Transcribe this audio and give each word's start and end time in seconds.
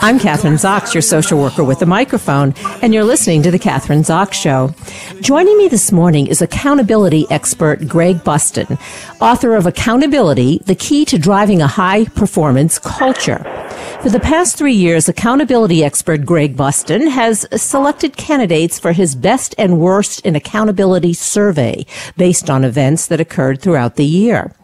I'm 0.00 0.20
Kathryn 0.20 0.54
Zox, 0.54 0.94
your 0.94 1.02
social 1.02 1.40
worker 1.40 1.64
with 1.64 1.82
a 1.82 1.86
microphone, 1.86 2.54
and 2.82 2.94
you're 2.94 3.02
listening 3.02 3.42
to 3.42 3.50
The 3.50 3.58
Kathryn 3.58 4.04
Zox 4.04 4.32
Show. 4.32 4.72
Joining 5.20 5.58
me 5.58 5.66
this 5.66 5.90
morning 5.90 6.28
is 6.28 6.40
accountability 6.40 7.26
expert 7.30 7.88
Greg 7.88 8.22
Bustin, 8.22 8.78
author 9.20 9.56
of 9.56 9.66
Accountability, 9.66 10.58
the 10.66 10.76
Key 10.76 11.04
to 11.06 11.18
Driving 11.18 11.62
a 11.62 11.66
High 11.66 12.04
Performance 12.04 12.78
Culture. 12.78 13.57
For 14.02 14.10
the 14.10 14.20
past 14.20 14.56
three 14.56 14.74
years, 14.74 15.08
accountability 15.08 15.82
expert 15.82 16.24
Greg 16.24 16.56
Bustin 16.56 17.08
has 17.08 17.48
selected 17.60 18.16
candidates 18.16 18.78
for 18.78 18.92
his 18.92 19.16
best 19.16 19.56
and 19.58 19.80
worst 19.80 20.20
in 20.24 20.36
accountability 20.36 21.12
survey 21.14 21.84
based 22.16 22.48
on 22.48 22.64
events 22.64 23.08
that 23.08 23.20
occurred 23.20 23.60
throughout 23.60 23.96
the 23.96 24.04
year. 24.04 24.54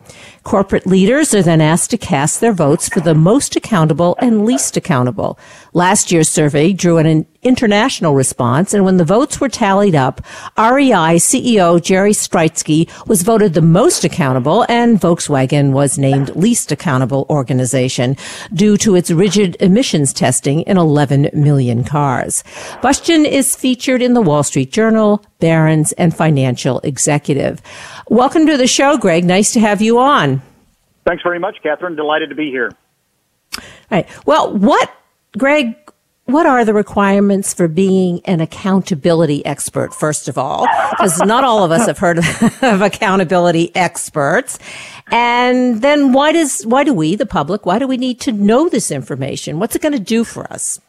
Corporate 0.45 0.87
leaders 0.87 1.35
are 1.35 1.43
then 1.43 1.61
asked 1.61 1.91
to 1.91 1.99
cast 1.99 2.41
their 2.41 2.53
votes 2.53 2.89
for 2.89 3.01
the 3.01 3.15
most 3.15 3.57
accountable 3.57 4.17
and 4.21 4.45
least 4.45 4.77
accountable. 4.77 5.37
Last 5.73 6.13
year's 6.13 6.29
survey 6.29 6.73
drew 6.73 6.99
an 6.99 7.27
international 7.45 8.15
response, 8.15 8.75
and 8.75 8.85
when 8.85 8.97
the 8.97 9.05
votes 9.05 9.41
were 9.41 9.49
tallied 9.49 9.95
up, 9.95 10.21
REI 10.59 11.17
CEO 11.17 11.81
Jerry 11.81 12.13
Stritzke 12.13 12.91
was 13.07 13.23
voted 13.23 13.55
the 13.55 13.63
most 13.63 14.05
accountable, 14.05 14.67
and 14.69 15.01
Volkswagen 15.01 15.73
was 15.73 15.99
named 15.99 16.35
least 16.35 16.73
accountable 16.73 17.27
organization 17.31 18.17
due 18.53 18.77
to 18.79 18.97
its 18.97 19.11
rigid 19.11 19.57
emissions 19.61 20.13
testing 20.13 20.63
in 20.63 20.77
11 20.77 21.31
million 21.33 21.85
cars. 21.85 22.43
Bustin 22.83 23.25
is 23.25 23.55
featured 23.55 24.03
in 24.03 24.15
the 24.15 24.23
Wall 24.23 24.43
Street 24.43 24.73
Journal, 24.73 25.25
Barron's, 25.39 25.93
and 25.93 26.17
Financial 26.17 26.81
Executive. 26.81 27.61
Welcome 28.09 28.47
to 28.47 28.57
the 28.57 28.67
show, 28.67 28.97
Greg. 28.97 29.25
Nice 29.25 29.53
to 29.53 29.61
have 29.61 29.81
you 29.81 29.99
on. 29.99 30.43
Thanks 31.07 31.23
very 31.23 31.39
much, 31.39 31.57
Kathryn. 31.63 31.97
Delighted 31.97 32.31
to 32.31 32.35
be 32.35 32.51
here. 32.51 32.73
All 33.57 33.63
right. 33.91 34.27
Well, 34.27 34.57
what, 34.57 34.91
Greg, 35.37 35.77
what 36.27 36.47
are 36.47 36.65
the 36.65 36.73
requirements 36.73 37.53
for 37.53 37.69
being 37.69 38.21
an 38.25 38.41
accountability 38.41 39.45
expert, 39.45 39.95
first 39.95 40.29
of 40.29 40.39
all? 40.39 40.67
Because 40.91 41.21
not 41.21 41.45
all 41.45 41.65
of 41.65 41.71
us 41.71 41.87
have 41.87 41.99
heard 41.99 42.19
of 42.63 42.81
accountability 42.81 43.75
experts. 43.77 44.59
And 45.11 45.83
then 45.83 46.13
why 46.13 46.33
does, 46.33 46.65
why 46.67 46.83
do 46.83 46.95
we, 46.95 47.15
the 47.15 47.27
public, 47.27 47.67
why 47.67 47.79
do 47.79 47.87
we 47.87 47.99
need 47.99 48.21
to 48.21 48.33
know 48.33 48.69
this 48.69 48.91
information? 48.91 49.59
What's 49.59 49.77
it 49.77 49.83
going 49.83 49.93
to 49.93 49.99
do 49.99 50.25
for 50.25 50.51
us? 50.51 50.81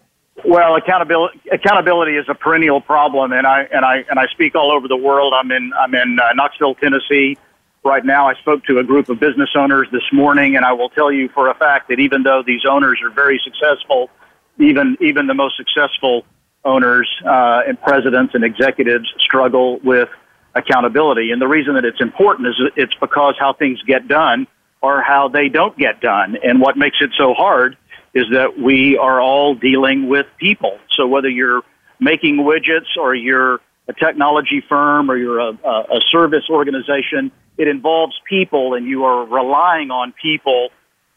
Well, 0.44 0.76
accountability 0.76 1.42
accountability 1.52 2.18
is 2.18 2.26
a 2.30 2.36
perennial 2.36 2.80
problem, 2.80 3.32
and 3.32 3.48
I 3.48 3.64
and 3.72 3.84
I 3.84 4.04
and 4.10 4.20
I 4.20 4.28
speak 4.28 4.54
all 4.54 4.72
over 4.72 4.88
the 4.88 4.98
world. 4.98 5.34
I'm 5.34 5.50
in 5.50 5.72
I'm 5.74 5.96
in 5.96 6.20
uh, 6.20 6.34
Knoxville, 6.34 6.76
Tennessee, 6.76 7.38
right 7.84 8.06
now. 8.06 8.28
I 8.28 8.36
spoke 8.36 8.64
to 8.66 8.78
a 8.78 8.84
group 8.84 9.10
of 9.10 9.20
business 9.20 9.50
owners 9.56 9.88
this 9.92 10.04
morning, 10.12 10.56
and 10.56 10.64
I 10.64 10.74
will 10.74 10.90
tell 10.90 11.12
you 11.12 11.30
for 11.30 11.50
a 11.50 11.56
fact 11.56 11.88
that 11.88 12.00
even 12.00 12.24
though 12.24 12.44
these 12.46 12.62
owners 12.70 13.02
are 13.02 13.10
very 13.10 13.42
successful, 13.44 14.12
even 14.60 14.98
even 15.02 15.28
the 15.28 15.34
most 15.34 15.58
successful 15.58 16.26
owners 16.64 17.10
uh, 17.26 17.62
and 17.68 17.80
presidents 17.82 18.34
and 18.34 18.44
executives 18.44 19.08
struggle 19.20 19.80
with 19.84 20.10
accountability. 20.56 21.32
And 21.32 21.42
the 21.42 21.48
reason 21.48 21.76
that 21.76 21.86
it's 21.86 22.02
important 22.02 22.48
is 22.48 22.56
it's 22.76 22.96
because 23.00 23.36
how 23.38 23.54
things 23.54 23.82
get 23.84 24.08
done 24.08 24.48
or 24.82 25.02
how 25.02 25.28
they 25.28 25.50
don't 25.50 25.78
get 25.78 26.02
done. 26.02 26.38
And 26.44 26.62
what 26.62 26.78
makes 26.78 26.98
it 27.02 27.12
so 27.18 27.34
hard 27.34 27.78
is 28.14 28.26
that 28.32 28.58
we 28.58 28.98
are 28.98 29.22
all 29.22 29.54
dealing 29.54 30.08
with 30.08 30.26
people. 30.38 30.80
So 30.92 31.06
whether 31.06 31.30
you're 31.30 31.62
making 32.00 32.38
widgets 32.38 32.98
or 33.00 33.14
you're 33.14 33.60
a 33.88 33.94
technology 33.94 34.64
firm 34.68 35.12
or 35.12 35.18
you're 35.18 35.40
a, 35.40 35.52
a 35.52 36.00
service 36.10 36.46
organization, 36.50 37.32
it 37.58 37.68
involves 37.68 38.16
people 38.28 38.74
and 38.74 38.86
you 38.88 39.04
are 39.04 39.26
relying 39.26 39.92
on 39.92 40.14
people 40.22 40.70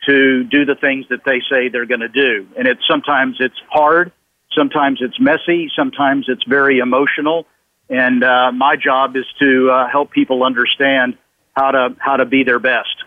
to 0.08 0.44
do 0.44 0.64
the 0.64 0.74
things 0.74 1.04
that 1.10 1.20
they 1.24 1.40
say 1.50 1.68
they're 1.68 1.86
going 1.86 2.00
to 2.00 2.08
do. 2.08 2.48
And 2.56 2.66
it's 2.66 2.80
sometimes 2.88 3.36
it's 3.40 3.60
hard, 3.70 4.10
sometimes 4.56 5.00
it's 5.02 5.20
messy, 5.20 5.70
sometimes 5.76 6.26
it's 6.28 6.44
very 6.44 6.78
emotional. 6.78 7.46
And 7.90 8.24
uh, 8.24 8.52
my 8.52 8.76
job 8.76 9.16
is 9.16 9.24
to 9.38 9.70
uh, 9.70 9.88
help 9.88 10.10
people 10.10 10.44
understand 10.44 11.16
how 11.54 11.70
to 11.72 11.96
how 11.98 12.16
to 12.16 12.24
be 12.24 12.42
their 12.42 12.58
best. 12.58 13.04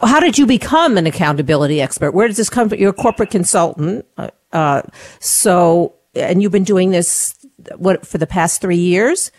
How 0.00 0.20
did 0.20 0.38
you 0.38 0.46
become 0.46 0.96
an 0.96 1.06
accountability 1.06 1.80
expert? 1.80 2.12
Where 2.12 2.26
does 2.26 2.36
this 2.36 2.50
come 2.50 2.68
from? 2.68 2.78
You're 2.78 2.90
a 2.90 2.94
corporate 2.94 3.30
consultant, 3.30 4.06
uh, 4.16 4.30
uh 4.52 4.82
so 5.20 5.94
and 6.14 6.42
you've 6.42 6.52
been 6.52 6.64
doing 6.64 6.90
this 6.90 7.34
what 7.76 8.06
for 8.06 8.18
the 8.18 8.26
past 8.26 8.60
three 8.60 8.76
years. 8.76 9.30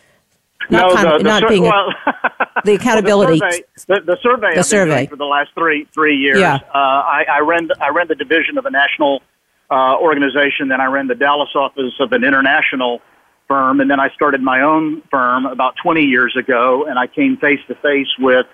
Not 0.70 0.88
no, 0.88 0.96
con- 0.96 1.06
the, 1.06 1.18
the 1.18 1.24
not 1.24 1.50
being 1.50 1.64
well, 1.64 1.94
the 2.66 2.74
accountability. 2.76 3.40
well, 3.40 3.50
the 3.50 3.78
survey, 3.78 4.00
the, 4.06 4.06
the 4.06 4.18
survey, 4.22 4.56
the 4.56 4.64
survey. 4.64 5.08
for 5.08 5.16
the 5.16 5.26
last 5.26 5.52
three 5.56 5.86
three 5.94 6.18
years. 6.18 6.40
Yeah. 6.40 6.60
Uh, 6.74 6.78
I, 6.78 7.26
I 7.32 7.40
ran 7.40 7.70
I 7.82 7.90
ran 7.90 8.08
the 8.08 8.16
division 8.16 8.58
of 8.58 8.66
a 8.66 8.72
national 8.72 9.22
uh, 9.70 9.98
organization, 9.98 10.68
then 10.68 10.82
I 10.82 10.86
ran 10.86 11.08
the 11.08 11.16
Dallas 11.16 11.50
office 11.56 11.94
of 12.00 12.12
an 12.12 12.24
international 12.24 13.02
firm, 13.48 13.80
and 13.80 13.90
then 13.90 14.00
I 14.00 14.10
started 14.12 14.42
my 14.42 14.62
own 14.62 15.02
firm 15.10 15.46
about 15.46 15.76
20 15.82 16.04
years 16.04 16.36
ago, 16.38 16.86
and 16.86 17.00
I 17.00 17.08
came 17.08 17.38
face 17.38 17.60
to 17.68 17.76
face 17.76 18.08
with 18.20 18.46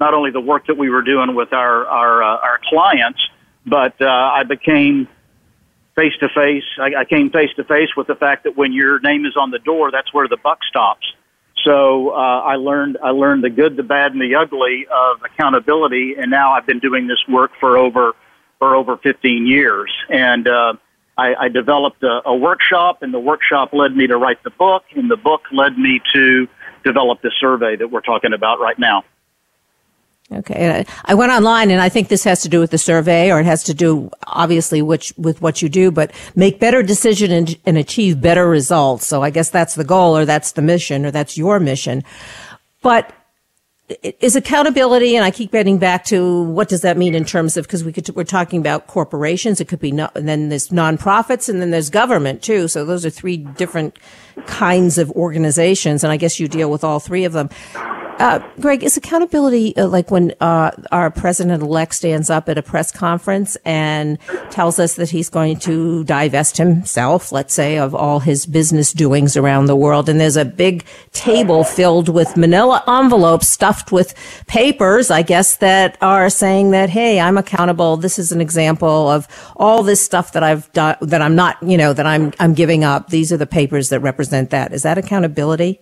not 0.00 0.14
only 0.14 0.30
the 0.30 0.40
work 0.40 0.66
that 0.68 0.76
we 0.76 0.88
were 0.88 1.02
doing 1.02 1.34
with 1.34 1.52
our 1.52 1.86
our, 1.86 2.22
uh, 2.22 2.26
our 2.38 2.60
clients, 2.68 3.20
but 3.66 4.00
uh, 4.00 4.06
I 4.06 4.44
became 4.44 5.08
face 5.96 6.14
to 6.20 6.28
face. 6.28 6.64
I 6.80 7.04
came 7.04 7.30
face 7.30 7.50
to 7.56 7.64
face 7.64 7.88
with 7.96 8.06
the 8.06 8.14
fact 8.14 8.44
that 8.44 8.56
when 8.56 8.72
your 8.72 9.00
name 9.00 9.26
is 9.26 9.36
on 9.36 9.50
the 9.50 9.58
door, 9.58 9.90
that's 9.90 10.14
where 10.14 10.28
the 10.28 10.36
buck 10.36 10.60
stops. 10.68 11.12
So 11.68 12.12
uh, 12.12 12.14
I 12.14 12.54
learned 12.54 12.96
I 13.04 13.10
learned 13.10 13.44
the 13.44 13.50
good, 13.50 13.76
the 13.76 13.82
bad, 13.82 14.12
and 14.12 14.22
the 14.22 14.36
ugly 14.36 14.86
of 14.90 15.20
accountability, 15.22 16.14
and 16.18 16.30
now 16.30 16.52
I've 16.52 16.64
been 16.64 16.78
doing 16.78 17.06
this 17.08 17.18
work 17.28 17.50
for 17.60 17.76
over 17.76 18.14
for 18.58 18.74
over 18.74 18.96
15 18.96 19.46
years. 19.46 19.92
And 20.08 20.48
uh, 20.48 20.72
I, 21.18 21.34
I 21.34 21.48
developed 21.48 22.02
a, 22.02 22.22
a 22.24 22.34
workshop, 22.34 23.02
and 23.02 23.12
the 23.12 23.20
workshop 23.20 23.74
led 23.74 23.94
me 23.94 24.06
to 24.06 24.16
write 24.16 24.42
the 24.44 24.50
book, 24.50 24.84
and 24.96 25.10
the 25.10 25.18
book 25.18 25.42
led 25.52 25.76
me 25.76 26.00
to 26.14 26.48
develop 26.84 27.20
the 27.20 27.32
survey 27.38 27.76
that 27.76 27.88
we're 27.88 28.00
talking 28.00 28.32
about 28.32 28.60
right 28.60 28.78
now. 28.78 29.04
Okay. 30.30 30.84
I 31.06 31.14
went 31.14 31.32
online 31.32 31.70
and 31.70 31.80
I 31.80 31.88
think 31.88 32.08
this 32.08 32.24
has 32.24 32.42
to 32.42 32.50
do 32.50 32.60
with 32.60 32.70
the 32.70 32.76
survey 32.76 33.32
or 33.32 33.40
it 33.40 33.46
has 33.46 33.64
to 33.64 33.72
do 33.72 34.10
obviously 34.26 34.82
which, 34.82 35.14
with 35.16 35.40
what 35.40 35.62
you 35.62 35.70
do, 35.70 35.90
but 35.90 36.12
make 36.36 36.60
better 36.60 36.82
decision 36.82 37.30
and, 37.30 37.56
and 37.64 37.78
achieve 37.78 38.20
better 38.20 38.46
results. 38.46 39.06
So 39.06 39.22
I 39.22 39.30
guess 39.30 39.48
that's 39.48 39.74
the 39.74 39.84
goal 39.84 40.16
or 40.16 40.26
that's 40.26 40.52
the 40.52 40.60
mission 40.60 41.06
or 41.06 41.10
that's 41.10 41.38
your 41.38 41.58
mission. 41.58 42.04
But 42.82 43.14
is 44.20 44.36
accountability, 44.36 45.16
and 45.16 45.24
I 45.24 45.30
keep 45.30 45.50
getting 45.50 45.78
back 45.78 46.04
to 46.06 46.42
what 46.42 46.68
does 46.68 46.82
that 46.82 46.98
mean 46.98 47.14
in 47.14 47.24
terms 47.24 47.56
of 47.56 47.64
because 47.64 47.82
we 47.82 47.92
could 47.92 48.08
we're 48.14 48.24
talking 48.24 48.60
about 48.60 48.86
corporations. 48.86 49.60
It 49.60 49.68
could 49.68 49.80
be 49.80 49.92
no, 49.92 50.10
and 50.14 50.28
then 50.28 50.50
there's 50.50 50.68
nonprofits, 50.68 51.48
and 51.48 51.60
then 51.60 51.70
there's 51.70 51.88
government 51.88 52.42
too. 52.42 52.68
So 52.68 52.84
those 52.84 53.06
are 53.06 53.10
three 53.10 53.38
different 53.38 53.98
kinds 54.46 54.98
of 54.98 55.10
organizations, 55.12 56.04
and 56.04 56.12
I 56.12 56.16
guess 56.16 56.38
you 56.40 56.48
deal 56.48 56.70
with 56.70 56.84
all 56.84 57.00
three 57.00 57.24
of 57.24 57.32
them. 57.32 57.50
Uh, 58.18 58.40
Greg, 58.60 58.82
is 58.82 58.96
accountability 58.96 59.76
uh, 59.76 59.86
like 59.86 60.10
when 60.10 60.34
uh, 60.40 60.72
our 60.90 61.08
president 61.08 61.62
elect 61.62 61.94
stands 61.94 62.28
up 62.28 62.48
at 62.48 62.58
a 62.58 62.62
press 62.62 62.90
conference 62.90 63.56
and 63.64 64.18
tells 64.50 64.80
us 64.80 64.96
that 64.96 65.10
he's 65.10 65.28
going 65.28 65.56
to 65.56 66.02
divest 66.02 66.56
himself, 66.56 67.30
let's 67.30 67.54
say, 67.54 67.78
of 67.78 67.94
all 67.94 68.18
his 68.18 68.44
business 68.44 68.92
doings 68.92 69.36
around 69.36 69.66
the 69.66 69.76
world, 69.76 70.08
and 70.08 70.20
there's 70.20 70.36
a 70.36 70.44
big 70.44 70.84
table 71.12 71.62
filled 71.62 72.08
with 72.08 72.36
manila 72.36 72.82
envelopes 72.88 73.48
stuffed 73.48 73.92
with 73.92 74.14
papers, 74.48 75.12
I 75.12 75.22
guess, 75.22 75.56
that 75.58 75.96
are 76.00 76.28
saying 76.28 76.72
that, 76.72 76.90
hey, 76.90 77.20
I'm 77.20 77.38
accountable. 77.38 77.96
This 77.96 78.18
is 78.18 78.32
an 78.32 78.40
example 78.40 79.08
of 79.08 79.28
all 79.54 79.84
this 79.84 80.04
stuff 80.04 80.32
that 80.32 80.42
I've 80.42 80.72
done, 80.72 80.96
that 81.02 81.22
I'm 81.22 81.36
not, 81.36 81.62
you 81.62 81.76
know, 81.76 81.92
that 81.92 82.06
I'm, 82.06 82.32
I'm 82.40 82.54
giving 82.54 82.82
up. 82.82 83.10
These 83.10 83.32
are 83.32 83.36
the 83.36 83.46
papers 83.46 83.90
that 83.90 84.00
represent 84.00 84.27
that. 84.30 84.72
Is 84.72 84.82
that 84.82 84.98
accountability? 84.98 85.80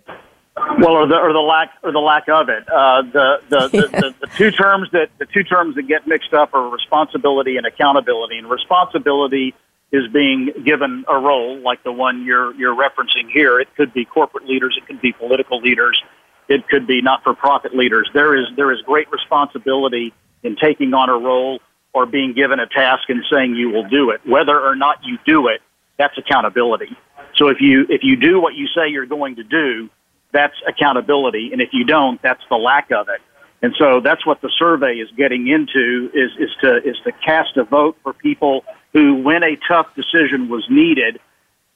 Well, 0.79 0.93
or 0.93 1.07
the 1.07 1.17
or 1.17 1.33
the 1.33 1.41
lack 1.41 1.71
or 1.83 1.93
the 1.93 1.99
lack 1.99 2.29
of 2.29 2.49
it. 2.49 2.69
Uh, 2.69 3.03
the, 3.03 3.41
the, 3.49 3.69
the, 3.69 3.89
the 3.89 4.15
the 4.21 4.27
two 4.37 4.51
terms 4.51 4.89
that 4.93 5.11
the 5.19 5.27
two 5.27 5.43
terms 5.43 5.75
that 5.77 5.83
get 5.83 6.07
mixed 6.07 6.33
up 6.33 6.55
are 6.55 6.69
responsibility 6.69 7.57
and 7.57 7.67
accountability. 7.67 8.39
And 8.39 8.49
responsibility 8.49 9.55
is 9.93 10.09
being 10.13 10.51
given 10.65 11.05
a 11.09 11.19
role 11.19 11.61
like 11.61 11.83
the 11.85 11.93
one 11.93 12.25
you're 12.25 12.55
you're 12.55 12.75
referencing 12.75 13.31
here. 13.33 13.61
It 13.61 13.69
could 13.77 13.93
be 13.93 14.05
corporate 14.05 14.47
leaders, 14.47 14.77
it 14.81 14.87
could 14.87 15.01
be 15.01 15.13
political 15.13 15.61
leaders, 15.61 16.03
it 16.49 16.67
could 16.69 16.87
be 16.87 17.03
not-for-profit 17.03 17.75
leaders. 17.75 18.09
There 18.13 18.35
is 18.35 18.47
there 18.57 18.73
is 18.73 18.81
great 18.83 19.11
responsibility 19.11 20.13
in 20.43 20.57
taking 20.57 20.95
on 20.95 21.09
a 21.09 21.19
role 21.19 21.61
or 21.93 22.07
being 22.07 22.35
given 22.35 22.61
a 22.61 22.67
task 22.67 23.09
and 23.09 23.25
saying 23.31 23.55
you 23.55 23.71
will 23.71 23.89
do 23.89 24.11
it. 24.11 24.21
Whether 24.27 24.59
or 24.59 24.75
not 24.75 24.99
you 25.05 25.19
do 25.27 25.49
it, 25.49 25.61
that's 25.99 26.17
accountability. 26.19 26.97
So 27.37 27.49
if 27.49 27.61
you 27.61 27.87
if 27.89 28.03
you 28.03 28.17
do 28.17 28.41
what 28.41 28.55
you 28.55 28.67
say 28.69 28.89
you're 28.89 29.07
going 29.07 29.37
to 29.37 29.45
do, 29.45 29.91
that's 30.33 30.57
accountability. 30.67 31.51
And 31.53 31.61
if 31.61 31.71
you 31.73 31.85
don't, 31.85 32.21
that's 32.23 32.43
the 32.49 32.57
lack 32.57 32.91
of 32.91 33.09
it. 33.09 33.21
And 33.63 33.75
so 33.79 34.01
that's 34.01 34.25
what 34.27 34.41
the 34.43 34.51
survey 34.59 34.97
is 34.97 35.11
getting 35.17 35.49
into 35.49 36.11
is, 36.13 36.31
is 36.39 36.51
to, 36.61 36.77
is 36.89 36.97
to 37.05 37.13
cast 37.13 37.57
a 37.57 37.65
vote 37.65 37.97
for 38.03 38.13
people 38.13 38.65
who, 38.93 39.17
when 39.23 39.43
a 39.43 39.57
tough 39.67 39.95
decision 39.95 40.49
was 40.49 40.65
needed, 40.69 41.19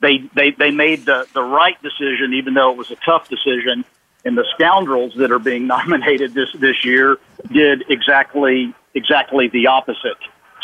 they, 0.01 0.19
they, 0.35 0.51
they 0.51 0.71
made 0.71 1.07
the, 1.07 1.27
the 1.35 1.43
right 1.43 1.81
decision, 1.83 2.35
even 2.35 2.55
though 2.55 2.71
it 2.71 2.77
was 2.77 2.91
a 2.91 2.97
tough 2.97 3.29
decision. 3.29 3.85
And 4.25 4.37
the 4.37 4.45
scoundrels 4.55 5.15
that 5.17 5.33
are 5.33 5.39
being 5.39 5.67
nominated 5.75 6.35
this, 6.35 6.53
this 6.55 6.85
year 6.85 7.19
did 7.51 7.85
exactly, 7.89 8.75
exactly 8.95 9.49
the 9.49 9.69
opposite. 9.69 10.19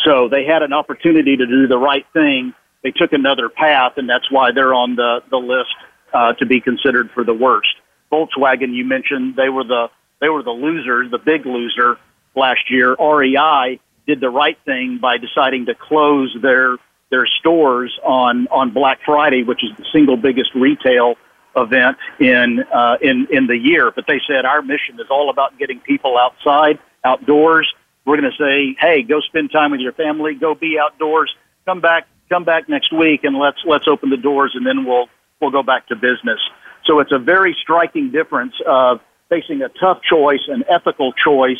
So 0.04 0.28
they 0.28 0.44
had 0.44 0.62
an 0.62 0.72
opportunity 0.72 1.36
to 1.36 1.46
do 1.46 1.66
the 1.66 1.78
right 1.78 2.06
thing. 2.12 2.52
They 2.86 2.92
took 2.92 3.12
another 3.12 3.48
path, 3.48 3.94
and 3.96 4.08
that's 4.08 4.30
why 4.30 4.52
they're 4.52 4.72
on 4.72 4.94
the, 4.94 5.20
the 5.28 5.38
list 5.38 5.74
uh, 6.14 6.34
to 6.34 6.46
be 6.46 6.60
considered 6.60 7.10
for 7.10 7.24
the 7.24 7.34
worst. 7.34 7.74
Volkswagen, 8.12 8.72
you 8.72 8.84
mentioned 8.84 9.34
they 9.34 9.48
were 9.48 9.64
the 9.64 9.88
they 10.20 10.28
were 10.28 10.44
the 10.44 10.52
losers, 10.52 11.10
the 11.10 11.18
big 11.18 11.44
loser 11.46 11.98
last 12.36 12.70
year. 12.70 12.94
REI 12.94 13.80
did 14.06 14.20
the 14.20 14.30
right 14.30 14.56
thing 14.64 14.98
by 15.02 15.16
deciding 15.18 15.66
to 15.66 15.74
close 15.74 16.32
their 16.40 16.76
their 17.10 17.26
stores 17.26 17.98
on 18.04 18.46
on 18.52 18.70
Black 18.70 19.00
Friday, 19.04 19.42
which 19.42 19.64
is 19.64 19.76
the 19.76 19.84
single 19.92 20.16
biggest 20.16 20.54
retail 20.54 21.16
event 21.56 21.96
in 22.20 22.62
uh, 22.72 22.98
in 23.02 23.26
in 23.32 23.48
the 23.48 23.58
year. 23.58 23.90
But 23.90 24.06
they 24.06 24.20
said 24.28 24.44
our 24.44 24.62
mission 24.62 24.94
is 25.00 25.06
all 25.10 25.28
about 25.28 25.58
getting 25.58 25.80
people 25.80 26.16
outside, 26.16 26.78
outdoors. 27.02 27.66
We're 28.04 28.20
going 28.20 28.30
to 28.30 28.38
say, 28.38 28.76
hey, 28.78 29.02
go 29.02 29.18
spend 29.22 29.50
time 29.50 29.72
with 29.72 29.80
your 29.80 29.92
family, 29.92 30.36
go 30.36 30.54
be 30.54 30.78
outdoors, 30.78 31.34
come 31.64 31.80
back 31.80 32.06
come 32.28 32.44
back 32.44 32.68
next 32.68 32.92
week, 32.92 33.24
and 33.24 33.36
let's 33.36 33.58
let's 33.66 33.86
open 33.88 34.10
the 34.10 34.16
doors, 34.16 34.52
and 34.54 34.66
then 34.66 34.84
we'll 34.84 35.08
we'll 35.40 35.50
go 35.50 35.62
back 35.62 35.88
to 35.88 35.96
business. 35.96 36.40
So 36.86 37.00
it's 37.00 37.12
a 37.12 37.18
very 37.18 37.56
striking 37.60 38.10
difference 38.10 38.54
of 38.66 39.00
facing 39.28 39.62
a 39.62 39.68
tough 39.68 40.02
choice, 40.02 40.42
an 40.48 40.64
ethical 40.68 41.12
choice. 41.12 41.58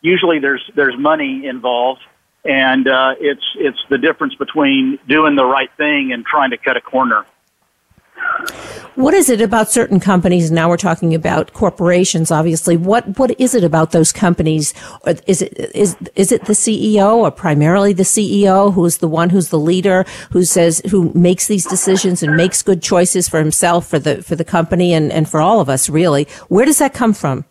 Usually 0.00 0.38
there's, 0.38 0.62
there's 0.74 0.96
money 0.96 1.46
involved 1.46 2.02
and 2.44 2.86
uh, 2.86 3.14
it's, 3.18 3.44
it's 3.56 3.78
the 3.88 3.98
difference 3.98 4.34
between 4.34 4.98
doing 5.08 5.34
the 5.34 5.44
right 5.44 5.70
thing 5.76 6.12
and 6.12 6.24
trying 6.24 6.50
to 6.50 6.56
cut 6.56 6.76
a 6.76 6.80
corner. 6.80 7.26
What 8.98 9.14
is 9.14 9.30
it 9.30 9.40
about 9.40 9.70
certain 9.70 10.00
companies? 10.00 10.50
Now 10.50 10.68
we're 10.68 10.76
talking 10.76 11.14
about 11.14 11.52
corporations, 11.52 12.32
obviously. 12.32 12.76
What 12.76 13.16
what 13.16 13.38
is 13.40 13.54
it 13.54 13.62
about 13.62 13.92
those 13.92 14.10
companies? 14.10 14.74
Is 15.28 15.40
it 15.40 15.56
is 15.72 15.96
is 16.16 16.32
it 16.32 16.46
the 16.46 16.52
CEO 16.52 17.14
or 17.14 17.30
primarily 17.30 17.92
the 17.92 18.02
CEO 18.02 18.74
who's 18.74 18.98
the 18.98 19.06
one 19.06 19.30
who's 19.30 19.50
the 19.50 19.58
leader 19.58 20.04
who 20.32 20.42
says 20.42 20.82
who 20.90 21.12
makes 21.14 21.46
these 21.46 21.64
decisions 21.64 22.24
and 22.24 22.36
makes 22.36 22.60
good 22.60 22.82
choices 22.82 23.28
for 23.28 23.38
himself, 23.38 23.86
for 23.86 24.00
the 24.00 24.20
for 24.20 24.34
the 24.34 24.44
company, 24.44 24.92
and 24.92 25.12
and 25.12 25.28
for 25.28 25.40
all 25.40 25.60
of 25.60 25.68
us? 25.68 25.88
Really, 25.88 26.26
where 26.48 26.64
does 26.64 26.78
that 26.78 26.92
come 26.92 27.12
from? 27.12 27.44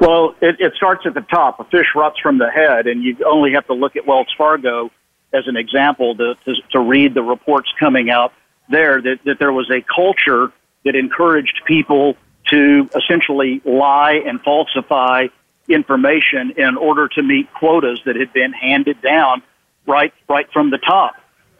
Well, 0.00 0.34
it, 0.40 0.56
it 0.58 0.72
starts 0.74 1.02
at 1.04 1.12
the 1.12 1.20
top. 1.20 1.60
A 1.60 1.64
fish 1.64 1.88
rots 1.94 2.18
from 2.18 2.38
the 2.38 2.50
head, 2.50 2.86
and 2.86 3.02
you 3.02 3.16
only 3.26 3.52
have 3.52 3.66
to 3.66 3.74
look 3.74 3.94
at 3.94 4.06
Wells 4.06 4.32
Fargo 4.38 4.90
as 5.34 5.46
an 5.46 5.56
example 5.56 6.14
to, 6.16 6.34
to, 6.46 6.54
to 6.70 6.80
read 6.80 7.14
the 7.14 7.22
reports 7.22 7.68
coming 7.78 8.10
out 8.10 8.32
there 8.68 9.00
that, 9.00 9.18
that 9.24 9.38
there 9.38 9.52
was 9.52 9.70
a 9.70 9.82
culture 9.82 10.52
that 10.84 10.94
encouraged 10.94 11.60
people 11.66 12.16
to 12.50 12.88
essentially 12.96 13.60
lie 13.64 14.20
and 14.26 14.40
falsify 14.42 15.26
information 15.68 16.52
in 16.56 16.76
order 16.76 17.08
to 17.08 17.22
meet 17.22 17.52
quotas 17.54 18.00
that 18.04 18.16
had 18.16 18.32
been 18.32 18.52
handed 18.52 19.00
down 19.00 19.42
right 19.86 20.12
right 20.28 20.46
from 20.52 20.70
the 20.70 20.78
top. 20.78 21.14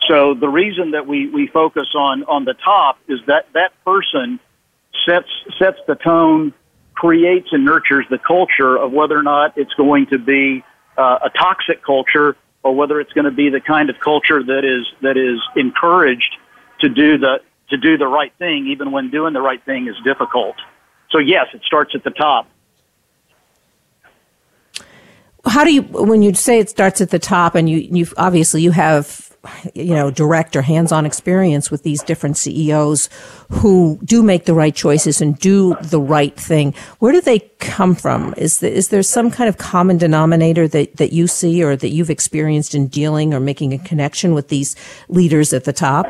So 0.09 0.35
the 0.35 0.49
reason 0.49 0.93
that 0.93 1.07
we, 1.07 1.29
we 1.29 1.47
focus 1.47 1.89
on, 1.95 2.25
on 2.25 2.45
the 2.45 2.55
top 2.55 2.99
is 3.09 3.21
that 3.27 3.47
that 3.55 3.73
person 3.85 4.41
sets 5.07 5.29
sets 5.59 5.79
the 5.87 5.95
tone, 5.95 6.53
creates 6.95 7.49
and 7.53 7.65
nurtures 7.65 8.07
the 8.11 8.19
culture 8.19 8.77
of 8.77 8.93
whether 8.93 9.17
or 9.17 9.23
not 9.23 9.57
it's 9.57 9.73
going 9.75 10.07
to 10.07 10.19
be 10.19 10.65
uh, 10.99 11.19
a 11.25 11.31
toxic 11.31 11.85
culture 11.85 12.37
or 12.63 12.75
whether 12.75 13.01
it's 13.01 13.13
going 13.13 13.25
to 13.25 13.31
be 13.31 13.49
the 13.49 13.61
kind 13.61 13.91
of 13.91 13.97
culture 14.01 14.43
that 14.43 14.65
is 14.65 14.87
that 15.03 15.17
is 15.17 15.41
encouraged 15.57 16.37
to 16.83 16.89
do 16.89 17.19
the 17.19 17.41
to 17.71 17.79
do 17.79 17.97
the 17.97 18.07
right 18.07 18.33
thing, 18.39 18.67
even 18.67 18.93
when 18.93 19.11
doing 19.11 19.33
the 19.33 19.41
right 19.41 19.65
thing 19.65 19.89
is 19.89 19.97
difficult. 20.05 20.57
So 21.11 21.19
yes, 21.19 21.47
it 21.55 21.63
starts 21.65 21.95
at 21.95 22.05
the 22.05 22.11
top. 22.11 22.47
How 25.47 25.65
do 25.65 25.73
you 25.73 25.83
when 25.83 26.23
you 26.23 26.35
say 26.35 26.59
it 26.59 26.69
starts 26.71 27.01
at 27.01 27.11
the 27.11 27.19
top, 27.19 27.55
and 27.55 27.69
you 27.69 27.79
you 27.79 28.07
obviously 28.17 28.63
you 28.63 28.71
have 28.73 29.33
you 29.75 29.95
know 29.95 30.11
direct 30.11 30.55
or 30.55 30.63
hands-on 30.63 31.05
experience 31.05 31.69
with 31.69 31.83
these 31.83 32.01
different 32.03 32.37
CEOs 32.37 33.09
who 33.51 33.99
do 34.05 34.23
make 34.23 34.45
the 34.45 34.55
right 34.55 34.75
choices 34.75 35.21
and 35.21 35.37
do 35.39 35.75
the 35.83 36.01
right 36.01 36.37
thing. 36.37 36.75
Where 37.01 37.13
do 37.13 37.21
they 37.21 37.41
come 37.59 37.97
from? 37.97 38.35
Is 38.37 38.59
the, 38.59 38.71
is 38.73 38.89
there 38.89 39.03
some 39.03 39.33
kind 39.33 39.49
of 39.49 39.59
common 39.59 39.99
denominator 39.99 40.69
that 40.69 40.97
that 40.99 41.13
you 41.13 41.27
see 41.27 41.63
or 41.65 41.75
that 41.75 41.89
you've 41.89 42.11
experienced 42.11 42.75
in 42.75 42.87
dealing 42.87 43.35
or 43.35 43.41
making 43.41 43.73
a 43.73 43.79
connection 43.79 44.35
with 44.35 44.49
these 44.49 44.77
leaders 45.09 45.53
at 45.53 45.65
the 45.65 45.73
top? 45.73 46.07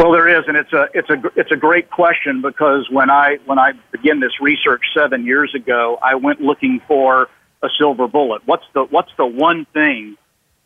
Well, 0.00 0.12
there 0.12 0.28
is, 0.28 0.44
and 0.48 0.56
it's 0.56 0.72
a 0.72 0.88
it's 0.94 1.10
a 1.10 1.20
it's 1.36 1.52
a 1.52 1.56
great 1.56 1.90
question 1.90 2.40
because 2.40 2.88
when 2.88 3.10
I 3.10 3.36
when 3.44 3.58
I 3.58 3.72
began 3.92 4.18
this 4.18 4.40
research 4.40 4.82
seven 4.96 5.26
years 5.26 5.54
ago, 5.54 5.98
I 6.00 6.14
went 6.14 6.40
looking 6.40 6.80
for 6.88 7.28
a 7.62 7.68
silver 7.76 8.08
bullet. 8.08 8.40
What's 8.46 8.64
the 8.72 8.84
what's 8.84 9.10
the 9.18 9.26
one 9.26 9.66
thing 9.74 10.16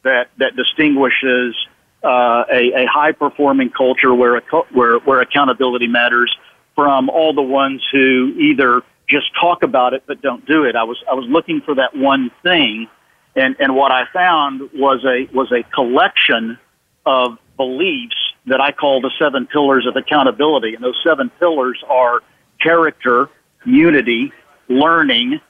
that 0.05 0.29
that 0.39 0.55
distinguishes 0.55 1.57
uh, 2.05 2.45
a, 2.49 2.85
a 2.85 2.87
high 2.87 3.11
performing 3.11 3.71
culture 3.71 4.15
where 4.15 4.41
where 4.73 5.01
where 5.01 5.21
accountability 5.21 5.89
matters 5.89 6.33
from 6.77 7.11
all 7.11 7.35
the 7.35 7.43
ones 7.43 7.83
who 7.91 8.37
either 8.39 8.83
just 9.09 9.35
talk 9.41 9.65
about 9.65 9.95
it 9.95 10.05
but 10.07 10.23
don't 10.23 10.47
do 10.47 10.63
it. 10.63 10.77
I 10.77 10.85
was 10.85 11.03
I 11.11 11.15
was 11.15 11.27
looking 11.29 11.61
for 11.61 11.75
that 11.75 11.97
one 11.97 12.31
thing, 12.45 12.87
and 13.35 13.57
and 13.59 13.75
what 13.75 13.91
I 13.91 14.05
found 14.13 14.71
was 14.75 15.05
a 15.05 15.29
was 15.35 15.51
a 15.51 15.65
collection 15.75 16.57
of 17.05 17.37
beliefs 17.57 18.15
that 18.47 18.61
I 18.61 18.73
call 18.73 19.01
the 19.01 19.11
seven 19.19 19.47
pillars 19.47 19.87
of 19.87 19.97
accountability. 19.97 20.75
And 20.75 20.85
those 20.85 21.01
seven 21.05 21.31
pillars 21.41 21.83
are 21.89 22.21
character, 22.61 23.29
unity, 23.65 24.33
learning, 24.69 25.41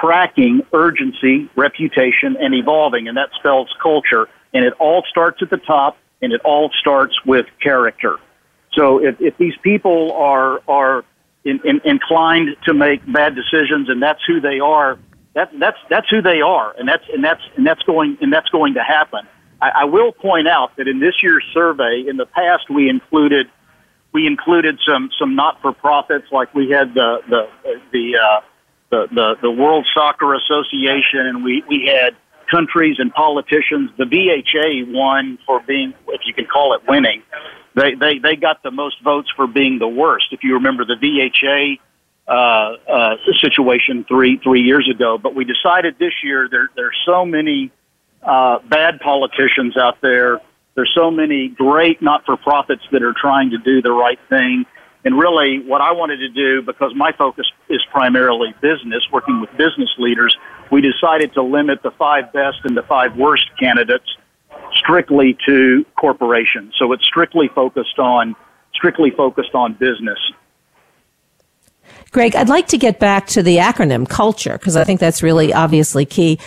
tracking, 0.00 0.62
urgency, 0.72 1.50
reputation, 1.54 2.36
and 2.40 2.54
evolving. 2.54 3.08
And 3.08 3.16
that 3.16 3.30
spells 3.38 3.68
culture. 3.82 4.28
And 4.54 4.64
it 4.64 4.72
all 4.78 5.02
starts 5.10 5.42
at 5.42 5.50
the 5.50 5.58
top 5.58 5.98
and 6.22 6.32
it 6.32 6.40
all 6.44 6.70
starts 6.80 7.14
with 7.26 7.46
character. 7.60 8.18
So 8.72 9.04
if, 9.04 9.20
if 9.20 9.36
these 9.36 9.54
people 9.62 10.12
are, 10.12 10.62
are 10.66 11.04
in, 11.44 11.60
in, 11.64 11.80
inclined 11.84 12.56
to 12.64 12.72
make 12.72 13.00
bad 13.10 13.34
decisions 13.34 13.88
and 13.90 14.02
that's 14.02 14.20
who 14.26 14.40
they 14.40 14.60
are, 14.60 14.98
that, 15.34 15.50
that's, 15.58 15.78
that's 15.90 16.08
who 16.08 16.22
they 16.22 16.40
are. 16.40 16.74
And 16.78 16.88
that's, 16.88 17.04
and 17.12 17.22
that's, 17.22 17.42
and 17.56 17.66
that's 17.66 17.82
going, 17.82 18.16
and 18.20 18.32
that's 18.32 18.48
going 18.48 18.74
to 18.74 18.82
happen. 18.82 19.26
I, 19.62 19.82
I 19.82 19.84
will 19.84 20.10
point 20.10 20.48
out 20.48 20.76
that 20.76 20.88
in 20.88 20.98
this 20.98 21.22
year's 21.22 21.44
survey, 21.54 22.04
in 22.06 22.16
the 22.16 22.26
past, 22.26 22.68
we 22.68 22.90
included 22.90 23.46
we 24.12 24.26
included 24.26 24.78
some 24.86 25.10
some 25.18 25.36
not 25.36 25.62
for 25.62 25.72
profits, 25.72 26.26
like 26.32 26.52
we 26.54 26.70
had 26.70 26.92
the 26.94 27.20
the 27.28 27.48
the, 27.92 28.16
uh, 28.18 28.40
the 28.90 29.06
the 29.14 29.36
the 29.42 29.50
World 29.50 29.86
Soccer 29.94 30.34
Association, 30.34 31.20
and 31.20 31.44
we 31.44 31.62
we 31.68 31.86
had 31.86 32.16
countries 32.50 32.96
and 32.98 33.14
politicians. 33.14 33.90
The 33.96 34.04
FIFA 34.04 34.92
won 34.92 35.38
for 35.46 35.60
being, 35.60 35.94
if 36.08 36.22
you 36.26 36.34
can 36.34 36.46
call 36.46 36.74
it 36.74 36.82
winning. 36.88 37.22
They 37.74 37.94
they 37.94 38.18
they 38.18 38.36
got 38.36 38.64
the 38.64 38.72
most 38.72 39.00
votes 39.02 39.30
for 39.34 39.46
being 39.46 39.78
the 39.78 39.88
worst. 39.88 40.26
If 40.32 40.42
you 40.42 40.54
remember 40.54 40.84
the 40.84 40.96
FIFA 40.96 41.78
uh, 42.26 42.32
uh, 42.32 43.16
situation 43.40 44.04
three 44.08 44.38
three 44.38 44.62
years 44.62 44.90
ago, 44.90 45.18
but 45.18 45.36
we 45.36 45.44
decided 45.44 45.98
this 46.00 46.12
year 46.24 46.48
there 46.50 46.68
there's 46.74 47.00
so 47.06 47.24
many 47.24 47.70
uh, 48.22 48.58
bad 48.68 49.00
politicians 49.00 49.76
out 49.76 50.00
there. 50.00 50.40
There's 50.74 50.92
so 50.94 51.10
many 51.10 51.48
great 51.48 52.00
not-for-profits 52.00 52.82
that 52.92 53.02
are 53.02 53.14
trying 53.14 53.50
to 53.50 53.58
do 53.58 53.82
the 53.82 53.92
right 53.92 54.18
thing. 54.28 54.64
And 55.04 55.18
really, 55.18 55.58
what 55.58 55.80
I 55.80 55.92
wanted 55.92 56.18
to 56.18 56.28
do, 56.28 56.62
because 56.62 56.92
my 56.94 57.12
focus 57.12 57.46
is 57.68 57.80
primarily 57.90 58.54
business, 58.60 59.02
working 59.12 59.40
with 59.40 59.50
business 59.56 59.90
leaders, 59.98 60.36
we 60.70 60.80
decided 60.80 61.34
to 61.34 61.42
limit 61.42 61.82
the 61.82 61.90
five 61.92 62.32
best 62.32 62.58
and 62.64 62.76
the 62.76 62.82
five 62.84 63.16
worst 63.16 63.44
candidates 63.58 64.06
strictly 64.74 65.36
to 65.46 65.84
corporations. 65.98 66.74
So 66.78 66.92
it's 66.92 67.04
strictly 67.04 67.48
focused 67.48 67.98
on 67.98 68.36
strictly 68.74 69.10
focused 69.10 69.54
on 69.54 69.74
business. 69.74 70.18
Greg, 72.12 72.36
I'd 72.36 72.50
like 72.50 72.68
to 72.68 72.78
get 72.78 72.98
back 72.98 73.26
to 73.28 73.42
the 73.42 73.56
acronym 73.56 74.06
culture 74.06 74.58
because 74.58 74.76
I 74.76 74.84
think 74.84 75.00
that's 75.00 75.22
really 75.22 75.54
obviously 75.54 76.04
key. 76.04 76.38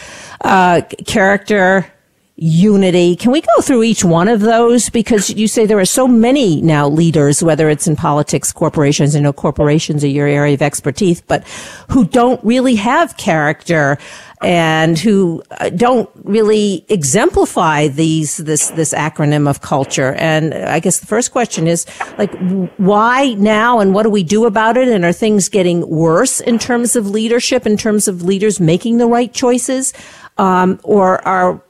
Uh, 0.41 0.81
character, 1.07 1.91
unity. 2.37 3.15
Can 3.15 3.31
we 3.31 3.41
go 3.41 3.61
through 3.61 3.83
each 3.83 4.03
one 4.03 4.27
of 4.27 4.41
those? 4.41 4.89
Because 4.89 5.29
you 5.29 5.47
say 5.47 5.65
there 5.65 5.79
are 5.79 5.85
so 5.85 6.07
many 6.07 6.61
now 6.61 6.87
leaders, 6.87 7.41
whether 7.41 7.69
it's 7.69 7.87
in 7.87 7.95
politics, 7.95 8.51
corporations, 8.51 9.15
I 9.15 9.19
know 9.19 9.31
corporations 9.31 10.03
are 10.03 10.09
your 10.09 10.27
area 10.27 10.53
of 10.53 10.61
expertise, 10.61 11.21
but 11.21 11.47
who 11.89 12.05
don't 12.05 12.43
really 12.43 12.75
have 12.75 13.15
character 13.15 13.97
and 14.41 14.99
who 14.99 15.41
uh, 15.59 15.69
don't 15.69 16.09
really 16.23 16.85
exemplify 16.89 17.87
these, 17.87 18.37
this, 18.37 18.67
this 18.71 18.93
acronym 18.93 19.49
of 19.49 19.61
culture. 19.61 20.13
And 20.15 20.53
I 20.53 20.81
guess 20.81 20.99
the 20.99 21.07
first 21.07 21.31
question 21.31 21.67
is 21.67 21.85
like, 22.17 22.33
why 22.75 23.33
now 23.37 23.79
and 23.79 23.93
what 23.93 24.03
do 24.03 24.09
we 24.09 24.23
do 24.23 24.45
about 24.45 24.75
it? 24.75 24.89
And 24.89 25.05
are 25.05 25.13
things 25.13 25.47
getting 25.47 25.87
worse 25.89 26.41
in 26.41 26.59
terms 26.59 26.97
of 26.97 27.09
leadership, 27.09 27.65
in 27.65 27.77
terms 27.77 28.09
of 28.09 28.23
leaders 28.23 28.59
making 28.59 28.97
the 28.97 29.07
right 29.07 29.33
choices? 29.33 29.93
Um, 30.37 30.81
or 30.83 31.25
are 31.25 31.61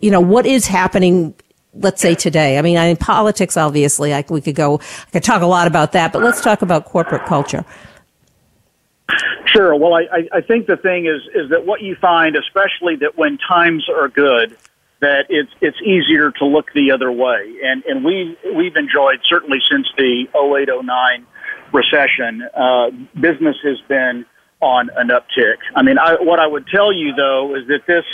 you 0.00 0.10
know, 0.10 0.20
what 0.20 0.46
is 0.46 0.66
happening 0.66 1.34
let's 1.78 2.00
say 2.00 2.14
today? 2.14 2.58
I 2.58 2.62
mean, 2.62 2.78
in 2.78 2.96
politics, 2.96 3.56
obviously, 3.56 4.14
I, 4.14 4.24
we 4.28 4.40
could 4.40 4.54
go, 4.54 4.78
I 4.78 5.10
could 5.12 5.24
talk 5.24 5.42
a 5.42 5.46
lot 5.46 5.66
about 5.66 5.92
that, 5.92 6.12
but 6.12 6.22
let's 6.22 6.40
talk 6.40 6.62
about 6.62 6.86
corporate 6.86 7.26
culture. 7.26 7.64
Sure. 9.46 9.76
Well, 9.76 9.94
I, 9.94 10.28
I 10.32 10.40
think 10.40 10.66
the 10.66 10.76
thing 10.76 11.06
is 11.06 11.22
is 11.34 11.50
that 11.50 11.64
what 11.64 11.80
you 11.80 11.94
find, 11.96 12.36
especially 12.36 12.96
that 12.96 13.16
when 13.16 13.38
times 13.38 13.88
are 13.88 14.08
good, 14.08 14.56
that 15.00 15.26
it's 15.28 15.50
it's 15.60 15.80
easier 15.82 16.30
to 16.32 16.44
look 16.44 16.72
the 16.74 16.90
other 16.90 17.12
way, 17.12 17.54
and 17.62 17.84
and 17.84 18.04
we 18.04 18.36
we've 18.54 18.76
enjoyed 18.76 19.20
certainly 19.28 19.58
since 19.70 19.86
the 19.96 20.26
0809 20.34 21.26
recession, 21.72 22.42
uh, 22.54 22.90
business 23.18 23.56
has 23.62 23.80
been 23.88 24.26
on 24.60 24.90
an 24.96 25.08
uptick. 25.08 25.58
I 25.74 25.82
mean, 25.82 25.98
I, 25.98 26.14
what 26.14 26.40
I 26.40 26.46
would 26.46 26.66
tell 26.66 26.92
you 26.92 27.14
though 27.14 27.54
is 27.54 27.68
that 27.68 27.86
this 27.86 28.04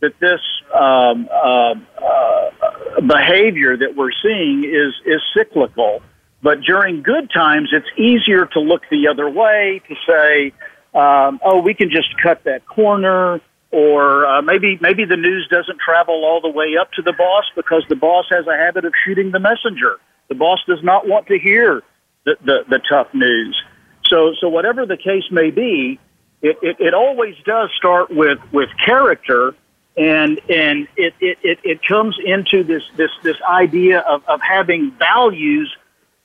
that 0.00 0.18
this 0.18 0.40
um, 0.74 1.28
uh, 1.30 1.74
uh, 2.02 3.00
behavior 3.06 3.76
that 3.76 3.94
we're 3.96 4.12
seeing 4.22 4.64
is 4.64 4.94
is 5.06 5.20
cyclical. 5.36 6.02
But 6.42 6.62
during 6.62 7.02
good 7.02 7.30
times, 7.30 7.68
it's 7.72 7.86
easier 7.98 8.46
to 8.46 8.60
look 8.60 8.82
the 8.90 9.08
other 9.08 9.28
way 9.28 9.82
to 9.88 9.94
say, 10.06 10.52
um, 10.94 11.38
"Oh, 11.44 11.60
we 11.60 11.74
can 11.74 11.90
just 11.90 12.08
cut 12.22 12.44
that 12.44 12.66
corner," 12.66 13.40
or 13.70 14.26
uh, 14.26 14.42
maybe 14.42 14.78
maybe 14.80 15.04
the 15.04 15.16
news 15.16 15.46
doesn't 15.50 15.78
travel 15.78 16.24
all 16.24 16.40
the 16.40 16.50
way 16.50 16.76
up 16.80 16.92
to 16.92 17.02
the 17.02 17.12
boss 17.12 17.44
because 17.54 17.84
the 17.88 17.96
boss 17.96 18.26
has 18.30 18.46
a 18.46 18.56
habit 18.56 18.84
of 18.84 18.92
shooting 19.04 19.30
the 19.30 19.40
messenger. 19.40 19.98
The 20.28 20.34
boss 20.34 20.60
does 20.66 20.82
not 20.82 21.06
want 21.06 21.26
to 21.26 21.38
hear 21.38 21.82
the 22.24 22.36
the, 22.44 22.64
the 22.68 22.80
tough 22.88 23.08
news. 23.12 23.60
So 24.06 24.32
so 24.40 24.48
whatever 24.48 24.86
the 24.86 24.96
case 24.96 25.24
may 25.30 25.50
be, 25.50 26.00
it, 26.42 26.56
it, 26.62 26.76
it 26.80 26.94
always 26.94 27.34
does 27.44 27.70
start 27.76 28.10
with 28.10 28.38
with 28.50 28.70
character 28.84 29.54
and 29.96 30.40
and 30.48 30.88
it, 30.96 31.14
it, 31.20 31.38
it, 31.42 31.58
it 31.64 31.82
comes 31.86 32.16
into 32.24 32.62
this 32.62 32.82
this 32.96 33.10
this 33.22 33.36
idea 33.42 34.00
of, 34.00 34.22
of 34.28 34.40
having 34.40 34.92
values 34.92 35.74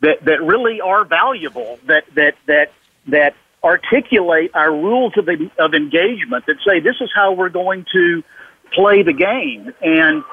that, 0.02 0.24
that 0.26 0.42
really 0.42 0.82
are 0.82 1.04
valuable 1.04 1.80
that 1.86 2.06
that 2.16 2.36
that 2.46 2.72
that 3.08 3.36
articulate 3.64 4.52
our 4.54 4.72
rules 4.72 5.14
of 5.18 5.28
of 5.58 5.74
engagement 5.74 6.46
that 6.46 6.58
say 6.66 6.80
this 6.80 6.98
is 7.02 7.10
how 7.14 7.34
we're 7.34 7.50
going 7.50 7.86
to 7.92 8.24
play 8.74 9.02
the 9.04 9.14
game. 9.14 9.74
And 9.82 10.24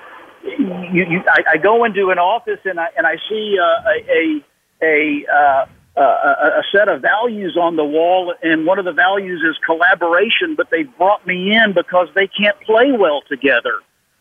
you, 0.44 1.06
you 1.06 1.22
I, 1.28 1.54
I 1.54 1.56
go 1.56 1.84
into 1.84 2.10
an 2.10 2.18
office 2.18 2.60
and 2.64 2.78
I 2.78 2.88
and 2.96 3.06
I 3.06 3.16
see 3.28 3.58
uh, 3.58 3.88
a 3.88 4.44
a, 4.82 5.26
a 5.26 5.34
uh, 5.34 5.66
uh, 5.96 6.00
a, 6.00 6.62
set 6.74 6.88
of 6.88 7.02
values 7.02 7.56
on 7.60 7.76
the 7.76 7.84
wall, 7.84 8.34
and 8.42 8.64
one 8.64 8.78
of 8.78 8.84
the 8.84 8.92
values 8.92 9.42
is 9.46 9.56
collaboration. 9.64 10.54
But 10.56 10.70
they 10.70 10.84
brought 10.84 11.26
me 11.26 11.54
in 11.54 11.74
because 11.74 12.08
they 12.14 12.26
can't 12.26 12.58
play 12.60 12.92
well 12.92 13.20
together, 13.28 13.74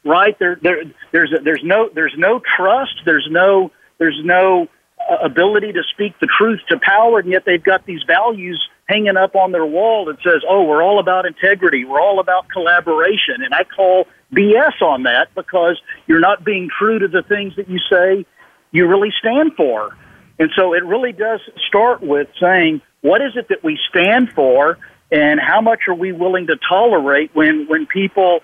right? 0.04 0.38
There, 0.38 0.60
there, 0.62 0.84
there's 1.12 1.32
a, 1.32 1.42
there's 1.42 1.64
no 1.64 1.90
there's 1.94 2.16
no 2.18 2.42
trust. 2.58 2.96
There's 3.06 3.28
no 3.32 3.72
there's 4.00 4.20
no 4.24 4.68
uh, 5.10 5.18
ability 5.24 5.72
to 5.72 5.84
speak 5.94 6.20
the 6.20 6.28
truth 6.28 6.60
to 6.70 6.80
power, 6.82 7.20
and 7.20 7.30
yet 7.30 7.44
they've 7.46 7.64
got 7.64 7.86
these 7.86 8.04
values 8.06 8.62
hanging 8.90 9.16
up 9.16 9.36
on 9.36 9.54
their 9.54 9.66
wall 9.66 10.06
that 10.06 10.18
says, 10.22 10.44
"Oh, 10.50 10.64
we're 10.64 10.84
all 10.84 11.00
about 11.00 11.26
integrity. 11.26 11.86
We're 11.86 12.02
all 12.02 12.20
about 12.20 12.50
collaboration." 12.50 13.44
And 13.46 13.54
I 13.54 13.64
call 13.64 14.08
BS 14.34 14.82
on 14.82 15.04
that 15.04 15.30
because 15.36 15.80
you're 16.06 16.20
not 16.20 16.44
being 16.44 16.70
true 16.78 17.00
to 17.00 17.08
the 17.08 17.24
things 17.24 17.56
that 17.56 17.70
you 17.70 17.80
say 17.90 18.26
you 18.72 18.88
really 18.88 19.12
stand 19.18 19.54
for. 19.56 19.96
And 20.42 20.50
so 20.58 20.74
it 20.74 20.84
really 20.84 21.12
does 21.12 21.40
start 21.68 22.02
with 22.02 22.28
saying, 22.42 22.82
what 23.02 23.22
is 23.22 23.34
it 23.36 23.50
that 23.50 23.64
we 23.64 23.78
stand 23.92 24.34
for 24.34 24.80
and 25.12 25.40
how 25.40 25.62
much 25.62 25.82
are 25.88 25.94
we 25.94 26.14
willing 26.14 26.48
to 26.48 26.58
tolerate 26.68 27.30
when, 27.36 27.68
when 27.68 27.86
people 27.86 28.40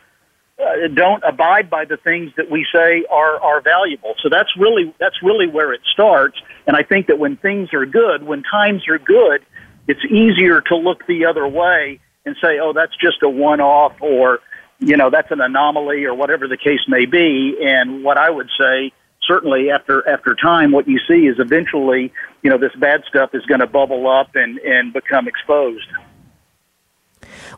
uh, 0.60 0.90
don't 0.94 1.24
abide 1.28 1.72
by 1.72 1.86
the 1.86 1.98
things 1.98 2.32
that 2.38 2.52
we 2.52 2.68
say 2.72 3.04
are, 3.10 3.42
are 3.42 3.62
valuable. 3.62 4.14
So 4.22 4.30
that's 4.30 4.50
really, 4.60 4.94
that's 5.00 5.24
really 5.24 5.48
where 5.48 5.74
it 5.74 5.82
starts. 5.92 6.38
And 6.68 6.78
I 6.78 6.84
think 6.84 7.08
that 7.08 7.18
when 7.18 7.36
things 7.36 7.74
are 7.74 7.88
good, 7.88 8.22
when 8.22 8.44
times 8.44 8.88
are 8.88 9.00
good, 9.00 9.44
it's 9.88 10.06
easier 10.06 10.62
to 10.62 10.76
look 10.76 11.04
the 11.08 11.26
other 11.26 11.48
way 11.48 12.00
and 12.28 12.36
say, 12.40 12.60
oh, 12.62 12.74
that's 12.74 12.96
just 12.98 13.24
a 13.24 13.30
one 13.30 13.60
off 13.60 14.00
or, 14.02 14.42
you 14.78 14.98
know, 14.98 15.10
that's 15.10 15.32
an 15.32 15.42
anomaly 15.42 16.06
or 16.06 16.14
whatever 16.14 16.48
the 16.48 16.58
case 16.58 16.82
may 16.88 17.08
be. 17.08 17.58
And 17.60 18.04
what 18.04 18.20
I 18.20 18.30
would 18.30 18.50
say 18.56 18.94
certainly 19.28 19.70
after 19.70 20.08
after 20.08 20.36
time, 20.36 20.72
what 20.72 20.88
you 20.88 21.00
see 21.08 21.28
is 21.28 21.38
eventually, 21.40 22.12
you 22.42 22.50
know, 22.50 22.58
this 22.58 22.74
bad 22.80 23.04
stuff 23.08 23.32
is 23.34 23.46
going 23.46 23.60
to 23.60 23.68
bubble 23.68 24.08
up 24.08 24.36
and 24.36 24.58
and 24.60 24.94
become 24.94 25.28
exposed. 25.28 25.88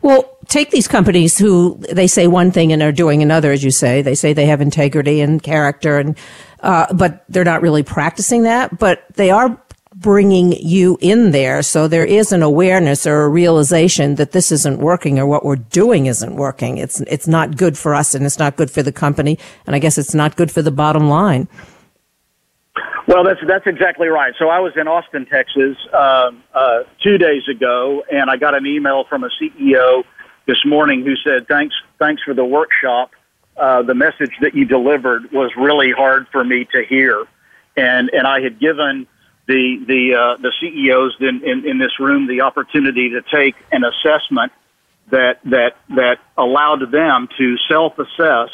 Well, 0.02 0.38
take 0.48 0.72
these 0.72 0.88
companies 0.88 1.38
who 1.38 1.78
they 1.92 2.08
say 2.08 2.28
one 2.28 2.52
thing 2.52 2.72
and 2.72 2.82
are 2.82 2.92
doing 2.92 3.22
another, 3.22 3.52
as 3.52 3.64
you 3.64 3.72
say. 3.72 4.02
They 4.02 4.16
say 4.16 4.34
they 4.34 4.46
have 4.46 4.62
integrity 4.62 5.22
and 5.22 5.42
character, 5.42 5.98
and 5.98 6.18
uh, 6.62 6.94
but 6.94 7.24
they're 7.30 7.44
not 7.44 7.62
really 7.62 7.84
practicing 7.84 8.44
that. 8.44 8.78
But 8.78 9.04
they 9.16 9.30
are 9.30 9.62
bringing 9.96 10.52
you 10.52 10.98
in 11.02 11.32
there. 11.32 11.64
So 11.64 11.88
there 11.88 12.06
is 12.06 12.32
an 12.32 12.44
awareness 12.44 13.08
or 13.08 13.24
a 13.24 13.30
realization 13.30 14.16
that 14.16 14.32
this 14.32 14.52
isn't 14.52 14.80
working 14.80 15.18
or 15.18 15.26
what 15.26 15.44
we're 15.44 15.56
doing 15.56 16.06
isn't 16.06 16.36
working. 16.36 16.78
It's, 16.78 17.02
it's 17.02 17.28
not 17.28 17.58
good 17.58 17.78
for 17.78 17.96
us 17.96 18.14
and 18.14 18.26
it's 18.26 18.38
not 18.38 18.56
good 18.56 18.70
for 18.70 18.84
the 18.84 18.92
company. 18.92 19.40
And 19.66 19.76
I 19.76 19.80
guess 19.80 19.98
it's 19.98 20.14
not 20.14 20.36
good 20.36 20.52
for 20.52 20.62
the 20.62 20.72
bottom 20.72 21.10
line. 21.10 21.48
Well, 23.08 23.24
that's 23.24 23.40
that's 23.48 23.66
exactly 23.66 24.08
right. 24.08 24.36
So 24.38 24.50
I 24.50 24.60
was 24.60 24.74
in 24.78 24.88
Austin, 24.88 25.26
Texas, 25.26 25.76
uh, 25.92 26.30
uh, 26.54 26.84
two 27.02 27.18
days 27.18 27.42
ago, 27.50 28.04
and 28.12 28.30
I 28.30 28.38
got 28.38 28.54
an 28.54 28.68
email 28.68 29.04
from 29.10 29.24
a 29.24 29.30
CEO 29.42 30.04
this 30.46 30.64
morning 30.64 31.04
who 31.04 31.16
said, 31.16 31.48
"Thanks, 31.48 31.74
thanks 31.98 32.22
for 32.22 32.36
the 32.36 32.46
workshop. 32.46 33.10
Uh, 33.58 33.82
the 33.82 33.96
message 33.96 34.34
that 34.42 34.54
you 34.54 34.64
delivered 34.64 35.32
was 35.32 35.50
really 35.58 35.92
hard 35.92 36.28
for 36.32 36.44
me 36.44 36.66
to 36.72 36.84
hear, 36.88 37.26
and 37.76 38.12
and 38.14 38.28
I 38.28 38.42
had 38.42 38.60
given 38.60 39.08
the 39.50 39.84
the 39.88 40.16
uh, 40.16 40.38
the 40.38 40.54
CEOs 40.62 41.16
in, 41.20 41.44
in, 41.44 41.68
in 41.68 41.80
this 41.80 42.00
room 42.00 42.28
the 42.28 42.42
opportunity 42.42 43.10
to 43.10 43.22
take 43.24 43.56
an 43.72 43.84
assessment 43.84 44.52
that 45.10 45.40
that 45.46 45.76
that 45.90 46.20
allowed 46.38 46.92
them 46.92 47.28
to 47.36 47.58
self 47.68 47.98
assess 47.98 48.50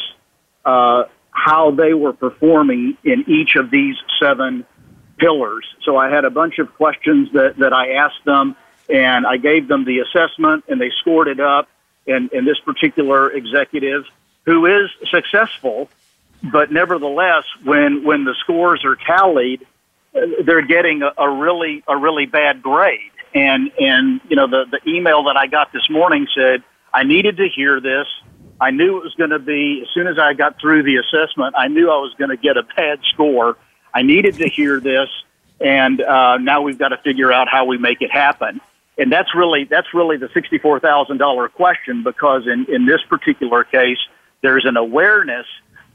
uh, 0.64 1.04
how 1.32 1.72
they 1.72 1.94
were 1.94 2.14
performing 2.14 2.98
in 3.04 3.26
each 3.28 3.56
of 3.56 3.70
these 3.70 3.96
seven 4.22 4.66
pillars. 5.18 5.66
So 5.84 5.98
I 5.98 6.10
had 6.10 6.24
a 6.24 6.30
bunch 6.30 6.60
of 6.60 6.74
questions 6.76 7.34
that 7.34 7.58
that 7.58 7.74
I 7.74 7.96
asked 7.96 8.24
them, 8.24 8.56
and 8.88 9.28
I 9.28 9.36
gave 9.36 9.68
them 9.68 9.84
the 9.84 10.00
assessment, 10.00 10.64
and 10.70 10.80
they 10.80 10.92
scored 11.02 11.28
it 11.28 11.42
up. 11.42 11.68
And, 12.08 12.32
and 12.34 12.48
this 12.48 12.60
particular 12.60 13.32
executive, 13.32 14.06
who 14.46 14.68
is 14.68 14.92
successful, 15.10 15.90
but 16.44 16.72
nevertheless, 16.72 17.44
when 17.66 18.06
when 18.06 18.24
the 18.24 18.36
scores 18.40 18.86
are 18.86 18.96
tallied 18.96 19.66
they're 20.46 20.66
getting 20.66 21.02
a, 21.02 21.12
a 21.18 21.30
really 21.30 21.84
a 21.88 21.98
really 21.98 22.26
bad 22.26 22.62
grade. 22.62 23.12
And 23.34 23.72
and 23.80 24.22
you 24.30 24.36
know 24.36 24.48
the 24.48 24.66
the 24.72 24.90
email 24.90 25.24
that 25.26 25.38
I 25.38 25.48
got 25.48 25.74
this 25.74 25.90
morning 25.90 26.28
said 26.34 26.64
I 26.94 27.04
needed 27.04 27.38
to 27.38 27.48
hear 27.48 27.82
this. 27.82 28.08
I 28.60 28.72
knew 28.72 28.98
it 28.98 29.04
was 29.04 29.14
going 29.16 29.32
to 29.32 29.40
be 29.40 29.82
as 29.82 29.94
soon 29.94 30.08
as 30.08 30.18
I 30.18 30.34
got 30.34 30.62
through 30.62 30.84
the 30.84 30.96
assessment. 30.96 31.56
I 31.58 31.68
knew 31.68 31.92
I 31.92 31.98
was 31.98 32.14
going 32.18 32.30
to 32.30 32.38
get 32.38 32.56
a 32.56 32.64
bad 32.64 33.00
score. 33.14 33.58
I 33.94 34.02
needed 34.02 34.38
to 34.38 34.48
hear 34.48 34.80
this, 34.80 35.10
and 35.60 36.02
uh, 36.02 36.38
now 36.38 36.62
we've 36.62 36.80
got 36.80 36.90
to 36.90 36.98
figure 36.98 37.34
out 37.34 37.50
how 37.50 37.66
we 37.66 37.78
make 37.78 38.02
it 38.02 38.12
happen. 38.12 38.62
And 38.98 39.12
that's 39.12 39.36
really 39.36 39.66
that's 39.66 39.94
really 39.94 40.16
the 40.16 40.30
sixty 40.34 40.58
four 40.58 40.80
thousand 40.80 41.18
dollar 41.18 41.50
question 41.50 42.04
because 42.04 42.48
in 42.48 42.66
in 42.74 42.86
this 42.86 43.02
particular 43.10 43.66
case, 43.66 43.98
there's 44.42 44.66
an 44.66 44.78
awareness, 44.78 45.46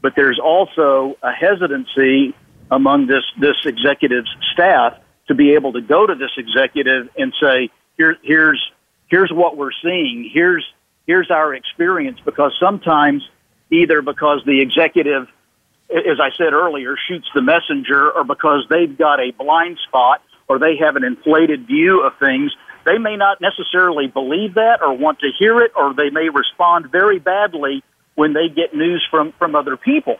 but 0.03 0.13
there's 0.15 0.37
also 0.37 1.17
a 1.23 1.31
hesitancy 1.31 2.35
among 2.71 3.07
this 3.07 3.23
this 3.39 3.57
executive's 3.65 4.33
staff 4.53 4.97
to 5.27 5.35
be 5.35 5.53
able 5.53 5.73
to 5.73 5.81
go 5.81 6.07
to 6.07 6.15
this 6.15 6.31
executive 6.37 7.09
and 7.17 7.33
say, 7.39 7.69
Here, 7.97 8.17
here's 8.23 8.71
here's 9.07 9.31
what 9.31 9.57
we're 9.57 9.75
seeing. 9.83 10.29
Here's 10.33 10.65
here's 11.05 11.29
our 11.29 11.53
experience. 11.53 12.19
Because 12.23 12.53
sometimes, 12.59 13.21
either 13.69 14.01
because 14.01 14.41
the 14.45 14.61
executive, 14.61 15.27
as 15.89 16.19
I 16.19 16.29
said 16.37 16.53
earlier, 16.53 16.95
shoots 17.07 17.27
the 17.35 17.41
messenger, 17.41 18.11
or 18.11 18.23
because 18.23 18.65
they've 18.69 18.97
got 18.97 19.19
a 19.19 19.31
blind 19.31 19.77
spot 19.87 20.21
or 20.47 20.59
they 20.59 20.75
have 20.77 20.95
an 20.95 21.03
inflated 21.03 21.65
view 21.65 22.05
of 22.05 22.11
things, 22.19 22.51
they 22.85 22.97
may 22.97 23.15
not 23.15 23.39
necessarily 23.39 24.07
believe 24.07 24.55
that 24.55 24.81
or 24.81 24.93
want 24.93 25.19
to 25.19 25.29
hear 25.37 25.61
it, 25.61 25.71
or 25.75 25.93
they 25.93 26.09
may 26.09 26.29
respond 26.29 26.91
very 26.91 27.19
badly 27.19 27.83
when 28.15 28.33
they 28.33 28.49
get 28.49 28.73
news 28.73 29.05
from 29.09 29.33
from 29.33 29.55
other 29.55 29.77
people, 29.77 30.17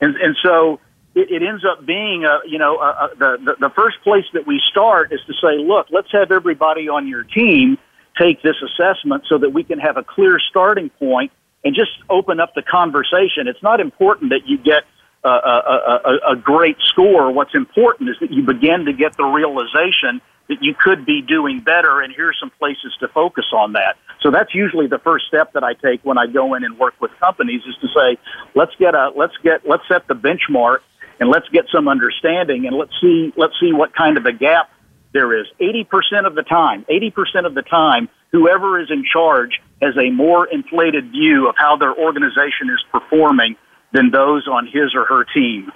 and 0.00 0.16
and 0.16 0.36
so 0.42 0.80
it, 1.14 1.30
it 1.30 1.46
ends 1.46 1.64
up 1.64 1.84
being 1.86 2.24
a 2.24 2.40
you 2.46 2.58
know 2.58 2.76
a, 2.78 2.88
a, 2.88 3.10
the, 3.16 3.38
the 3.44 3.68
the 3.68 3.70
first 3.70 4.00
place 4.02 4.24
that 4.32 4.46
we 4.46 4.60
start 4.70 5.12
is 5.12 5.20
to 5.26 5.32
say, 5.34 5.58
look, 5.58 5.86
let's 5.90 6.10
have 6.12 6.32
everybody 6.32 6.88
on 6.88 7.08
your 7.08 7.22
team 7.24 7.78
take 8.18 8.42
this 8.42 8.56
assessment 8.62 9.24
so 9.28 9.38
that 9.38 9.50
we 9.50 9.64
can 9.64 9.78
have 9.78 9.96
a 9.96 10.04
clear 10.04 10.38
starting 10.38 10.88
point 10.90 11.32
and 11.64 11.74
just 11.74 11.90
open 12.08 12.38
up 12.38 12.54
the 12.54 12.62
conversation. 12.62 13.48
It's 13.48 13.62
not 13.62 13.80
important 13.80 14.30
that 14.30 14.46
you 14.46 14.58
get 14.58 14.84
a, 15.24 15.28
a, 15.28 16.00
a, 16.04 16.32
a 16.32 16.36
great 16.36 16.76
score. 16.80 17.32
What's 17.32 17.54
important 17.54 18.10
is 18.10 18.16
that 18.20 18.30
you 18.30 18.42
begin 18.42 18.84
to 18.84 18.92
get 18.92 19.16
the 19.16 19.24
realization 19.24 20.20
that 20.48 20.58
you 20.60 20.74
could 20.78 21.06
be 21.06 21.22
doing 21.22 21.60
better, 21.60 22.02
and 22.02 22.12
here's 22.14 22.38
some 22.38 22.50
places 22.58 22.94
to 23.00 23.08
focus 23.08 23.46
on 23.52 23.72
that. 23.72 23.96
So 24.20 24.30
that's 24.30 24.54
usually 24.54 24.86
the 24.86 24.98
first 24.98 25.26
step 25.26 25.54
that 25.54 25.64
I 25.64 25.72
take 25.72 26.04
when 26.04 26.18
I 26.18 26.26
go 26.26 26.54
in 26.54 26.64
and 26.64 26.78
work 26.78 26.94
with 27.00 27.10
companies 27.18 27.62
is 27.66 27.74
to 27.80 27.88
say, 27.88 28.18
let's 28.54 28.72
get 28.78 28.94
a 28.94 29.12
let's 29.16 29.36
get 29.42 29.66
let's 29.66 29.86
set 29.88 30.06
the 30.06 30.14
benchmark 30.14 30.78
and 31.20 31.28
let's 31.28 31.48
get 31.50 31.66
some 31.72 31.88
understanding 31.88 32.66
and 32.66 32.76
let's 32.76 32.92
see 33.00 33.32
let's 33.36 33.54
see 33.60 33.72
what 33.72 33.94
kind 33.94 34.16
of 34.16 34.26
a 34.26 34.32
gap 34.32 34.70
there 35.12 35.38
is. 35.38 35.46
80% 35.60 36.26
of 36.26 36.34
the 36.34 36.42
time, 36.42 36.84
80% 36.90 37.46
of 37.46 37.54
the 37.54 37.62
time, 37.62 38.08
whoever 38.32 38.80
is 38.80 38.90
in 38.90 39.04
charge 39.10 39.60
has 39.80 39.96
a 39.96 40.10
more 40.10 40.46
inflated 40.46 41.12
view 41.12 41.48
of 41.48 41.54
how 41.56 41.76
their 41.76 41.94
organization 41.94 42.68
is 42.68 42.84
performing 42.90 43.56
than 43.92 44.10
those 44.10 44.46
on 44.48 44.66
his 44.66 44.94
or 44.94 45.04
her 45.04 45.24
team. 45.24 45.72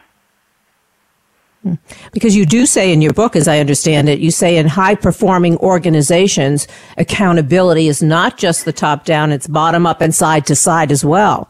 Because 2.12 2.37
you 2.37 2.47
do 2.47 2.66
say 2.66 2.92
in 2.92 3.02
your 3.02 3.12
book, 3.12 3.37
as 3.37 3.49
I 3.49 3.59
understand 3.59 4.09
it, 4.09 4.21
you 4.21 4.30
say 4.30 4.57
in 4.57 4.66
high 4.66 4.95
performing 4.95 5.57
organizations, 5.59 6.66
accountability 6.97 7.88
is 7.88 8.02
not 8.02 8.38
just 8.38 8.64
the 8.64 8.73
top 8.73 9.04
down, 9.04 9.33
it's 9.33 9.47
bottom 9.47 9.87
up 9.87 10.00
and 10.00 10.14
side 10.14 10.47
to 10.47 10.57
side 10.57 10.90
as 10.90 11.04
well. 11.04 11.49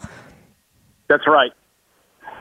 That's 1.09 1.27
right. 1.27 1.53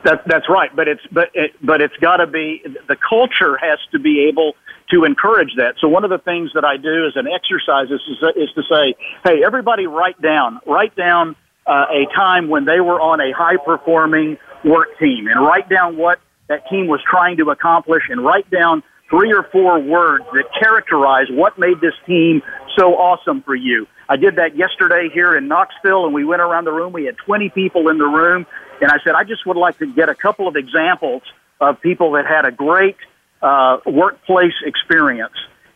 That, 0.04 0.24
that's 0.28 0.48
right, 0.48 0.74
but 0.76 0.88
it's 0.88 1.02
but 1.12 1.30
it, 1.34 1.52
but 1.62 1.82
it's 1.82 1.96
got 1.98 2.18
to 2.18 2.28
be 2.28 2.64
the 2.88 2.96
culture 2.96 3.58
has 3.58 3.80
to 3.92 4.00
be 4.00 4.28
able 4.30 4.54
to 4.92 5.04
encourage 5.04 5.56
that. 5.58 5.76
So 5.80 5.88
one 5.88 6.04
of 6.04 6.10
the 6.10 6.20
things 6.20 6.52
that 6.54 6.64
I 6.64 6.78
do 6.78 7.08
as 7.08 7.14
an 7.16 7.28
exercise 7.28 7.88
is, 7.92 8.02
is 8.38 8.50
to 8.56 8.64
say, 8.70 8.96
hey, 9.26 9.44
everybody 9.46 9.86
write 9.86 10.22
down, 10.22 10.60
write 10.66 10.96
down 10.96 11.36
uh, 11.66 11.86
a 11.92 12.06
time 12.16 12.48
when 12.48 12.66
they 12.66 12.80
were 12.80 13.02
on 13.02 13.20
a 13.20 13.32
high 13.34 13.58
performing 13.58 14.38
work 14.64 14.98
team 15.00 15.28
and 15.28 15.42
write 15.42 15.70
down 15.70 15.98
what 15.98 16.20
that 16.48 16.68
team 16.70 16.88
was 16.88 17.02
trying 17.10 17.38
to 17.38 17.50
accomplish 17.50 18.04
and 18.10 18.24
write 18.24 18.50
down 18.50 18.82
three 19.10 19.34
or 19.34 19.44
four 19.52 19.80
words 19.80 20.24
that 20.34 20.46
characterize 20.60 21.28
what 21.30 21.60
made 21.60 21.80
this 21.82 21.94
team 22.06 22.42
so 22.78 22.96
awesome 22.96 23.42
for 23.42 23.56
you. 23.56 23.86
I 24.10 24.16
did 24.16 24.38
that 24.38 24.56
yesterday 24.56 25.10
here 25.14 25.36
in 25.36 25.48
Knoxville 25.48 26.06
and 26.06 26.14
we 26.14 26.24
went 26.24 26.42
around 26.42 26.66
the 26.66 26.72
room. 26.72 26.94
We 26.94 27.06
had 27.06 27.18
20 27.18 27.50
people 27.50 27.90
in 27.90 27.98
the 27.98 28.06
room 28.06 28.46
and 28.82 28.92
I 28.92 28.98
said, 29.04 29.14
I 29.16 29.24
just 29.24 29.46
would 29.46 29.58
like 29.58 29.78
to 29.80 29.92
get 29.92 30.10
a 30.10 30.16
couple 30.16 30.48
of 30.48 30.56
examples 30.56 31.24
of 31.60 31.82
people 31.82 32.12
that 32.12 32.26
had 32.26 32.46
a 32.46 32.52
great 32.52 32.98
uh, 33.42 33.78
workplace 33.86 34.54
experience. 34.66 35.36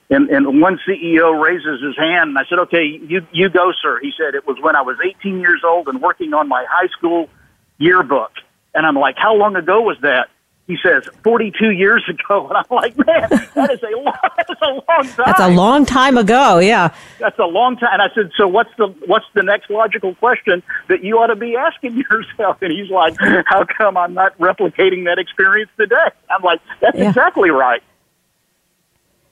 And, 0.10 0.30
and 0.30 0.62
one 0.62 0.78
CEO 0.86 1.42
raises 1.42 1.82
his 1.82 1.96
hand, 1.98 2.30
and 2.30 2.38
I 2.38 2.44
said, 2.50 2.60
"Okay, 2.64 2.84
you 2.84 3.26
you 3.32 3.50
go, 3.50 3.72
sir." 3.82 3.98
He 4.02 4.12
said, 4.18 4.36
"It 4.36 4.46
was 4.46 4.58
when 4.60 4.76
I 4.76 4.82
was 4.82 4.98
18 5.02 5.40
years 5.40 5.62
old 5.66 5.88
and 5.88 6.02
working 6.02 6.34
on 6.34 6.50
my 6.50 6.66
high 6.70 6.90
school 6.90 7.30
yearbook." 7.78 8.32
And 8.76 8.86
I'm 8.86 8.96
like, 8.96 9.16
"How 9.18 9.36
long 9.36 9.56
ago 9.56 9.80
was 9.80 9.96
that?" 10.02 10.28
He 10.68 10.78
says, 10.82 11.08
42 11.24 11.72
years 11.72 12.04
ago. 12.08 12.48
And 12.52 12.58
I'm 12.58 12.66
like, 12.70 12.98
man, 12.98 13.30
that 13.56 13.72
is 13.72 13.82
a 13.84 13.96
long, 13.98 14.14
that's 14.38 14.62
a 14.62 14.68
long 14.68 14.84
time. 14.84 15.24
That's 15.26 15.40
a 15.40 15.50
long 15.50 15.86
time 15.86 16.18
ago. 16.18 16.60
Yeah. 16.60 16.94
That's 17.20 17.40
a 17.40 17.46
long 17.46 17.78
time. 17.78 17.90
And 17.94 18.02
I 18.02 18.14
said, 18.14 18.32
so 18.38 18.48
what's 18.48 18.70
the, 18.78 18.88
what's 19.06 19.26
the 19.34 19.44
next 19.44 19.70
logical 19.70 20.16
question 20.16 20.64
that 20.88 21.04
you 21.04 21.18
ought 21.18 21.28
to 21.28 21.36
be 21.36 21.56
asking 21.56 21.98
yourself? 22.12 22.62
And 22.62 22.72
he's 22.72 22.90
like, 22.90 23.16
how 23.46 23.66
come 23.66 23.98
I'm 23.98 24.14
not 24.14 24.38
replicating 24.38 25.06
that 25.06 25.18
experience 25.20 25.72
today? 25.78 26.10
I'm 26.30 26.42
like, 26.42 26.62
that's 26.80 26.98
yeah. 26.98 27.10
exactly 27.10 27.50
right. 27.50 27.84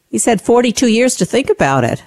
He 0.09 0.17
said 0.17 0.41
42 0.41 0.87
years 0.87 1.15
to 1.17 1.25
think 1.25 1.49
about 1.49 1.83
it. 1.83 2.03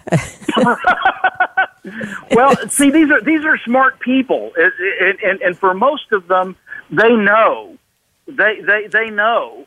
well, 2.32 2.56
see, 2.68 2.90
these 2.90 3.11
are 3.11 3.20
these 3.20 3.44
are 3.44 3.56
smart 3.58 4.00
people, 4.00 4.52
and, 4.56 5.20
and, 5.20 5.40
and 5.40 5.56
for 5.56 5.72
most 5.72 6.11
of 6.11 6.26
them, 6.26 6.56
they 6.90 7.14
know 7.14 7.71
they 8.26 8.61
they 8.61 8.87
they 8.87 9.11
know, 9.11 9.66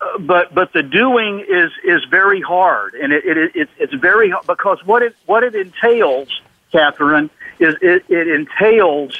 uh, 0.00 0.18
but 0.18 0.54
but 0.54 0.72
the 0.72 0.82
doing 0.82 1.40
is 1.40 1.70
is 1.84 2.04
very 2.10 2.40
hard, 2.40 2.94
and 2.94 3.12
it, 3.12 3.24
it, 3.24 3.56
it 3.56 3.68
it's 3.78 3.94
very 3.94 4.32
because 4.46 4.78
what 4.84 5.02
it 5.02 5.14
what 5.26 5.42
it 5.42 5.54
entails, 5.54 6.40
Kathryn, 6.72 7.30
is 7.58 7.74
it, 7.82 8.04
it 8.08 8.28
entails 8.28 9.18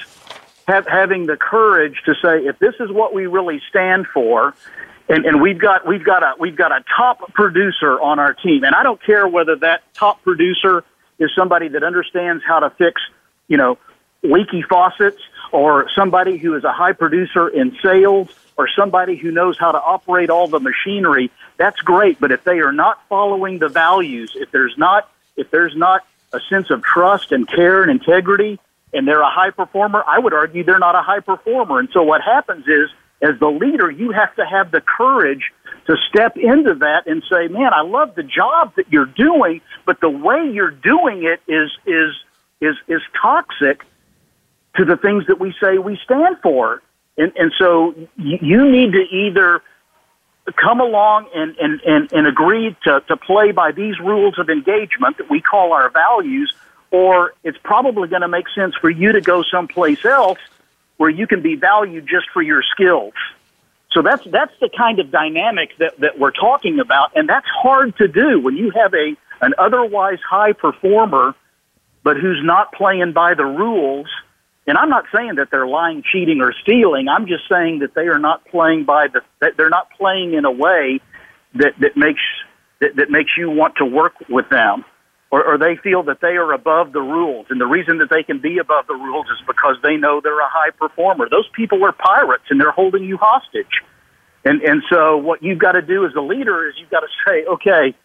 have, 0.67 0.87
having 0.87 1.27
the 1.27 1.37
courage 1.37 2.01
to 2.07 2.15
say 2.15 2.45
if 2.47 2.59
this 2.59 2.75
is 2.81 2.91
what 2.91 3.13
we 3.13 3.27
really 3.27 3.61
stand 3.69 4.07
for, 4.07 4.55
and, 5.09 5.27
and 5.27 5.43
we've 5.43 5.59
got 5.59 5.87
we've 5.87 6.05
got 6.05 6.23
a 6.23 6.35
we've 6.39 6.57
got 6.57 6.73
a 6.73 6.85
top 6.97 7.33
producer 7.35 8.01
on 8.01 8.19
our 8.19 8.35
team, 8.35 8.65
and 8.65 8.75
I 8.75 8.83
don't 8.83 9.03
care 9.03 9.27
whether 9.27 9.57
that 9.57 9.83
top 9.95 10.23
producer 10.23 10.85
is 11.19 11.31
somebody 11.37 11.69
that 11.69 11.83
understands 11.83 12.43
how 12.47 12.61
to 12.61 12.71
fix, 12.71 13.03
you 13.49 13.57
know, 13.57 13.77
leaky 14.23 14.63
faucets, 14.63 15.21
or 15.53 15.89
somebody 15.95 16.39
who 16.39 16.55
is 16.55 16.65
a 16.65 16.73
high 16.73 16.93
producer 16.93 17.49
in 17.49 17.77
sales, 17.83 18.29
or 18.61 18.69
somebody 18.77 19.17
who 19.17 19.31
knows 19.31 19.57
how 19.59 19.73
to 19.73 19.81
operate 19.81 20.29
all 20.29 20.47
the 20.47 20.61
machinery, 20.61 21.31
that's 21.57 21.81
great. 21.81 22.21
But 22.21 22.31
if 22.31 22.45
they 22.45 22.59
are 22.59 22.73
not 22.73 23.01
following 23.09 23.59
the 23.59 23.69
values, 23.69 24.33
if 24.35 24.51
there's 24.51 24.77
not 24.77 25.11
if 25.37 25.51
there's 25.51 25.75
not 25.75 26.05
a 26.35 26.41
sense 26.51 26.69
of 26.69 26.83
trust 26.83 27.33
and 27.33 27.49
care 27.49 27.81
and 27.83 27.91
integrity, 27.91 28.61
and 28.93 29.09
they're 29.09 29.23
a 29.23 29.31
high 29.31 29.51
performer, 29.51 30.05
I 30.07 30.19
would 30.19 30.35
argue 30.35 30.63
they're 30.63 30.79
not 30.79 30.95
a 30.95 31.01
high 31.01 31.21
performer. 31.21 31.79
And 31.79 31.89
so 31.91 32.03
what 32.03 32.21
happens 32.21 32.69
is, 32.69 32.91
as 33.23 33.39
the 33.41 33.49
leader, 33.49 33.91
you 33.91 34.11
have 34.11 34.35
to 34.37 34.45
have 34.45 34.71
the 34.71 34.83
courage 34.83 35.53
to 35.87 35.97
step 36.11 36.37
into 36.37 36.75
that 36.75 37.07
and 37.07 37.23
say, 37.33 37.49
"Man, 37.49 37.73
I 37.73 37.81
love 37.81 38.15
the 38.15 38.23
job 38.23 38.75
that 38.75 38.93
you're 38.93 39.07
doing, 39.07 39.63
but 39.87 40.01
the 40.01 40.11
way 40.11 40.51
you're 40.51 40.71
doing 40.71 41.25
it 41.25 41.41
is 41.49 41.71
is 41.87 42.13
is 42.61 42.77
is 42.89 43.01
toxic 43.23 43.87
to 44.77 44.85
the 44.85 44.99
things 44.99 45.27
that 45.29 45.41
we 45.41 45.55
say 45.63 45.79
we 45.79 45.97
stand 46.05 46.37
for." 46.43 46.83
And, 47.17 47.33
and 47.37 47.53
so 47.59 47.95
you 48.17 48.71
need 48.71 48.93
to 48.93 49.03
either 49.11 49.63
come 50.57 50.81
along 50.81 51.29
and, 51.35 51.57
and, 51.59 51.81
and, 51.83 52.13
and 52.13 52.27
agree 52.27 52.77
to, 52.85 53.03
to 53.09 53.17
play 53.17 53.53
by 53.53 53.73
these 53.73 53.99
rules 53.99 54.39
of 54.39 54.49
engagement 54.49 55.19
that 55.19 55.31
we 55.31 55.41
call 55.41 55.73
our 55.73 55.91
values, 55.91 56.53
or 56.91 57.35
it's 57.45 57.59
probably 57.63 58.09
going 58.09 58.23
to 58.23 58.29
make 58.29 58.49
sense 58.55 58.75
for 58.75 58.91
you 58.91 59.13
to 59.13 59.21
go 59.21 59.43
someplace 59.43 60.05
else 60.05 60.39
where 60.97 61.11
you 61.11 61.27
can 61.27 61.41
be 61.41 61.55
valued 61.55 62.07
just 62.07 62.29
for 62.33 62.43
your 62.43 62.63
skills. 62.63 63.15
So 63.93 64.03
that's 64.03 64.25
that's 64.27 64.53
the 64.61 64.69
kind 64.77 65.01
of 65.01 65.11
dynamic 65.11 65.77
that, 65.79 65.99
that 65.99 66.19
we're 66.19 66.31
talking 66.31 66.79
about, 66.79 67.17
and 67.17 67.29
that's 67.29 67.49
hard 67.49 67.97
to 67.97 68.07
do 68.07 68.39
when 68.39 68.57
you 68.57 68.71
have 68.71 68.95
a 68.95 69.17
an 69.41 69.55
otherwise 69.59 70.19
high 70.21 70.53
performer, 70.53 71.35
but 72.05 72.17
who's 72.17 72.41
not 72.43 72.73
playing 72.73 73.13
by 73.13 73.35
the 73.35 73.45
rules 73.45 74.07
and 74.71 74.79
I'm 74.79 74.89
not 74.89 75.05
saying 75.13 75.35
that 75.35 75.49
they're 75.51 75.67
lying, 75.67 76.05
cheating, 76.13 76.41
or 76.41 76.55
stealing. 76.63 77.09
I'm 77.09 77.27
just 77.27 77.43
saying 77.51 77.81
that 77.81 77.93
they 77.97 78.07
are 78.07 78.21
not 78.21 78.45
playing 78.45 78.85
by 78.85 79.09
the 79.09 79.23
that 79.41 79.57
they're 79.57 79.69
not 79.69 79.89
playing 79.99 80.35
in 80.35 80.45
a 80.45 80.51
way 80.53 81.01
that 81.57 81.75
that 81.81 81.97
makes 81.97 82.23
that, 82.79 82.95
that 82.95 83.11
makes 83.11 83.33
you 83.37 83.51
want 83.51 83.75
to 83.79 83.85
work 83.85 84.15
with 84.29 84.49
them, 84.49 84.85
or, 85.33 85.45
or 85.45 85.59
they 85.59 85.75
feel 85.83 86.05
that 86.05 86.21
they 86.21 86.37
are 86.37 86.53
above 86.53 86.93
the 86.93 87.01
rules. 87.01 87.47
And 87.51 87.61
the 87.61 87.67
reason 87.67 87.99
that 87.99 88.11
they 88.11 88.23
can 88.23 88.39
be 88.39 88.59
above 88.59 88.87
the 88.87 88.95
rules 88.95 89.27
is 89.27 89.45
because 89.45 89.75
they 89.83 89.97
know 89.97 90.21
they're 90.21 90.39
a 90.39 90.49
high 90.49 90.71
performer. 90.71 91.29
Those 91.29 91.49
people 91.53 91.85
are 91.85 91.91
pirates, 91.91 92.45
and 92.49 92.61
they're 92.61 92.71
holding 92.71 93.03
you 93.03 93.17
hostage. 93.17 93.83
And 94.45 94.63
and 94.63 94.85
so 94.89 95.17
what 95.17 95.43
you've 95.43 95.59
got 95.59 95.73
to 95.73 95.83
do 95.83 96.07
as 96.07 96.15
a 96.15 96.23
leader 96.23 96.69
is 96.69 96.77
you've 96.79 96.91
got 96.91 97.01
to 97.01 97.09
say, 97.27 97.45
okay 97.45 97.97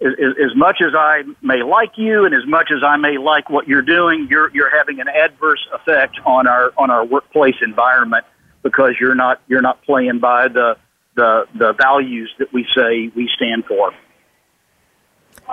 as, 0.00 0.12
as 0.44 0.56
much 0.56 0.82
as 0.86 0.94
I 0.94 1.22
may 1.42 1.62
like 1.62 1.96
you 1.96 2.24
and 2.24 2.34
as 2.34 2.46
much 2.46 2.70
as 2.70 2.82
I 2.82 2.96
may 2.96 3.18
like 3.18 3.48
what 3.48 3.66
you're 3.66 3.82
doing, 3.82 4.28
you're 4.30 4.50
you're 4.54 4.76
having 4.76 5.00
an 5.00 5.08
adverse 5.08 5.66
effect 5.72 6.18
on 6.24 6.46
our 6.46 6.72
on 6.76 6.90
our 6.90 7.04
workplace 7.04 7.56
environment 7.62 8.24
because 8.62 8.92
you're 9.00 9.14
not 9.14 9.40
you're 9.48 9.62
not 9.62 9.82
playing 9.82 10.18
by 10.18 10.48
the 10.48 10.76
the 11.14 11.46
the 11.54 11.72
values 11.72 12.32
that 12.38 12.52
we 12.52 12.66
say 12.74 13.10
we 13.14 13.28
stand 13.34 13.64
for. 13.64 13.92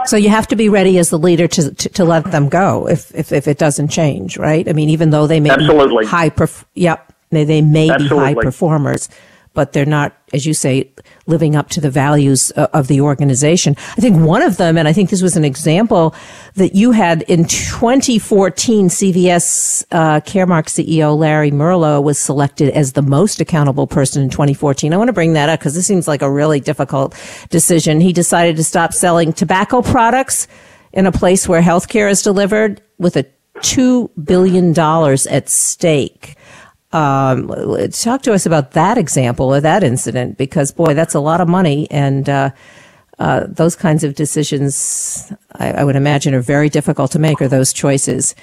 So 0.05 0.17
you 0.17 0.29
have 0.29 0.47
to 0.47 0.55
be 0.55 0.69
ready 0.69 0.97
as 0.97 1.09
the 1.09 1.19
leader 1.19 1.47
to 1.47 1.73
to, 1.73 1.89
to 1.89 2.03
let 2.03 2.29
them 2.31 2.49
go 2.49 2.89
if, 2.89 3.13
if 3.15 3.31
if 3.31 3.47
it 3.47 3.57
doesn't 3.57 3.89
change, 3.89 4.37
right? 4.37 4.67
I 4.67 4.73
mean, 4.73 4.89
even 4.89 5.11
though 5.11 5.27
they 5.27 5.39
may 5.39 5.51
Absolutely. 5.51 6.03
be 6.03 6.09
high, 6.09 6.29
perf- 6.29 6.65
yep, 6.73 7.13
they 7.29 7.45
they 7.45 7.61
may 7.61 7.89
Absolutely. 7.89 8.17
be 8.17 8.23
high 8.23 8.33
performers 8.33 9.07
but 9.53 9.73
they're 9.73 9.85
not, 9.85 10.15
as 10.33 10.45
you 10.45 10.53
say, 10.53 10.91
living 11.25 11.55
up 11.55 11.69
to 11.69 11.81
the 11.81 11.89
values 11.89 12.51
uh, 12.55 12.67
of 12.73 12.87
the 12.87 13.01
organization. 13.01 13.75
I 13.91 14.01
think 14.01 14.19
one 14.19 14.41
of 14.41 14.57
them, 14.57 14.77
and 14.77 14.87
I 14.87 14.93
think 14.93 15.09
this 15.09 15.21
was 15.21 15.37
an 15.37 15.45
example 15.45 16.15
that 16.55 16.75
you 16.75 16.91
had 16.91 17.21
in 17.23 17.45
2014, 17.45 18.87
CVS 18.89 19.85
uh, 19.91 20.19
Caremark 20.21 20.65
CEO 20.65 21.17
Larry 21.17 21.51
Merlo 21.51 22.01
was 22.01 22.17
selected 22.17 22.69
as 22.69 22.93
the 22.93 23.01
most 23.01 23.39
accountable 23.39 23.87
person 23.87 24.23
in 24.23 24.29
2014. 24.29 24.93
I 24.93 24.97
want 24.97 25.09
to 25.09 25.13
bring 25.13 25.33
that 25.33 25.49
up 25.49 25.59
because 25.59 25.75
this 25.75 25.85
seems 25.85 26.07
like 26.07 26.21
a 26.21 26.31
really 26.31 26.59
difficult 26.59 27.15
decision. 27.49 28.01
He 28.01 28.13
decided 28.13 28.55
to 28.57 28.63
stop 28.63 28.93
selling 28.93 29.33
tobacco 29.33 29.81
products 29.81 30.47
in 30.93 31.05
a 31.05 31.11
place 31.11 31.47
where 31.47 31.61
healthcare 31.61 32.09
is 32.09 32.21
delivered 32.21 32.81
with 32.97 33.15
a 33.17 33.25
$2 33.57 34.09
billion 34.23 34.77
at 35.29 35.49
stake. 35.49 36.35
Um, 36.93 37.47
talk 37.91 38.21
to 38.21 38.33
us 38.33 38.45
about 38.45 38.71
that 38.71 38.99
example 38.99 39.53
or 39.53 39.59
that 39.59 39.83
incident 39.83 40.37
because, 40.37 40.71
boy, 40.71 40.93
that's 40.93 41.15
a 41.15 41.19
lot 41.19 41.41
of 41.41 41.47
money. 41.47 41.89
And 41.89 42.29
uh, 42.29 42.51
uh, 43.17 43.47
those 43.47 43.75
kinds 43.75 44.03
of 44.03 44.13
decisions, 44.13 45.33
I, 45.53 45.71
I, 45.71 45.83
would 45.83 45.95
imagine, 45.95 46.35
are 46.35 46.41
very 46.41 46.69
difficult 46.69 47.11
to 47.11 47.19
make, 47.19 47.41
or 47.41 47.47
those 47.47 47.73
choices. 47.73 48.35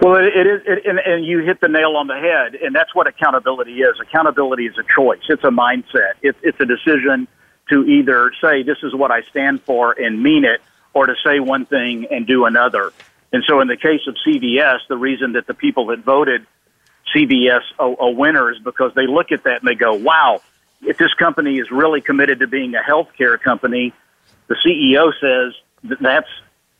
Well, 0.00 0.14
it, 0.14 0.26
it 0.26 0.46
is, 0.46 0.62
it, 0.64 0.86
and, 0.86 1.00
and 1.00 1.24
you 1.24 1.40
hit 1.40 1.60
the 1.60 1.68
nail 1.68 1.96
on 1.96 2.06
the 2.06 2.14
head, 2.14 2.54
and 2.54 2.72
that's 2.72 2.94
what 2.94 3.08
accountability 3.08 3.80
is. 3.80 3.98
Accountability 4.00 4.66
is 4.66 4.78
a 4.78 4.84
choice. 4.94 5.22
It's 5.28 5.44
a 5.44 5.50
mindset. 5.50 6.12
It's 6.22 6.38
it's 6.42 6.60
a 6.60 6.66
decision 6.66 7.26
to 7.70 7.84
either 7.84 8.32
say 8.40 8.62
this 8.62 8.78
is 8.84 8.94
what 8.94 9.10
I 9.10 9.22
stand 9.22 9.60
for 9.62 9.92
and 9.92 10.22
mean 10.22 10.44
it, 10.44 10.60
or 10.94 11.06
to 11.06 11.14
say 11.24 11.40
one 11.40 11.66
thing 11.66 12.06
and 12.12 12.28
do 12.28 12.44
another. 12.44 12.92
And 13.32 13.42
so, 13.46 13.60
in 13.60 13.68
the 13.68 13.76
case 13.76 14.00
of 14.06 14.14
CVS, 14.26 14.78
the 14.88 14.96
reason 14.96 15.32
that 15.32 15.46
the 15.46 15.54
people 15.54 15.86
that 15.86 15.98
voted 16.00 16.46
CVS 17.14 17.62
a, 17.78 17.84
a 17.84 18.10
winner 18.10 18.50
is 18.50 18.58
because 18.58 18.92
they 18.94 19.06
look 19.06 19.32
at 19.32 19.44
that 19.44 19.60
and 19.60 19.68
they 19.68 19.74
go, 19.74 19.94
"Wow, 19.94 20.40
if 20.82 20.98
this 20.98 21.12
company 21.14 21.58
is 21.58 21.70
really 21.70 22.00
committed 22.00 22.40
to 22.40 22.46
being 22.46 22.74
a 22.74 22.80
healthcare 22.80 23.40
company, 23.40 23.92
the 24.48 24.56
CEO 24.64 25.12
says 25.20 25.54
that 25.84 26.00
that's 26.00 26.28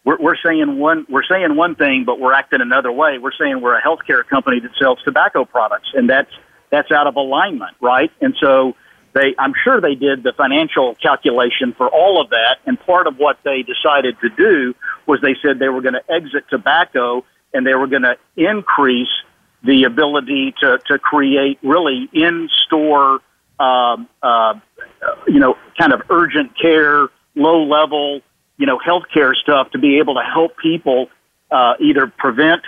we're, 0.05 0.19
we're 0.19 0.37
saying 0.37 0.79
one 0.79 1.07
we're 1.09 1.25
saying 1.25 1.55
one 1.57 1.75
thing, 1.75 2.05
but 2.05 2.19
we're 2.19 2.33
acting 2.33 2.61
another 2.61 2.93
way. 2.93 3.19
We're 3.19 3.33
saying 3.39 3.61
we're 3.61 3.77
a 3.79 3.83
healthcare 3.83 4.27
company 4.27 4.61
that 4.61 4.71
sells 4.79 5.03
tobacco 5.05 5.45
products, 5.45 5.89
and 5.95 6.09
that's 6.09 6.33
that's 6.71 6.91
out 6.91 7.07
of 7.07 7.17
alignment, 7.17 7.77
right? 7.81 8.11
And 8.21 8.35
so 8.41 8.75
they, 9.15 9.35
I'm 9.39 9.55
sure 9.65 9.81
they 9.81 9.95
did 9.95 10.23
the 10.23 10.33
financial 10.37 10.95
calculation 10.95 11.73
for 11.73 11.89
all 11.89 12.21
of 12.21 12.31
that, 12.31 12.59
and 12.67 12.79
part 12.79 13.07
of 13.07 13.19
what 13.19 13.39
they 13.43 13.63
decided 13.63 14.19
to 14.21 14.29
do 14.29 14.75
was 15.07 15.21
they 15.21 15.35
said 15.43 15.59
they 15.59 15.69
were 15.69 15.81
going 15.81 15.95
to 15.95 16.13
exit 16.13 16.45
tobacco 16.51 17.25
and 17.55 17.67
they 17.67 17.75
were 17.75 17.87
going 17.87 18.03
to 18.03 18.17
increase 18.37 19.09
the 19.63 19.85
ability 19.85 20.55
to 20.61 20.79
to 20.87 20.99
create 20.99 21.59
really 21.63 22.09
in 22.13 22.49
store, 22.67 23.21
um, 23.59 24.09
uh, 24.23 24.55
you 25.27 25.41
know, 25.41 25.57
kind 25.79 25.93
of 25.93 26.03
urgent 26.11 26.53
care, 26.59 27.09
low 27.35 27.65
level 27.65 28.23
you 28.59 28.67
know, 28.67 28.79
healthcare 28.79 29.35
stuff 29.35 29.71
to 29.71 29.79
be 29.79 29.99
able 29.99 30.15
to 30.15 30.23
help 30.23 30.57
people 30.59 31.09
uh, 31.51 31.75
either 31.81 32.09
prevent 32.19 32.61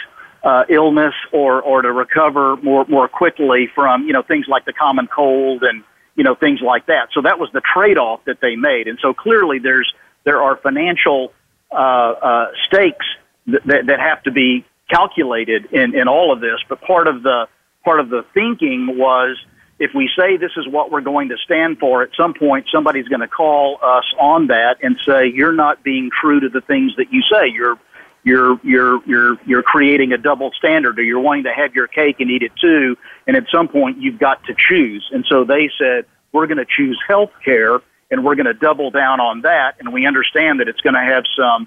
uh, 0.42 0.64
illness 0.70 1.12
or 1.33 1.61
or 1.61 1.83
to 1.83 1.92
recover 1.92 2.57
more 2.57 2.87
more 2.88 3.09
quickly 3.09 3.68
from 3.74 4.07
you 4.07 4.12
know 4.14 4.22
things 4.22 4.46
like 4.48 4.64
the 4.64 4.72
common 4.72 5.07
cold 5.07 5.62
and 5.62 5.83
you 6.14 6.24
know 6.24 6.35
things 6.35 6.61
like 6.62 6.87
that. 6.87 7.09
So 7.12 7.20
that 7.22 7.38
was 7.38 7.50
the 7.53 7.61
trade 7.61 7.98
off 7.98 8.24
that 8.24 8.40
they 8.40 8.57
made, 8.57 8.88
and 8.88 8.98
so 9.03 9.12
clearly 9.12 9.59
there's 9.59 9.92
there 10.24 10.40
are 10.40 10.57
financial 10.57 11.35
uh, 11.70 11.74
uh, 11.74 12.46
stakes 12.66 13.05
that, 13.48 13.66
that 13.66 13.87
that 13.87 14.00
have 14.00 14.22
to 14.22 14.31
be 14.31 14.64
calculated 14.90 15.66
in 15.72 15.94
in 15.94 16.09
all 16.09 16.33
of 16.33 16.40
this. 16.40 16.59
But 16.68 16.81
part 16.83 17.07
of 17.09 17.22
the 17.22 17.46
part 17.85 18.00
of 18.00 18.11
the 18.11 18.24
thinking 18.35 18.98
was 18.98 19.38
if 19.79 19.92
we 19.94 20.11
say 20.16 20.37
this 20.37 20.53
is 20.57 20.68
what 20.68 20.90
we're 20.90 21.00
going 21.00 21.31
to 21.31 21.37
stand 21.38 21.79
for, 21.79 22.03
at 22.03 22.11
some 22.14 22.35
point 22.35 22.66
somebody's 22.70 23.09
going 23.09 23.22
to 23.22 23.29
call 23.29 23.79
us 23.83 24.05
on 24.18 24.48
that 24.48 24.76
and 24.83 24.98
say 25.07 25.26
you're 25.26 25.55
not 25.55 25.83
being 25.83 26.11
true 26.11 26.40
to 26.40 26.48
the 26.48 26.61
things 26.61 26.94
that 26.96 27.12
you 27.12 27.22
say. 27.22 27.48
You're 27.48 27.79
you're 28.22 28.61
you're 28.62 29.00
you're 29.07 29.38
you're 29.46 29.62
creating 29.62 30.12
a 30.12 30.18
double 30.18 30.53
standard, 30.53 30.98
or 30.98 31.03
you're 31.03 31.20
wanting 31.20 31.44
to 31.44 31.55
have 31.55 31.74
your 31.74 31.87
cake 31.87 32.16
and 32.20 32.31
eat 32.31 32.42
it 32.42 32.53
too. 32.61 32.96
And 33.26 33.37
at 33.37 33.44
some 33.50 33.68
point 33.68 33.98
you've 33.98 34.18
got 34.18 34.44
to 34.44 34.55
choose. 34.57 35.09
And 35.12 35.24
so 35.29 35.44
they 35.44 35.70
said 35.79 36.05
we're 36.33 36.46
going 36.46 36.59
to 36.59 36.66
choose 36.66 37.00
health 37.09 37.33
care, 37.42 37.81
and 38.11 38.22
we're 38.22 38.35
going 38.35 38.46
to 38.46 38.55
double 38.55 38.90
down 38.90 39.20
on 39.20 39.42
that. 39.42 39.76
And 39.81 39.92
we 39.92 40.07
understand 40.07 40.61
that 40.61 40.68
it's 40.68 40.81
going 40.83 40.94
to 40.94 41.00
have 41.00 41.24
some 41.35 41.66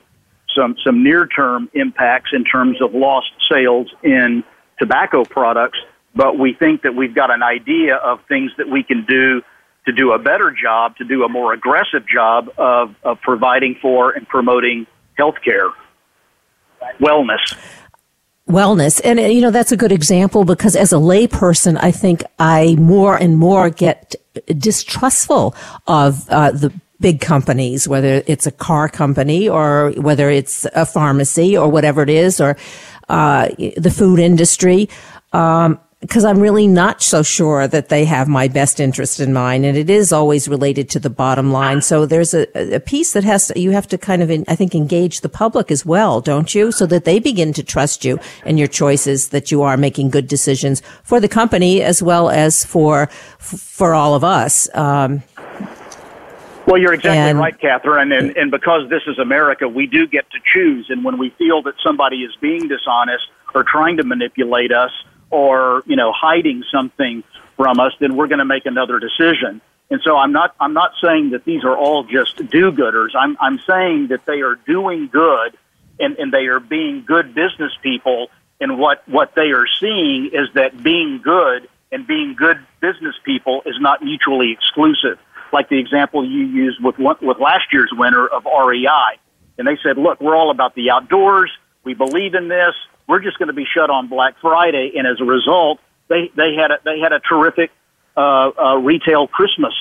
some 0.56 0.76
some 0.84 1.04
near 1.04 1.28
term 1.28 1.70
impacts 1.74 2.32
in 2.34 2.44
terms 2.44 2.82
of 2.82 2.94
lost 2.94 3.32
sales 3.50 3.88
in 4.04 4.44
tobacco 4.80 5.24
products 5.24 5.80
but 6.16 6.38
we 6.38 6.54
think 6.54 6.84
that 6.84 6.96
we've 6.96 7.16
got 7.16 7.32
an 7.32 7.42
idea 7.42 7.96
of 7.96 8.20
things 8.28 8.52
that 8.58 8.70
we 8.70 8.84
can 8.84 9.06
do 9.06 9.42
to 9.86 9.92
do 9.92 10.14
a 10.14 10.20
better 10.20 10.52
job, 10.52 10.96
to 10.98 11.04
do 11.04 11.24
a 11.24 11.30
more 11.30 11.54
aggressive 11.54 12.08
job 12.08 12.50
of, 12.58 12.96
of 13.04 13.20
providing 13.22 13.76
for 13.82 14.12
and 14.12 14.28
promoting 14.28 14.88
healthcare, 15.20 15.72
wellness. 17.00 17.58
Wellness. 18.48 19.02
And, 19.04 19.20
you 19.20 19.42
know, 19.42 19.52
that's 19.52 19.72
a 19.72 19.78
good 19.78 19.92
example 19.92 20.46
because 20.46 20.76
as 20.76 20.94
a 20.94 20.98
layperson, 20.98 21.78
I 21.82 21.92
think 21.92 22.24
I 22.40 22.76
more 22.76 23.16
and 23.16 23.38
more 23.38 23.70
get 23.70 24.16
distrustful 24.58 25.56
of 25.88 26.30
uh, 26.30 26.52
the 26.52 26.72
big 27.04 27.20
companies, 27.20 27.88
whether 27.88 28.24
it's 28.26 28.48
a 28.48 28.52
car 28.52 28.88
company 28.88 29.48
or 29.48 29.92
whether 29.98 30.30
it's 30.30 30.66
a 30.74 30.86
pharmacy 30.86 31.56
or 31.56 31.68
whatever 31.68 32.02
it 32.02 32.10
is, 32.10 32.40
or 32.40 32.56
uh, 33.10 33.50
the 33.78 33.92
food 33.92 34.20
industry. 34.20 34.90
Um, 35.34 35.80
because 36.00 36.26
I'm 36.26 36.40
really 36.40 36.68
not 36.68 37.02
so 37.02 37.24
sure 37.24 37.66
that 37.66 37.88
they 37.88 38.04
have 38.04 38.28
my 38.28 38.50
best 38.50 38.82
interest 38.82 39.22
in 39.22 39.32
mind. 39.32 39.64
And 39.64 39.78
it 39.78 39.90
is 39.90 40.12
always 40.12 40.50
related 40.50 40.90
to 40.90 41.00
the 41.00 41.10
bottom 41.10 41.54
line. 41.54 41.82
So 41.82 42.06
there's 42.06 42.34
a, 42.34 42.46
a 42.76 42.82
piece 42.82 43.14
that 43.14 43.24
has 43.24 43.48
to, 43.48 43.58
you 43.58 43.72
have 43.72 43.88
to 43.88 43.98
kind 43.98 44.22
of, 44.22 44.30
I 44.30 44.56
think, 44.56 44.76
engage 44.76 45.22
the 45.22 45.30
public 45.30 45.72
as 45.72 45.86
well, 45.86 46.20
don't 46.20 46.54
you? 46.54 46.74
So 46.74 46.86
that 46.88 47.06
they 47.06 47.20
begin 47.20 47.54
to 47.54 47.64
trust 47.64 48.04
you 48.04 48.20
and 48.44 48.60
your 48.60 48.68
choices 48.68 49.30
that 49.30 49.50
you 49.50 49.62
are 49.62 49.78
making 49.78 50.10
good 50.10 50.28
decisions 50.28 50.82
for 51.04 51.22
the 51.22 51.30
company 51.30 51.82
as 51.82 52.04
well 52.04 52.30
as 52.30 52.66
for, 52.66 53.08
for 53.38 53.94
all 53.94 54.14
of 54.14 54.26
us. 54.26 54.68
Um, 54.76 55.24
well, 56.66 56.78
you're 56.80 56.94
exactly 56.94 57.32
and, 57.32 57.40
right, 57.40 57.58
Kathryn. 57.58 58.18
And, 58.18 58.36
and 58.38 58.52
because 58.52 58.90
this 58.90 59.02
is 59.08 59.20
America, 59.20 59.68
we 59.68 59.88
do 59.88 60.08
get 60.08 60.30
to 60.32 60.40
choose. 60.44 60.88
And 60.90 61.04
when 61.04 61.18
we 61.18 61.30
feel 61.32 61.62
that 61.64 61.76
somebody 61.84 62.18
is 62.18 62.36
being 62.42 62.68
dishonest 62.68 63.26
or 63.54 63.64
trying 63.64 63.98
to 63.98 64.04
manipulate 64.04 64.72
us, 64.72 64.92
or 65.34 65.82
you 65.88 65.96
know 65.96 66.14
hiding 66.16 66.64
something 66.72 67.24
from 67.58 67.80
us, 67.80 67.94
then 68.00 68.16
we're 68.16 68.28
going 68.28 68.40
to 68.40 68.46
make 68.46 68.66
another 68.66 69.00
decision. 69.00 69.62
And 69.90 70.00
so 70.04 70.16
I'm 70.16 70.32
not 70.32 70.56
I'm 70.60 70.74
not 70.74 70.92
saying 71.04 71.32
that 71.32 71.44
these 71.44 71.64
are 71.64 71.76
all 71.76 72.04
just 72.04 72.38
do-gooders. 72.38 73.10
I'm 73.20 73.36
I'm 73.42 73.60
saying 73.68 74.08
that 74.08 74.26
they 74.26 74.42
are 74.42 74.56
doing 74.56 75.10
good 75.12 75.58
and, 76.00 76.18
and 76.18 76.32
they 76.32 76.46
are 76.46 76.60
being 76.60 77.04
good 77.06 77.34
business 77.34 77.72
people. 77.82 78.30
And 78.62 78.80
what 78.80 79.08
what 79.08 79.36
they 79.36 79.52
are 79.52 79.68
seeing 79.80 80.30
is 80.34 80.48
that 80.54 80.82
being 80.82 81.20
good 81.24 81.68
and 81.92 82.08
being 82.08 82.36
good 82.36 82.58
business 82.80 83.16
people 83.24 83.62
is 83.66 83.76
not 83.80 84.04
mutually 84.04 84.52
exclusive. 84.52 85.20
Like 85.54 85.70
the 85.70 85.80
example 85.80 86.28
you 86.28 86.46
used 86.46 86.84
with 86.84 86.96
with 86.98 87.38
last 87.40 87.66
year's 87.72 87.92
winner 87.96 88.26
of 88.28 88.44
REI, 88.46 89.20
and 89.60 89.68
they 89.68 89.78
said, 89.84 89.98
"Look, 89.98 90.20
we're 90.20 90.36
all 90.36 90.50
about 90.50 90.74
the 90.74 90.90
outdoors. 90.90 91.52
We 91.84 91.94
believe 91.94 92.34
in 92.34 92.48
this. 92.48 92.74
We're 93.08 93.22
just 93.22 93.38
going 93.38 93.48
to 93.48 93.54
be 93.54 93.66
shut 93.72 93.92
on 93.92 94.08
Black 94.08 94.36
Friday, 94.42 94.94
and 94.98 95.06
as 95.06 95.22
a 95.22 95.26
result, 95.26 95.80
they 96.10 96.32
they 96.36 96.56
had 96.56 96.72
a, 96.72 96.80
they 96.84 97.00
had 97.00 97.14
a 97.14 97.20
terrific 97.20 97.70
uh, 98.18 98.50
uh, 98.50 98.76
retail 98.78 99.28
Christmas 99.28 99.74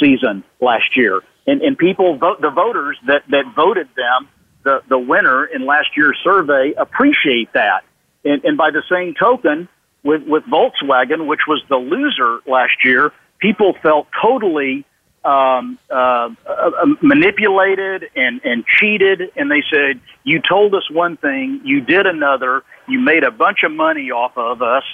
season 0.00 0.42
last 0.60 0.96
year, 0.96 1.20
and 1.46 1.62
and 1.62 1.78
people 1.78 2.16
vote 2.16 2.40
the 2.40 2.50
voters 2.50 2.98
that 3.06 3.22
that 3.28 3.44
voted 3.54 3.88
them 3.96 4.28
the 4.64 4.82
the 4.88 4.98
winner 4.98 5.44
in 5.44 5.64
last 5.64 5.96
year's 5.96 6.18
survey 6.24 6.72
appreciate 6.76 7.52
that, 7.52 7.84
and 8.24 8.44
and 8.44 8.56
by 8.58 8.70
the 8.70 8.82
same 8.90 9.14
token, 9.14 9.68
with 10.02 10.22
with 10.26 10.44
Volkswagen, 10.44 11.26
which 11.26 11.46
was 11.46 11.62
the 11.68 11.76
loser 11.76 12.40
last 12.46 12.84
year, 12.84 13.12
people 13.38 13.74
felt 13.82 14.08
totally 14.20 14.84
um, 15.24 15.78
uh, 15.90 16.30
uh, 16.46 16.86
manipulated 17.02 18.04
and, 18.16 18.40
and 18.44 18.64
cheated, 18.66 19.20
and 19.36 19.50
they 19.50 19.62
said, 19.70 20.00
You 20.24 20.40
told 20.40 20.74
us 20.74 20.90
one 20.90 21.16
thing, 21.16 21.60
you 21.64 21.80
did 21.80 22.06
another, 22.06 22.62
you 22.88 22.98
made 22.98 23.24
a 23.24 23.30
bunch 23.30 23.58
of 23.64 23.72
money 23.72 24.10
off 24.10 24.32
of 24.36 24.62
us, 24.62 24.84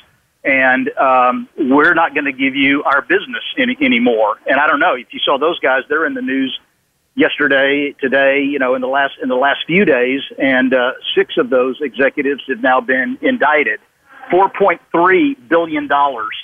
and 0.43 0.89
um, 0.97 1.49
we're 1.57 1.95
not 1.95 2.15
going 2.15 2.25
to 2.25 2.33
give 2.33 2.57
you 2.57 2.83
our 2.85 3.03
business 3.03 3.43
any, 3.59 3.77
anymore. 3.81 4.37
And 4.47 4.59
I 4.59 4.67
don't 4.67 4.81
know 4.81 4.95
if 4.95 5.13
you 5.13 5.21
saw 5.25 5.39
those 5.39 5.59
guys; 5.61 5.83
they're 5.89 6.07
in 6.07 6.15
the 6.15 6.23
news 6.23 6.59
yesterday, 7.15 7.95
today, 8.01 8.43
you 8.43 8.59
know, 8.59 8.75
in 8.75 8.81
the 8.81 8.89
last 8.89 9.15
in 9.23 9.29
the 9.29 9.37
last 9.37 9.61
few 9.67 9.85
days, 9.85 10.23
and 10.39 10.75
uh, 10.75 10.93
six 11.17 11.35
of 11.39 11.51
those 11.51 11.79
executives 11.81 12.43
have 12.49 12.61
now 12.61 12.81
been 12.81 13.19
indicted. 13.23 13.81
Four 14.31 14.51
point 14.51 14.81
three 14.91 15.35
billion 15.35 15.87
dollars 15.87 16.35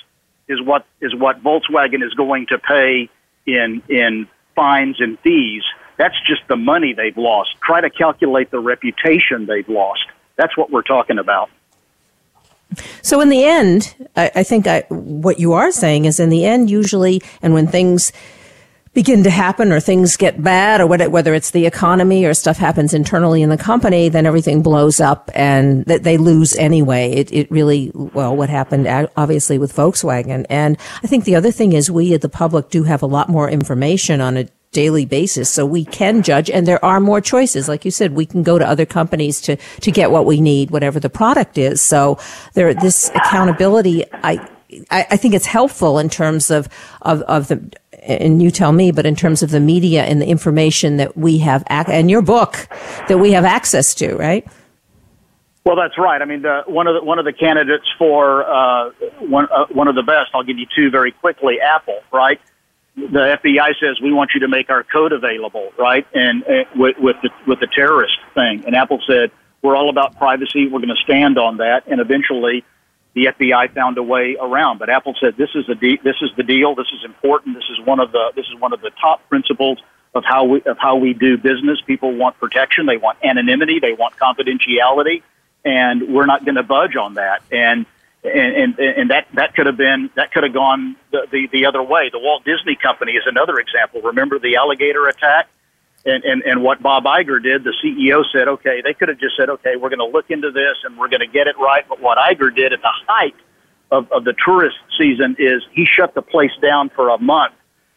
is 0.48 0.60
what 0.62 0.86
is 1.00 1.14
what 1.14 1.42
Volkswagen 1.42 2.04
is 2.04 2.14
going 2.14 2.46
to 2.46 2.58
pay 2.58 3.08
in 3.46 3.83
in 3.88 4.28
fines 4.55 4.96
and 5.00 5.18
fees. 5.20 5.62
That's 5.96 6.16
just 6.26 6.42
the 6.48 6.57
money 6.57 6.94
they've 6.94 7.16
lost. 7.16 7.50
Try 7.62 7.81
to 7.81 7.90
calculate 7.90 8.50
the 8.50 8.59
reputation 8.59 9.46
they've 9.46 9.68
lost. 9.68 10.07
That's 10.37 10.57
what 10.57 10.70
we're 10.70 10.83
talking 10.83 11.18
about. 11.18 11.50
So 13.02 13.20
in 13.20 13.28
the 13.28 13.44
end, 13.44 13.94
I, 14.16 14.31
I 14.37 14.42
think 14.42 14.66
I, 14.66 14.85
what 14.88 15.38
you 15.38 15.52
are 15.52 15.70
saying 15.70 16.07
is 16.07 16.18
in 16.18 16.31
the 16.31 16.46
end, 16.46 16.70
usually, 16.70 17.20
and 17.42 17.52
when 17.52 17.66
things 17.66 18.12
begin 18.94 19.24
to 19.24 19.31
happen 19.31 19.72
or 19.72 19.81
things 19.81 20.16
get 20.16 20.42
bad 20.42 20.81
or 20.81 20.87
whether 20.87 21.33
it's 21.35 21.52
the 21.52 21.64
economy 21.64 22.26
or 22.26 22.35
stuff 22.35 22.59
happens 22.59 22.92
internally 22.92 23.40
in 23.40 23.48
the 23.48 23.57
company, 23.57 24.11
then 24.11 24.26
everything 24.26 24.62
blows 24.62 25.00
up 25.00 25.31
and 25.35 25.85
that 25.87 26.02
they 26.02 26.18
lose 26.18 26.55
anyway. 26.57 27.11
It, 27.12 27.33
it 27.33 27.50
really, 27.50 27.90
well, 27.94 28.37
what 28.37 28.50
happened 28.50 28.87
obviously 29.16 29.57
with 29.57 29.74
Volkswagen. 29.74 30.44
And 30.50 30.76
I 31.02 31.07
think 31.07 31.24
the 31.24 31.37
other 31.37 31.50
thing 31.50 31.72
is 31.72 31.90
we, 31.90 32.12
at 32.12 32.20
the 32.20 32.28
public, 32.28 32.68
do 32.68 32.83
have 32.83 33.02
a 33.02 33.07
lot 33.07 33.31
more 33.31 33.48
information 33.48 34.20
on 34.20 34.37
a 34.37 34.48
daily 34.72 35.07
basis. 35.07 35.48
So 35.48 35.64
we 35.64 35.87
can 35.87 36.22
judge 36.22 36.50
and 36.50 36.66
there 36.66 36.83
are 36.85 37.00
more 37.00 37.20
choices. 37.22 37.68
Like 37.68 37.87
you 37.87 37.90
said, 37.90 38.12
we 38.12 38.26
can 38.26 38.42
go 38.42 38.59
to 38.59 38.66
other 38.66 38.87
companies 38.87 39.40
to, 39.42 39.57
to 39.57 39.90
get 39.90 40.11
what 40.11 40.26
we 40.26 40.40
need, 40.40 40.70
whatever 40.70 41.00
the 41.00 41.11
product 41.11 41.57
is. 41.57 41.81
So 41.81 42.18
there, 42.55 42.74
this 42.74 43.11
accountability, 43.14 44.05
I, 44.12 44.46
I, 44.90 45.07
I 45.11 45.16
think 45.16 45.35
it's 45.35 45.46
helpful 45.46 45.98
in 45.98 46.09
terms 46.09 46.50
of, 46.50 46.68
of, 47.02 47.22
of 47.22 47.48
the, 47.48 47.72
and 48.02 48.42
you 48.42 48.50
tell 48.50 48.72
me, 48.72 48.90
but 48.92 49.06
in 49.06 49.14
terms 49.14 49.42
of 49.42 49.50
the 49.50 49.60
media 49.60 50.04
and 50.04 50.20
the 50.20 50.26
information 50.26 50.96
that 50.96 51.16
we 51.16 51.38
have, 51.38 51.64
and 51.68 52.10
your 52.10 52.22
book 52.22 52.68
that 53.08 53.18
we 53.18 53.32
have 53.32 53.44
access 53.44 53.94
to, 53.96 54.16
right? 54.16 54.46
Well, 55.64 55.76
that's 55.76 55.96
right. 55.96 56.20
I 56.20 56.24
mean, 56.24 56.42
the, 56.42 56.62
one 56.66 56.88
of 56.88 56.94
the 56.94 57.04
one 57.04 57.20
of 57.20 57.24
the 57.24 57.32
candidates 57.32 57.86
for 57.96 58.44
uh, 58.44 58.90
one 59.20 59.46
uh, 59.52 59.66
one 59.66 59.86
of 59.86 59.94
the 59.94 60.02
best. 60.02 60.30
I'll 60.34 60.42
give 60.42 60.58
you 60.58 60.66
two 60.74 60.90
very 60.90 61.12
quickly. 61.12 61.60
Apple, 61.60 62.00
right? 62.12 62.40
The 62.96 63.38
FBI 63.42 63.74
says 63.80 64.00
we 64.02 64.12
want 64.12 64.32
you 64.34 64.40
to 64.40 64.48
make 64.48 64.68
our 64.70 64.82
code 64.82 65.12
available, 65.12 65.72
right? 65.78 66.06
And 66.12 66.42
uh, 66.42 66.64
with, 66.74 66.98
with 66.98 67.16
the 67.22 67.30
with 67.46 67.60
the 67.60 67.68
terrorist 67.68 68.18
thing, 68.34 68.64
and 68.66 68.74
Apple 68.74 69.00
said 69.06 69.30
we're 69.62 69.76
all 69.76 69.88
about 69.88 70.18
privacy. 70.18 70.66
We're 70.66 70.80
going 70.80 70.88
to 70.88 71.02
stand 71.04 71.38
on 71.38 71.58
that, 71.58 71.86
and 71.86 72.00
eventually, 72.00 72.64
the 73.14 73.27
FBI 73.27 73.75
found 73.75 73.98
a 73.98 74.03
way 74.03 74.37
around. 74.40 74.79
But 74.79 74.88
Apple 74.88 75.14
said 75.20 75.37
this 75.37 75.51
is 75.55 75.66
the 75.66 75.75
de- 75.75 76.01
this 76.03 76.16
is 76.22 76.31
the 76.37 76.42
deal. 76.42 76.75
This 76.75 76.88
is 76.92 77.05
important. 77.05 77.57
This 77.57 77.68
is 77.70 77.85
one 77.85 78.01
of 78.01 78.12
the 78.12 78.33
this 78.35 78.46
is 78.46 78.59
one 78.61 78.72
of 78.72 78.81
the 78.81 78.90
top 79.01 79.29
principles 79.29 79.79
of 80.14 80.25
how 80.25 80.44
we 80.44 80.62
of 80.62 80.79
how 80.79 80.96
we 80.96 81.12
do 81.14 81.37
business. 81.37 81.81
People 81.87 82.14
want 82.14 82.38
protection. 82.38 82.87
They 82.87 82.96
want 82.96 83.18
anonymity. 83.22 83.79
They 83.81 83.92
want 83.92 84.16
confidentiality 84.16 85.22
and 85.64 86.12
we're 86.12 86.27
not 86.27 86.44
going 86.44 86.57
to 86.57 86.62
budge 86.62 86.96
on 86.96 87.14
that. 87.14 87.42
And 87.51 87.87
and, 88.25 88.55
and 88.55 88.79
and 88.79 89.11
that 89.11 89.27
that 89.35 89.55
could 89.55 89.66
have 89.66 89.77
been 89.77 90.11
that 90.14 90.33
could 90.33 90.44
have 90.44 90.53
gone 90.53 90.96
the, 91.11 91.27
the 91.31 91.48
the 91.53 91.66
other 91.66 91.83
way. 91.83 92.09
The 92.11 92.20
Walt 92.20 92.44
Disney 92.44 92.77
Company 92.77 93.12
is 93.12 93.25
another 93.27 93.59
example. 93.59 94.01
Remember 94.03 94.38
the 94.38 94.57
alligator 94.57 95.09
attack, 95.09 95.48
and 96.04 96.24
and 96.24 96.42
and 96.42 96.62
what 96.62 96.82
Bob 96.82 97.04
Iger 97.04 97.42
did. 97.42 97.64
The 97.64 97.74
CEO 97.82 98.24
said, 98.32 98.48
okay, 98.48 98.82
they 98.82 98.94
could 98.94 99.08
have 99.08 99.18
just 99.18 99.36
said, 99.36 99.48
okay, 99.48 99.76
we're 99.76 99.88
going 99.88 99.98
to 99.98 100.06
look 100.06 100.30
into 100.30 100.50
this 100.50 100.76
and 100.84 100.98
we're 100.98 101.08
going 101.08 101.20
to 101.20 101.26
get 101.26 101.46
it 101.46 101.56
right. 101.58 101.84
But 101.88 102.00
what 102.00 102.18
Iger 102.18 102.54
did 102.54 102.72
at 102.72 102.82
the 102.82 102.92
height 103.06 103.36
of, 103.90 104.10
of 104.10 104.24
the 104.24 104.34
tourist 104.44 104.76
season 104.98 105.36
is 105.38 105.62
he 105.72 105.86
shut 105.86 106.14
the 106.14 106.22
place 106.22 106.52
down 106.60 106.90
for 106.90 107.10
a 107.10 107.18
month 107.18 107.54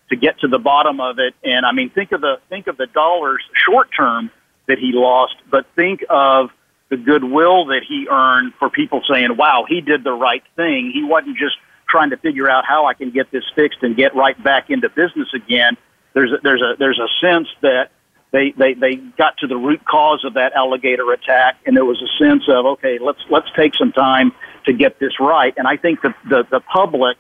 to 0.09 0.15
get 0.15 0.39
to 0.39 0.47
the 0.47 0.59
bottom 0.59 0.99
of 0.99 1.17
it. 1.19 1.33
And 1.43 1.65
I 1.65 1.71
mean, 1.71 1.89
think 1.89 2.11
of 2.11 2.21
the 2.21 2.39
think 2.49 2.67
of 2.67 2.77
the 2.77 2.87
dollars 2.87 3.41
short 3.65 3.89
term 3.97 4.29
that 4.67 4.77
he 4.77 4.91
lost, 4.93 5.35
but 5.49 5.65
think 5.75 6.03
of 6.09 6.49
the 6.89 6.97
goodwill 6.97 7.65
that 7.65 7.81
he 7.87 8.07
earned 8.09 8.53
for 8.59 8.69
people 8.69 9.01
saying, 9.09 9.35
wow, 9.37 9.65
he 9.67 9.81
did 9.81 10.03
the 10.03 10.13
right 10.13 10.43
thing. 10.55 10.91
He 10.93 11.03
wasn't 11.03 11.37
just 11.37 11.55
trying 11.87 12.11
to 12.11 12.17
figure 12.17 12.49
out 12.49 12.65
how 12.65 12.85
I 12.85 12.93
can 12.93 13.11
get 13.11 13.31
this 13.31 13.43
fixed 13.55 13.79
and 13.81 13.95
get 13.95 14.15
right 14.15 14.41
back 14.43 14.69
into 14.69 14.89
business 14.89 15.29
again. 15.33 15.77
There's 16.13 16.31
a, 16.31 16.37
there's 16.43 16.61
a, 16.61 16.75
there's 16.77 16.99
a 16.99 17.07
sense 17.25 17.47
that 17.61 17.89
they, 18.35 18.51
they, 18.51 18.73
they 18.73 18.95
got 18.95 19.37
to 19.37 19.47
the 19.47 19.55
root 19.55 19.85
cause 19.85 20.25
of 20.25 20.33
that 20.33 20.51
alligator 20.53 21.09
attack 21.13 21.57
and 21.65 21.75
there 21.75 21.85
was 21.85 22.01
a 22.01 22.23
sense 22.23 22.43
of, 22.49 22.65
okay, 22.65 22.99
let's, 22.99 23.21
let's 23.29 23.47
take 23.55 23.73
some 23.75 23.93
time 23.93 24.33
to 24.65 24.73
get 24.73 24.99
this 24.99 25.13
right. 25.21 25.53
And 25.55 25.65
I 25.65 25.77
think 25.77 26.01
the, 26.01 26.13
the, 26.29 26.45
the 26.51 26.59
public, 26.59 27.17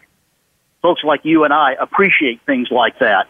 folks 0.81 1.05
like 1.05 1.21
you 1.23 1.45
and 1.45 1.53
I 1.53 1.73
appreciate 1.79 2.41
things 2.45 2.67
like 2.69 2.99
that. 2.99 3.27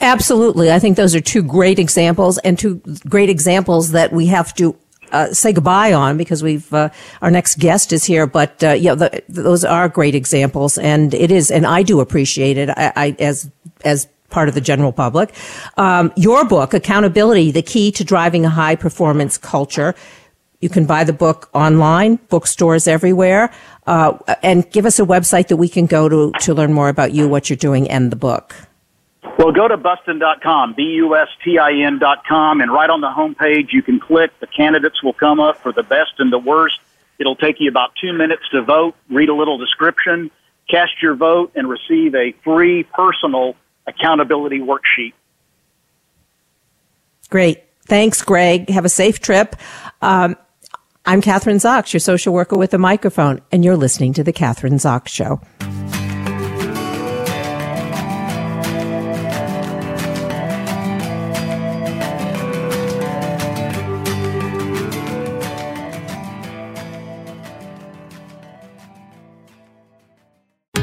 Absolutely. 0.00 0.72
I 0.72 0.78
think 0.78 0.96
those 0.96 1.14
are 1.14 1.20
two 1.20 1.42
great 1.42 1.78
examples 1.78 2.38
and 2.38 2.58
two 2.58 2.80
great 3.06 3.28
examples 3.28 3.90
that 3.90 4.10
we 4.10 4.26
have 4.26 4.54
to 4.54 4.78
uh, 5.12 5.32
say 5.32 5.52
goodbye 5.52 5.92
on 5.92 6.16
because 6.16 6.42
we've 6.42 6.72
uh, 6.72 6.88
our 7.20 7.30
next 7.30 7.58
guest 7.58 7.92
is 7.92 8.04
here. 8.04 8.26
But 8.26 8.62
uh, 8.64 8.70
yeah, 8.72 8.94
the, 8.94 9.22
those 9.28 9.64
are 9.64 9.88
great 9.88 10.14
examples, 10.14 10.78
and 10.78 11.14
it 11.14 11.30
is, 11.30 11.50
and 11.50 11.66
I 11.66 11.82
do 11.82 12.00
appreciate 12.00 12.58
it. 12.58 12.68
I, 12.70 12.92
I 12.94 13.16
as 13.18 13.50
as 13.84 14.06
part 14.30 14.48
of 14.48 14.54
the 14.54 14.60
general 14.60 14.92
public. 14.92 15.34
Um, 15.76 16.12
your 16.16 16.44
book, 16.44 16.74
Accountability: 16.74 17.50
The 17.50 17.62
Key 17.62 17.92
to 17.92 18.04
Driving 18.04 18.44
a 18.44 18.50
High 18.50 18.76
Performance 18.76 19.38
Culture. 19.38 19.94
You 20.60 20.68
can 20.68 20.86
buy 20.86 21.04
the 21.04 21.12
book 21.12 21.48
online, 21.54 22.16
bookstores 22.28 22.88
everywhere, 22.88 23.52
uh, 23.86 24.18
and 24.42 24.68
give 24.72 24.86
us 24.86 24.98
a 24.98 25.04
website 25.04 25.48
that 25.48 25.56
we 25.56 25.68
can 25.68 25.86
go 25.86 26.08
to 26.08 26.32
to 26.40 26.54
learn 26.54 26.72
more 26.72 26.88
about 26.88 27.12
you, 27.12 27.28
what 27.28 27.48
you're 27.48 27.56
doing, 27.56 27.88
and 27.88 28.10
the 28.10 28.16
book. 28.16 28.54
Well, 29.38 29.52
go 29.52 29.68
to 29.68 29.76
bustin.com, 29.76 30.74
B-U-S-T-I-N.com, 30.74 32.60
and 32.60 32.72
right 32.72 32.90
on 32.90 33.00
the 33.00 33.08
homepage 33.08 33.72
you 33.72 33.82
can 33.82 34.00
click. 34.00 34.32
The 34.40 34.48
candidates 34.48 35.00
will 35.00 35.12
come 35.12 35.38
up 35.38 35.58
for 35.62 35.72
the 35.72 35.84
best 35.84 36.14
and 36.18 36.32
the 36.32 36.40
worst. 36.40 36.80
It'll 37.20 37.36
take 37.36 37.60
you 37.60 37.68
about 37.68 37.92
two 38.00 38.12
minutes 38.12 38.42
to 38.50 38.62
vote, 38.62 38.96
read 39.08 39.28
a 39.28 39.34
little 39.34 39.56
description, 39.56 40.32
cast 40.68 41.00
your 41.00 41.14
vote, 41.14 41.52
and 41.54 41.68
receive 41.68 42.16
a 42.16 42.32
free 42.42 42.82
personal 42.82 43.54
accountability 43.88 44.60
worksheet. 44.60 45.14
Great. 47.30 47.64
Thanks, 47.86 48.22
Greg. 48.22 48.68
Have 48.68 48.84
a 48.84 48.90
safe 48.90 49.20
trip. 49.20 49.56
Um, 50.02 50.36
I'm 51.06 51.22
Kathryn 51.22 51.56
Zox, 51.56 51.92
your 51.92 52.00
social 52.00 52.34
worker 52.34 52.56
with 52.56 52.74
a 52.74 52.78
microphone, 52.78 53.40
and 53.50 53.64
you're 53.64 53.76
listening 53.76 54.12
to 54.14 54.22
The 54.22 54.32
Kathryn 54.32 54.74
Zox 54.74 55.08
Show. 55.08 55.40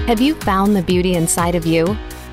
Have 0.08 0.22
you 0.22 0.36
found 0.36 0.76
the 0.76 0.84
beauty 0.84 1.16
inside 1.16 1.56
of 1.56 1.66
you? 1.66 1.98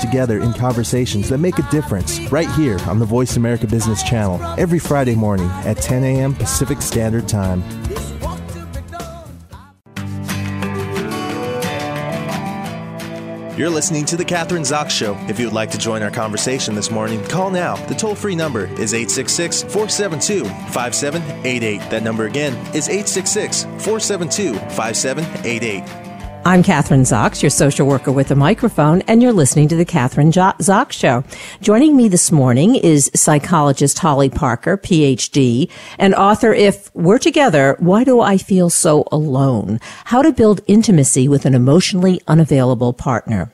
together 0.00 0.40
in 0.40 0.52
conversations 0.52 1.28
that 1.28 1.38
make 1.38 1.58
a 1.58 1.70
difference 1.70 2.20
right 2.32 2.50
here 2.52 2.78
on 2.80 2.98
the 2.98 3.06
Voice 3.06 3.36
America 3.36 3.66
Business 3.66 4.02
Channel 4.02 4.42
every 4.58 4.78
Friday 4.78 5.14
morning 5.14 5.48
at 5.64 5.76
10 5.78 6.04
a.m. 6.04 6.34
Pacific 6.34 6.82
Standard 6.82 7.28
Time. 7.28 7.62
You're 13.58 13.70
listening 13.70 14.04
to 14.04 14.16
The 14.16 14.24
Kathryn 14.24 14.60
Zox 14.60 14.90
Show. 14.90 15.16
If 15.28 15.40
you 15.40 15.46
would 15.46 15.54
like 15.54 15.72
to 15.72 15.78
join 15.78 16.00
our 16.04 16.12
conversation 16.12 16.76
this 16.76 16.92
morning, 16.92 17.24
call 17.24 17.50
now. 17.50 17.74
The 17.86 17.94
toll 17.96 18.14
free 18.14 18.36
number 18.36 18.66
is 18.80 18.94
866 18.94 19.62
472 19.62 20.44
5788. 20.44 21.90
That 21.90 22.04
number 22.04 22.26
again 22.26 22.54
is 22.72 22.88
866 22.88 23.64
472 23.64 24.54
5788. 24.54 26.07
I'm 26.48 26.62
Kathryn 26.62 27.02
Zox, 27.02 27.42
your 27.42 27.50
social 27.50 27.86
worker 27.86 28.10
with 28.10 28.30
a 28.30 28.34
microphone, 28.34 29.02
and 29.02 29.22
you're 29.22 29.34
listening 29.34 29.68
to 29.68 29.76
the 29.76 29.84
Kathryn 29.84 30.32
Zox 30.32 30.92
Show. 30.92 31.22
Joining 31.60 31.94
me 31.94 32.08
this 32.08 32.32
morning 32.32 32.74
is 32.74 33.10
psychologist 33.14 33.98
Holly 33.98 34.30
Parker, 34.30 34.78
PhD, 34.78 35.70
and 35.98 36.14
author 36.14 36.54
If 36.54 36.90
We're 36.94 37.18
Together, 37.18 37.76
Why 37.80 38.02
Do 38.02 38.22
I 38.22 38.38
Feel 38.38 38.70
So 38.70 39.04
Alone? 39.12 39.78
How 40.06 40.22
to 40.22 40.32
Build 40.32 40.62
Intimacy 40.66 41.28
with 41.28 41.44
an 41.44 41.54
Emotionally 41.54 42.22
Unavailable 42.26 42.94
Partner. 42.94 43.52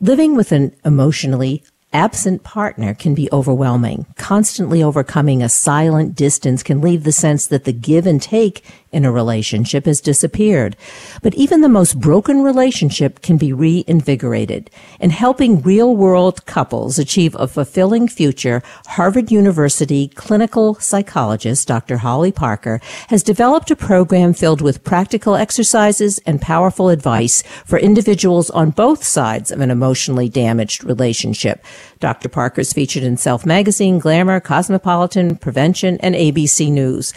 Living 0.00 0.34
with 0.34 0.52
an 0.52 0.74
emotionally 0.86 1.62
absent 1.92 2.42
partner 2.42 2.94
can 2.94 3.14
be 3.14 3.30
overwhelming. 3.30 4.06
Constantly 4.16 4.82
overcoming 4.82 5.42
a 5.42 5.48
silent 5.50 6.14
distance 6.14 6.62
can 6.62 6.80
leave 6.80 7.04
the 7.04 7.12
sense 7.12 7.46
that 7.46 7.64
the 7.64 7.72
give 7.72 8.06
and 8.06 8.22
take 8.22 8.64
in 8.92 9.04
a 9.04 9.12
relationship 9.12 9.86
has 9.86 10.00
disappeared. 10.00 10.76
But 11.22 11.34
even 11.34 11.60
the 11.60 11.68
most 11.68 11.98
broken 11.98 12.42
relationship 12.42 13.22
can 13.22 13.36
be 13.36 13.52
reinvigorated. 13.52 14.70
In 15.00 15.10
helping 15.10 15.62
real 15.62 15.96
world 15.96 16.44
couples 16.46 16.98
achieve 16.98 17.34
a 17.38 17.48
fulfilling 17.48 18.08
future, 18.08 18.62
Harvard 18.86 19.30
University 19.30 20.08
clinical 20.08 20.74
psychologist 20.76 21.66
Dr. 21.68 21.98
Holly 21.98 22.32
Parker 22.32 22.80
has 23.08 23.22
developed 23.22 23.70
a 23.70 23.76
program 23.76 24.34
filled 24.34 24.60
with 24.60 24.84
practical 24.84 25.34
exercises 25.34 26.20
and 26.26 26.40
powerful 26.40 26.88
advice 26.88 27.42
for 27.64 27.78
individuals 27.78 28.50
on 28.50 28.70
both 28.70 29.04
sides 29.04 29.50
of 29.50 29.60
an 29.60 29.70
emotionally 29.70 30.28
damaged 30.28 30.84
relationship. 30.84 31.64
Dr. 32.00 32.28
Parker 32.28 32.60
is 32.60 32.72
featured 32.72 33.02
in 33.02 33.16
Self 33.16 33.46
Magazine, 33.46 33.98
Glamour, 33.98 34.40
Cosmopolitan, 34.40 35.36
Prevention, 35.36 35.98
and 36.00 36.14
ABC 36.14 36.70
News. 36.70 37.12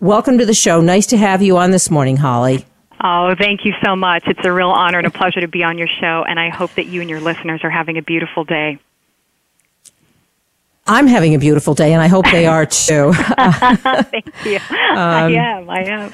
Welcome 0.00 0.38
to 0.38 0.46
the 0.46 0.54
show. 0.54 0.80
Nice 0.80 1.06
to 1.06 1.16
have 1.16 1.40
you 1.40 1.56
on 1.56 1.70
this 1.70 1.90
morning, 1.90 2.16
Holly. 2.16 2.66
Oh, 3.02 3.34
thank 3.38 3.64
you 3.64 3.72
so 3.84 3.94
much. 3.94 4.24
It's 4.26 4.44
a 4.44 4.52
real 4.52 4.70
honor 4.70 4.98
and 4.98 5.06
a 5.06 5.10
pleasure 5.10 5.40
to 5.40 5.48
be 5.48 5.62
on 5.62 5.78
your 5.78 5.88
show, 6.00 6.24
and 6.28 6.38
I 6.38 6.48
hope 6.50 6.74
that 6.74 6.86
you 6.86 7.00
and 7.00 7.08
your 7.08 7.20
listeners 7.20 7.60
are 7.62 7.70
having 7.70 7.96
a 7.96 8.02
beautiful 8.02 8.44
day. 8.44 8.78
I'm 10.86 11.06
having 11.06 11.34
a 11.34 11.38
beautiful 11.38 11.74
day, 11.74 11.92
and 11.92 12.02
I 12.02 12.08
hope 12.08 12.26
they 12.30 12.46
are 12.46 12.66
too. 12.66 13.12
thank 13.14 14.26
you. 14.44 14.56
Um, 14.56 14.98
I 14.98 15.30
am. 15.30 15.70
I 15.70 15.84
am. 15.84 16.12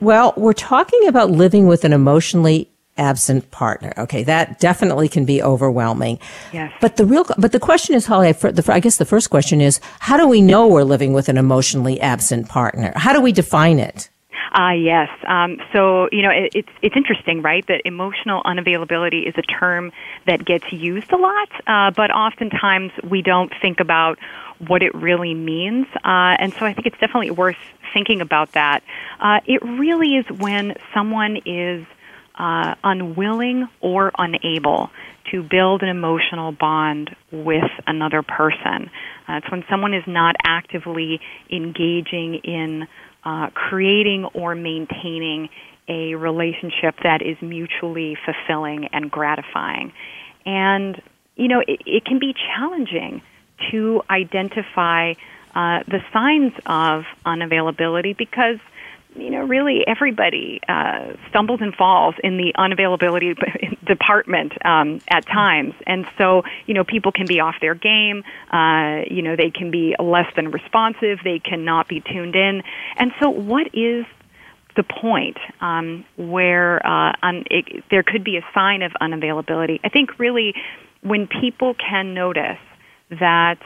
Well, 0.00 0.34
we're 0.36 0.52
talking 0.52 1.06
about 1.06 1.30
living 1.30 1.66
with 1.66 1.84
an 1.84 1.92
emotionally 1.92 2.68
absent 2.98 3.50
partner. 3.50 3.92
Okay, 3.98 4.24
that 4.24 4.58
definitely 4.60 5.08
can 5.08 5.24
be 5.24 5.42
overwhelming. 5.42 6.18
Yes. 6.52 6.72
But 6.80 6.96
the 6.96 7.04
real, 7.04 7.24
but 7.38 7.52
the 7.52 7.60
question 7.60 7.94
is, 7.94 8.06
Holly, 8.06 8.34
I 8.68 8.80
guess 8.80 8.96
the 8.96 9.04
first 9.04 9.30
question 9.30 9.60
is, 9.60 9.80
how 10.00 10.16
do 10.16 10.26
we 10.26 10.40
know 10.40 10.66
we're 10.66 10.84
living 10.84 11.12
with 11.12 11.28
an 11.28 11.36
emotionally 11.36 12.00
absent 12.00 12.48
partner? 12.48 12.92
How 12.96 13.12
do 13.12 13.20
we 13.20 13.32
define 13.32 13.78
it? 13.78 14.08
Ah, 14.52 14.68
uh, 14.68 14.72
yes. 14.72 15.08
Um, 15.26 15.58
so 15.72 16.08
you 16.12 16.22
know, 16.22 16.30
it, 16.30 16.52
it's 16.54 16.68
it's 16.80 16.96
interesting, 16.96 17.42
right? 17.42 17.66
That 17.66 17.82
emotional 17.84 18.42
unavailability 18.44 19.28
is 19.28 19.34
a 19.36 19.42
term 19.42 19.92
that 20.26 20.44
gets 20.44 20.72
used 20.72 21.12
a 21.12 21.16
lot, 21.16 21.48
uh, 21.66 21.90
but 21.90 22.10
oftentimes 22.10 22.92
we 23.04 23.22
don't 23.22 23.52
think 23.60 23.80
about 23.80 24.18
what 24.66 24.82
it 24.82 24.94
really 24.94 25.34
means. 25.34 25.86
Uh, 25.96 26.36
and 26.38 26.54
so 26.54 26.64
I 26.64 26.72
think 26.72 26.86
it's 26.86 26.98
definitely 26.98 27.32
worth 27.32 27.58
thinking 27.92 28.20
about 28.20 28.52
that. 28.52 28.82
Uh, 29.20 29.40
it 29.46 29.62
really 29.62 30.16
is 30.16 30.26
when 30.30 30.74
someone 30.94 31.36
is 31.44 31.86
uh, 32.36 32.74
unwilling 32.84 33.68
or 33.80 34.12
unable 34.18 34.90
to 35.30 35.42
build 35.42 35.82
an 35.82 35.88
emotional 35.88 36.52
bond 36.52 37.14
with 37.32 37.70
another 37.86 38.22
person. 38.22 38.90
Uh, 39.28 39.34
it's 39.34 39.50
when 39.50 39.64
someone 39.68 39.94
is 39.94 40.04
not 40.06 40.36
actively 40.44 41.20
engaging 41.50 42.34
in 42.44 42.86
uh, 43.24 43.50
creating 43.50 44.24
or 44.34 44.54
maintaining 44.54 45.48
a 45.88 46.14
relationship 46.14 46.94
that 47.02 47.22
is 47.22 47.36
mutually 47.40 48.16
fulfilling 48.24 48.86
and 48.92 49.10
gratifying. 49.10 49.92
And, 50.44 51.00
you 51.36 51.48
know, 51.48 51.60
it, 51.60 51.80
it 51.86 52.04
can 52.04 52.18
be 52.18 52.34
challenging 52.34 53.22
to 53.70 54.02
identify 54.10 55.12
uh, 55.54 55.82
the 55.88 56.00
signs 56.12 56.52
of 56.66 57.04
unavailability 57.24 58.16
because– 58.16 58.58
you 59.18 59.30
know, 59.30 59.44
really 59.44 59.84
everybody 59.86 60.60
uh, 60.68 61.14
stumbles 61.28 61.60
and 61.60 61.74
falls 61.74 62.14
in 62.22 62.36
the 62.36 62.52
unavailability 62.56 63.34
department 63.84 64.52
um, 64.64 65.00
at 65.08 65.26
times. 65.26 65.74
And 65.86 66.06
so, 66.18 66.42
you 66.66 66.74
know, 66.74 66.84
people 66.84 67.12
can 67.12 67.26
be 67.26 67.40
off 67.40 67.56
their 67.60 67.74
game. 67.74 68.24
Uh, 68.52 69.02
you 69.10 69.22
know, 69.22 69.36
they 69.36 69.50
can 69.50 69.70
be 69.70 69.94
less 69.98 70.26
than 70.36 70.50
responsive. 70.50 71.18
They 71.24 71.38
cannot 71.38 71.88
be 71.88 72.00
tuned 72.00 72.36
in. 72.36 72.62
And 72.96 73.12
so, 73.20 73.30
what 73.30 73.68
is 73.74 74.04
the 74.76 74.82
point 74.82 75.38
um, 75.60 76.04
where 76.16 76.84
uh, 76.86 77.12
un- 77.22 77.44
it, 77.50 77.84
there 77.90 78.02
could 78.02 78.24
be 78.24 78.36
a 78.36 78.44
sign 78.54 78.82
of 78.82 78.92
unavailability? 79.00 79.80
I 79.82 79.88
think 79.88 80.18
really 80.18 80.54
when 81.02 81.26
people 81.26 81.74
can 81.74 82.14
notice 82.14 82.58
that 83.10 83.58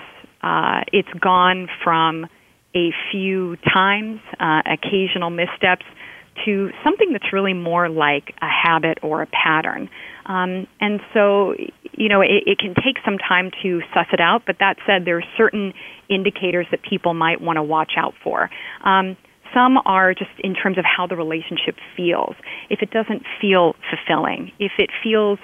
uh, 0.42 0.82
it's 0.92 1.12
gone 1.20 1.68
from 1.82 2.26
a 2.74 2.90
few 3.10 3.56
times, 3.72 4.20
uh, 4.38 4.62
occasional 4.66 5.30
missteps, 5.30 5.84
to 6.44 6.70
something 6.84 7.12
that's 7.12 7.32
really 7.32 7.54
more 7.54 7.88
like 7.88 8.34
a 8.40 8.48
habit 8.48 8.98
or 9.02 9.22
a 9.22 9.26
pattern. 9.26 9.90
Um, 10.26 10.66
and 10.80 11.00
so, 11.12 11.54
you 11.92 12.08
know, 12.08 12.20
it, 12.20 12.44
it 12.46 12.58
can 12.58 12.74
take 12.74 12.96
some 13.04 13.18
time 13.18 13.50
to 13.62 13.80
suss 13.92 14.06
it 14.12 14.20
out, 14.20 14.42
but 14.46 14.56
that 14.60 14.76
said, 14.86 15.04
there 15.04 15.18
are 15.18 15.24
certain 15.36 15.72
indicators 16.08 16.66
that 16.70 16.80
people 16.82 17.14
might 17.14 17.40
want 17.40 17.56
to 17.56 17.62
watch 17.62 17.92
out 17.96 18.14
for. 18.22 18.48
Um, 18.84 19.16
some 19.52 19.78
are 19.84 20.14
just 20.14 20.30
in 20.38 20.54
terms 20.54 20.78
of 20.78 20.84
how 20.84 21.06
the 21.06 21.16
relationship 21.16 21.76
feels. 21.96 22.36
If 22.70 22.80
it 22.82 22.90
doesn't 22.90 23.24
feel 23.40 23.74
fulfilling, 23.90 24.52
if 24.60 24.72
it 24.78 24.90
feels 25.02 25.38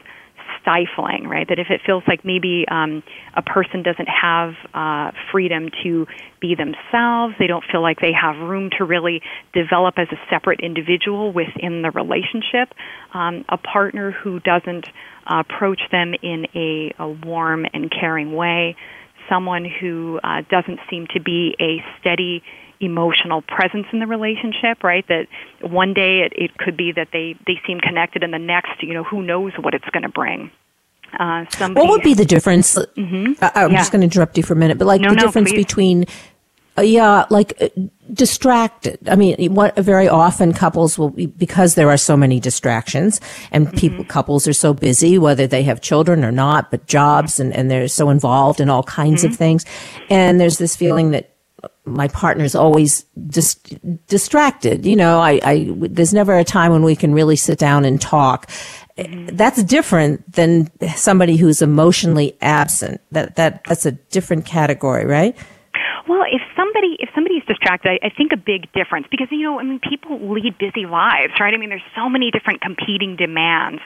stifling, 0.61 1.28
right? 1.28 1.46
That 1.48 1.59
if 1.59 1.68
it 1.70 1.80
feels 1.85 2.02
like 2.06 2.24
maybe 2.24 2.64
um, 2.68 3.02
a 3.35 3.42
person 3.42 3.82
doesn't 3.82 4.09
have 4.09 4.54
uh, 4.74 5.12
freedom 5.30 5.70
to 5.82 6.06
be 6.40 6.54
themselves, 6.54 7.35
they 7.38 7.46
don't 7.46 7.64
feel 7.70 7.82
like 7.82 8.00
they 8.00 8.12
have 8.12 8.37
room 8.37 8.70
to 8.78 8.85
really 8.85 9.22
develop 9.52 9.98
as 9.98 10.09
a 10.12 10.16
separate 10.30 10.61
individual 10.61 11.32
within 11.32 11.82
the 11.82 11.90
relationship, 11.90 12.74
um, 13.14 13.44
a 13.48 13.56
partner 13.56 14.11
who 14.11 14.40
doesn't 14.40 14.88
uh, 15.26 15.42
approach 15.48 15.80
them 15.90 16.14
in 16.22 16.46
a, 16.54 16.94
a 16.98 17.09
warm 17.09 17.66
and 17.72 17.90
caring 17.90 18.32
way, 18.32 18.76
someone 19.28 19.64
who 19.80 20.20
uh, 20.22 20.42
doesn't 20.50 20.78
seem 20.90 21.06
to 21.14 21.20
be 21.20 21.56
a 21.61 21.82
steady 22.00 22.42
emotional 22.80 23.42
presence 23.42 23.86
in 23.92 23.98
the 23.98 24.06
relationship, 24.06 24.82
right? 24.82 25.06
That 25.08 25.26
one 25.60 25.94
day 25.94 26.20
it, 26.20 26.32
it 26.36 26.58
could 26.58 26.76
be 26.76 26.92
that 26.92 27.08
they, 27.12 27.36
they 27.46 27.60
seem 27.66 27.80
connected 27.80 28.22
and 28.22 28.32
the 28.32 28.38
next, 28.38 28.82
you 28.82 28.94
know, 28.94 29.04
who 29.04 29.22
knows 29.22 29.52
what 29.60 29.74
it's 29.74 29.88
going 29.90 30.02
to 30.02 30.08
bring. 30.08 30.50
Uh, 31.18 31.44
somebody, 31.50 31.86
what 31.86 31.90
would 31.90 32.02
be 32.02 32.14
the 32.14 32.24
difference? 32.24 32.74
Mm-hmm. 32.74 33.32
I, 33.42 33.64
am 33.64 33.72
yeah. 33.72 33.78
just 33.78 33.92
going 33.92 34.00
to 34.00 34.06
interrupt 34.06 34.36
you 34.36 34.42
for 34.42 34.54
a 34.54 34.56
minute, 34.56 34.78
but 34.78 34.86
like 34.86 35.00
no, 35.00 35.10
the 35.10 35.16
no, 35.16 35.22
difference 35.22 35.50
please. 35.50 35.64
between, 35.64 36.04
uh, 36.76 36.82
yeah, 36.82 37.24
like 37.30 37.54
uh, 37.60 37.68
distracted. 38.12 38.98
I 39.08 39.16
mean, 39.16 39.54
what 39.54 39.76
very 39.76 40.08
often 40.08 40.52
couples 40.52 40.98
will 40.98 41.10
be, 41.10 41.26
because 41.26 41.74
there 41.74 41.88
are 41.90 41.96
so 41.96 42.16
many 42.16 42.40
distractions 42.40 43.20
and 43.50 43.68
mm-hmm. 43.68 43.76
people, 43.76 44.04
couples 44.04 44.46
are 44.46 44.52
so 44.52 44.74
busy, 44.74 45.16
whether 45.16 45.46
they 45.46 45.62
have 45.62 45.80
children 45.80 46.24
or 46.24 46.32
not, 46.32 46.70
but 46.70 46.86
jobs 46.86 47.40
and, 47.40 47.54
and 47.54 47.70
they're 47.70 47.88
so 47.88 48.10
involved 48.10 48.60
in 48.60 48.68
all 48.68 48.82
kinds 48.82 49.22
mm-hmm. 49.22 49.32
of 49.32 49.38
things. 49.38 49.64
And 50.10 50.40
there's 50.40 50.58
this 50.58 50.76
feeling 50.76 51.12
that 51.12 51.36
my 51.87 52.09
partner's 52.09 52.55
always 52.55 53.05
dis- 53.29 53.55
distracted. 54.09 54.85
You 54.85 54.96
know, 54.96 55.20
I, 55.20 55.40
I, 55.42 55.72
there's 55.72 56.12
never 56.12 56.37
a 56.37 56.44
time 56.44 56.72
when 56.72 56.83
we 56.83 56.96
can 56.96 57.14
really 57.14 57.37
sit 57.37 57.59
down 57.59 57.85
and 57.85 58.01
talk. 58.01 58.51
That's 58.96 59.62
different 59.62 60.33
than 60.33 60.70
somebody 60.96 61.37
who's 61.37 61.62
emotionally 61.62 62.37
absent. 62.40 63.01
That, 63.12 63.37
that, 63.37 63.62
that's 63.64 63.87
a 63.87 63.92
different 63.92 64.46
category, 64.46 65.05
right? 65.05 65.37
Well, 66.08 66.22
if 66.30 66.40
somebody 66.56 66.96
if 67.00 67.08
somebody's 67.14 67.44
distracted, 67.44 67.98
I, 68.02 68.06
I 68.06 68.10
think 68.10 68.32
a 68.32 68.36
big 68.36 68.70
difference 68.72 69.06
because 69.10 69.28
you 69.30 69.42
know 69.42 69.58
I 69.58 69.64
mean 69.64 69.80
people 69.80 70.18
lead 70.32 70.56
busy 70.58 70.86
lives, 70.86 71.32
right? 71.40 71.52
I 71.52 71.56
mean 71.56 71.68
there's 71.68 71.90
so 71.94 72.08
many 72.08 72.30
different 72.30 72.60
competing 72.60 73.16
demands 73.16 73.82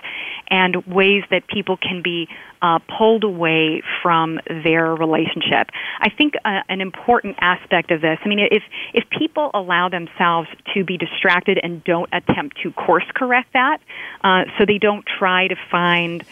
and 0.49 0.85
ways 0.87 1.23
that 1.31 1.47
people 1.49 1.77
can 1.77 2.03
be 2.03 2.29
uh, 2.63 2.79
pulled 2.99 3.25
away 3.25 3.83
from 4.03 4.41
their 4.47 4.95
relationship. 4.95 5.71
I 6.01 6.11
think 6.11 6.35
uh, 6.45 6.61
an 6.69 6.81
important 6.81 7.37
aspect 7.41 7.91
of 7.91 8.01
this. 8.01 8.19
I 8.25 8.29
mean 8.29 8.41
if 8.41 8.63
if 8.93 9.05
people 9.11 9.51
allow 9.55 9.89
themselves 9.89 10.49
to 10.75 10.85
be 10.85 10.97
distracted 10.97 11.59
and 11.63 11.83
don't 11.85 12.09
attempt 12.13 12.59
to 12.63 12.73
course 12.73 13.07
correct 13.15 13.53
that, 13.55 13.81
uh, 14.23 14.45
so 14.59 14.65
they 14.67 14.79
don't 14.79 15.05
try 15.07 15.49
to 15.49 15.57
find 15.71 16.25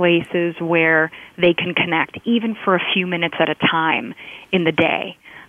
places 0.00 0.52
where 0.72 1.02
they 1.44 1.54
can 1.62 1.72
connect, 1.82 2.14
even 2.24 2.56
for 2.64 2.72
a 2.74 2.82
few 2.94 3.06
minutes 3.14 3.36
at 3.44 3.48
a 3.56 3.58
time 3.78 4.06
in 4.56 4.62
the 4.64 4.72
day 4.72 5.04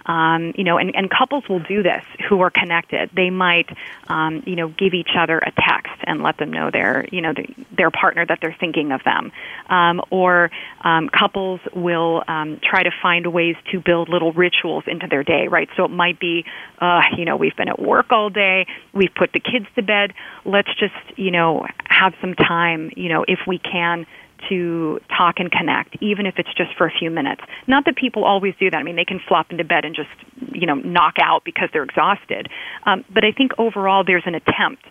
Um, 0.05 0.53
you 0.57 0.65
know, 0.67 0.77
and, 0.81 0.89
and 0.95 1.05
couples 1.19 1.43
will 1.47 1.63
do 1.75 1.83
this 1.83 2.03
who 2.27 2.41
are 2.41 2.49
connected. 2.61 3.11
They 3.21 3.29
might, 3.29 3.69
um, 4.07 4.33
you 4.49 4.55
know, 4.59 4.67
give 4.83 4.93
each 5.01 5.13
other 5.15 5.37
a 5.37 5.51
text 5.69 5.97
and 6.09 6.23
let 6.27 6.35
them 6.41 6.51
know 6.57 6.67
their, 6.77 7.05
you 7.15 7.21
know, 7.21 7.33
the, 7.39 7.45
their 7.79 7.91
partner 7.91 8.25
that 8.25 8.39
they're 8.41 8.59
thinking 8.63 8.91
of 8.91 9.01
them. 9.03 9.31
Um, 9.69 10.01
or 10.09 10.49
um, 10.89 11.03
couples 11.21 11.59
will 11.87 12.23
um, 12.27 12.59
try 12.71 12.81
to 12.89 12.93
find 13.05 13.23
ways 13.39 13.57
to 13.71 13.79
build 13.79 14.09
little 14.09 14.33
rituals 14.45 14.85
into 14.87 15.07
their 15.07 15.23
day, 15.35 15.43
right? 15.47 15.69
So 15.77 15.85
it 15.85 15.93
might 16.03 16.19
be, 16.19 16.45
uh, 16.85 17.01
you 17.17 17.25
know, 17.27 17.37
we've 17.43 17.57
been 17.61 17.69
at 17.75 17.79
work 17.79 18.07
all 18.11 18.29
day, 18.31 18.65
we've 18.99 19.15
put 19.21 19.29
the 19.37 19.43
kids 19.51 19.67
to 19.77 19.81
bed. 19.83 20.07
Let's 20.55 20.73
just, 20.83 20.99
you 21.15 21.31
know, 21.37 21.67
have 22.01 22.13
some 22.23 22.33
time, 22.33 22.81
you 23.01 23.09
know, 23.13 23.23
if 23.35 23.41
we 23.45 23.59
can 23.59 24.07
to 24.49 24.99
talk 25.15 25.35
and 25.37 25.51
connect, 25.51 25.95
even 26.01 26.25
if 26.25 26.35
it's 26.37 26.53
just 26.55 26.71
for 26.77 26.87
a 26.87 26.91
few 26.91 27.09
minutes. 27.11 27.41
Not 27.67 27.85
that 27.85 27.95
people 27.95 28.23
always 28.23 28.53
do 28.59 28.69
that. 28.69 28.77
I 28.77 28.83
mean, 28.83 28.95
they 28.95 29.05
can 29.05 29.19
flop 29.27 29.51
into 29.51 29.63
bed 29.63 29.85
and 29.85 29.95
just, 29.95 30.09
you 30.53 30.67
know, 30.67 30.75
knock 30.75 31.15
out 31.21 31.43
because 31.43 31.69
they're 31.73 31.83
exhausted. 31.83 32.47
Um, 32.85 33.05
but 33.13 33.23
I 33.23 33.31
think 33.31 33.51
overall 33.57 34.03
there's 34.05 34.23
an 34.25 34.35
attempt 34.35 34.83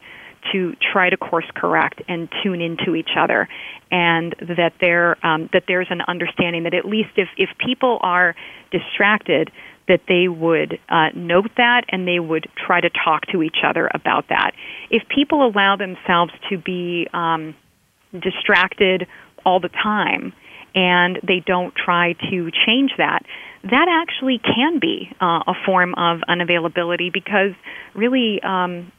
to 0.53 0.75
try 0.93 1.11
to 1.11 1.17
course 1.17 1.45
correct 1.55 2.03
and 2.09 2.29
tune 2.43 2.61
into 2.61 2.95
each 2.95 3.11
other, 3.19 3.49
and 3.91 4.35
that 4.41 4.73
there 4.81 5.25
um, 5.25 5.51
that 5.53 5.65
there's 5.69 5.89
an 5.91 6.01
understanding 6.01 6.63
that 6.63 6.75
at 6.75 6.87
least 6.87 7.11
if 7.17 7.29
if 7.37 7.51
people 7.59 7.99
are 8.01 8.35
distracted, 8.71 9.51
that 9.89 10.01
they 10.09 10.29
would 10.29 10.79
uh, 10.89 11.09
note 11.15 11.51
that 11.57 11.85
and 11.91 12.07
they 12.07 12.19
would 12.19 12.49
try 12.57 12.81
to 12.81 12.89
talk 12.89 13.27
to 13.27 13.43
each 13.43 13.59
other 13.65 13.91
about 13.93 14.29
that. 14.29 14.53
If 14.89 15.03
people 15.09 15.47
allow 15.47 15.77
themselves 15.77 16.33
to 16.49 16.57
be 16.57 17.07
um, 17.13 17.55
distracted 18.13 19.07
all 19.45 19.61
the 19.61 19.69
time 19.69 20.33
and 20.75 21.19
they 21.27 21.43
don't 21.45 21.75
try 21.75 22.13
to 22.31 22.51
change 22.67 22.93
that, 22.97 23.21
that 23.65 23.87
actually 23.89 24.39
can 24.39 24.79
be 24.79 25.11
uh, 25.21 25.43
a 25.47 25.55
form 25.67 25.95
of 25.95 26.21
unavailability 26.29 27.13
because 27.13 27.53
really, 27.95 28.41
um, 28.43 28.93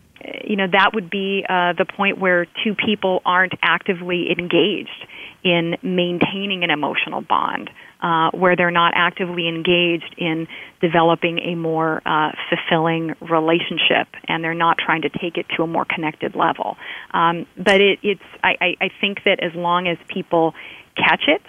you 0.44 0.56
know, 0.56 0.68
that 0.72 0.92
would 0.94 1.10
be 1.10 1.46
uh, 1.48 1.74
the 1.74 1.86
point 1.86 2.20
where 2.20 2.46
two 2.64 2.76
people 2.76 3.22
aren't 3.26 3.54
actively 3.62 4.32
engaged 4.32 5.08
in 5.44 5.76
maintaining 5.82 6.64
an 6.64 6.70
emotional 6.70 7.22
bond, 7.22 7.70
uh, 8.02 8.30
where 8.32 8.56
they're 8.56 8.72
not 8.72 8.94
actively 8.96 9.48
engaged 9.48 10.14
in 10.18 10.48
developing 10.82 11.40
a 11.40 11.56
more 11.56 12.02
uh, 12.06 12.32
fulfilling 12.50 13.16
relationship, 13.22 14.08
and 14.28 14.44
they're 14.44 14.54
not 14.54 14.78
trying 14.78 15.02
to 15.02 15.10
take 15.10 15.38
it 15.38 15.46
to 15.56 15.64
a 15.64 15.68
more 15.68 15.86
connected 15.86 16.36
level. 16.36 16.78
Um, 17.12 17.48
but 17.58 17.82
it, 17.82 18.00
it's, 18.04 18.22
I, 18.44 18.76
I 18.80 18.90
think 19.00 19.24
that 19.26 19.40
as 19.42 19.54
long 19.56 19.88
as 19.88 19.98
people 20.08 20.54
catch 20.96 21.24
it 21.28 21.42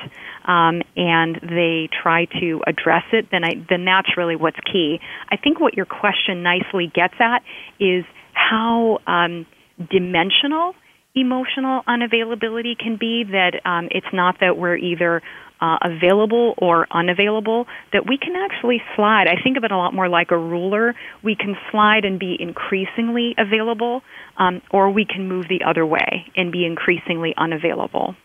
um, 0.45 0.83
and 0.97 1.37
they 1.43 1.89
try 2.03 2.27
to 2.27 2.63
address 2.67 3.05
it, 3.13 3.29
then 3.31 3.45
I, 3.45 3.65
then 3.69 3.85
that's 3.85 4.17
really 4.17 4.37
what's 4.37 4.59
key. 4.61 5.01
I 5.29 5.37
think 5.37 5.61
what 5.61 5.75
your 5.75 5.87
question 5.87 6.43
nicely 6.43 6.91
gets 6.93 7.15
at 7.19 7.43
is 7.79 8.05
how 8.51 8.99
um, 9.07 9.47
dimensional 9.91 10.75
emotional 11.15 11.83
unavailability 11.87 12.79
can 12.79 12.97
be. 12.99 13.25
That 13.25 13.61
um, 13.65 13.89
it's 13.91 14.07
not 14.13 14.37
that 14.41 14.57
we're 14.57 14.77
either 14.77 15.23
uh, 15.61 15.79
available 15.83 16.55
or 16.59 16.87
unavailable, 16.91 17.67
that 17.93 18.07
we 18.07 18.19
can 18.19 18.35
actually 18.35 18.83
slide. 18.97 19.29
I 19.29 19.41
think 19.43 19.57
of 19.57 19.65
it 19.65 19.71
a 19.71 19.77
lot 19.77 19.95
more 19.95 20.09
like 20.09 20.33
a 20.33 20.39
ruler. 20.39 20.95
We 21.23 21.37
can 21.37 21.57
slide 21.71 22.05
and 22.05 22.19
be 22.19 22.37
increasingly 22.39 23.35
available, 23.39 24.03
um, 24.37 24.61
or 24.71 24.91
we 24.91 25.05
can 25.05 25.29
move 25.29 25.47
the 25.49 25.63
other 25.65 25.87
way 25.87 26.27
and 26.37 26.51
be 26.51 26.67
increasingly 26.67 27.35
unavailable. 27.37 28.17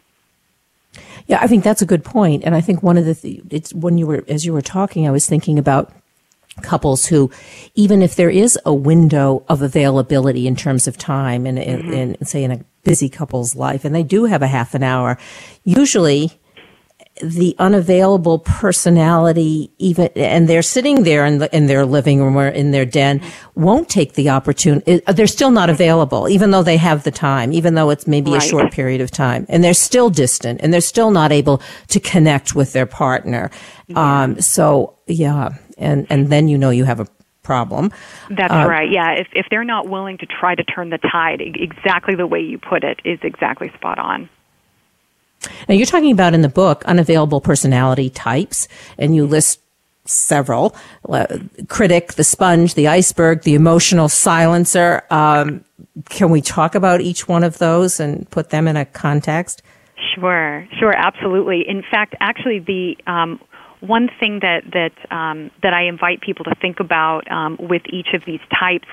Yeah, 1.27 1.39
I 1.41 1.47
think 1.47 1.63
that's 1.63 1.83
a 1.83 1.85
good. 1.85 2.03
And 2.15 2.55
I 2.55 2.61
think 2.61 2.81
one 2.81 2.97
of 2.97 3.05
the, 3.05 3.13
th- 3.13 3.43
it's 3.51 3.73
when 3.73 3.99
you 3.99 4.07
were, 4.07 4.23
as 4.27 4.45
you 4.45 4.53
were 4.53 4.61
talking, 4.61 5.07
I 5.07 5.11
was 5.11 5.27
thinking 5.27 5.59
about 5.59 5.91
couples 6.61 7.05
who, 7.05 7.31
even 7.75 8.01
if 8.01 8.15
there 8.15 8.29
is 8.29 8.57
a 8.65 8.73
window 8.73 9.43
of 9.47 9.61
availability 9.61 10.47
in 10.47 10.55
terms 10.55 10.87
of 10.87 10.97
time 10.97 11.45
and 11.45 11.59
in, 11.59 11.79
mm-hmm. 11.79 11.93
in, 11.93 12.15
in, 12.15 12.25
say 12.25 12.43
in 12.43 12.51
a 12.51 12.63
busy 12.83 13.09
couple's 13.09 13.55
life, 13.55 13.85
and 13.85 13.93
they 13.93 14.03
do 14.03 14.25
have 14.25 14.41
a 14.41 14.47
half 14.47 14.73
an 14.73 14.83
hour, 14.83 15.17
usually 15.63 16.39
the 17.23 17.55
unavailable 17.57 18.39
personality 18.39 19.71
even 19.77 20.07
and 20.15 20.47
they're 20.47 20.61
sitting 20.61 21.03
there 21.03 21.25
in, 21.25 21.39
the, 21.39 21.55
in 21.55 21.67
their 21.67 21.85
living 21.85 22.21
room 22.21 22.37
or 22.37 22.47
in 22.47 22.71
their 22.71 22.85
den 22.85 23.21
won't 23.55 23.89
take 23.89 24.13
the 24.13 24.29
opportunity 24.29 25.01
they're 25.13 25.27
still 25.27 25.51
not 25.51 25.69
available 25.69 26.29
even 26.29 26.51
though 26.51 26.63
they 26.63 26.77
have 26.77 27.03
the 27.03 27.11
time 27.11 27.51
even 27.51 27.73
though 27.73 27.89
it's 27.89 28.07
maybe 28.07 28.31
right. 28.31 28.43
a 28.43 28.45
short 28.45 28.71
period 28.71 29.01
of 29.01 29.09
time 29.09 29.45
and 29.49 29.63
they're 29.63 29.73
still 29.73 30.09
distant 30.09 30.59
and 30.61 30.73
they're 30.73 30.81
still 30.81 31.11
not 31.11 31.31
able 31.31 31.61
to 31.87 31.99
connect 31.99 32.55
with 32.55 32.73
their 32.73 32.85
partner 32.85 33.49
yeah. 33.87 34.23
um, 34.23 34.39
so 34.39 34.95
yeah 35.07 35.49
and 35.77 36.07
and 36.09 36.29
then 36.29 36.47
you 36.47 36.57
know 36.57 36.69
you 36.69 36.85
have 36.85 36.99
a 36.99 37.07
problem. 37.43 37.91
That's 38.29 38.53
uh, 38.53 38.67
right. 38.67 38.91
Yeah, 38.91 39.13
if 39.13 39.27
if 39.33 39.45
they're 39.49 39.63
not 39.63 39.87
willing 39.87 40.17
to 40.19 40.25
try 40.25 40.53
to 40.53 40.63
turn 40.63 40.89
the 40.89 40.97
tide, 40.97 41.41
exactly 41.41 42.15
the 42.15 42.27
way 42.27 42.41
you 42.41 42.57
put 42.57 42.83
it 42.83 42.99
is 43.05 43.19
exactly 43.23 43.71
spot 43.75 43.97
on. 43.97 44.29
Now, 45.69 45.75
you're 45.75 45.85
talking 45.85 46.11
about 46.11 46.33
in 46.33 46.41
the 46.41 46.49
book 46.49 46.83
unavailable 46.85 47.41
personality 47.41 48.09
types, 48.09 48.67
and 48.97 49.15
you 49.15 49.25
list 49.25 49.61
several 50.05 50.75
uh, 51.09 51.25
critic, 51.67 52.13
the 52.13 52.23
sponge, 52.23 52.73
the 52.73 52.87
iceberg, 52.87 53.43
the 53.43 53.55
emotional 53.55 54.09
silencer. 54.09 55.03
Um, 55.09 55.63
can 56.09 56.29
we 56.29 56.41
talk 56.41 56.75
about 56.75 57.01
each 57.01 57.27
one 57.27 57.43
of 57.43 57.57
those 57.57 57.99
and 57.99 58.29
put 58.29 58.49
them 58.49 58.67
in 58.67 58.77
a 58.77 58.85
context? 58.85 59.61
Sure, 60.15 60.67
sure, 60.79 60.95
absolutely. 60.95 61.67
In 61.67 61.83
fact, 61.83 62.15
actually, 62.19 62.59
the 62.59 62.97
um, 63.07 63.39
one 63.79 64.09
thing 64.19 64.39
that 64.41 64.63
that 64.73 65.15
um, 65.15 65.51
that 65.61 65.73
I 65.73 65.83
invite 65.83 66.21
people 66.21 66.45
to 66.45 66.55
think 66.61 66.79
about 66.79 67.29
um, 67.31 67.57
with 67.59 67.83
each 67.89 68.13
of 68.13 68.23
these 68.25 68.39
types 68.59 68.87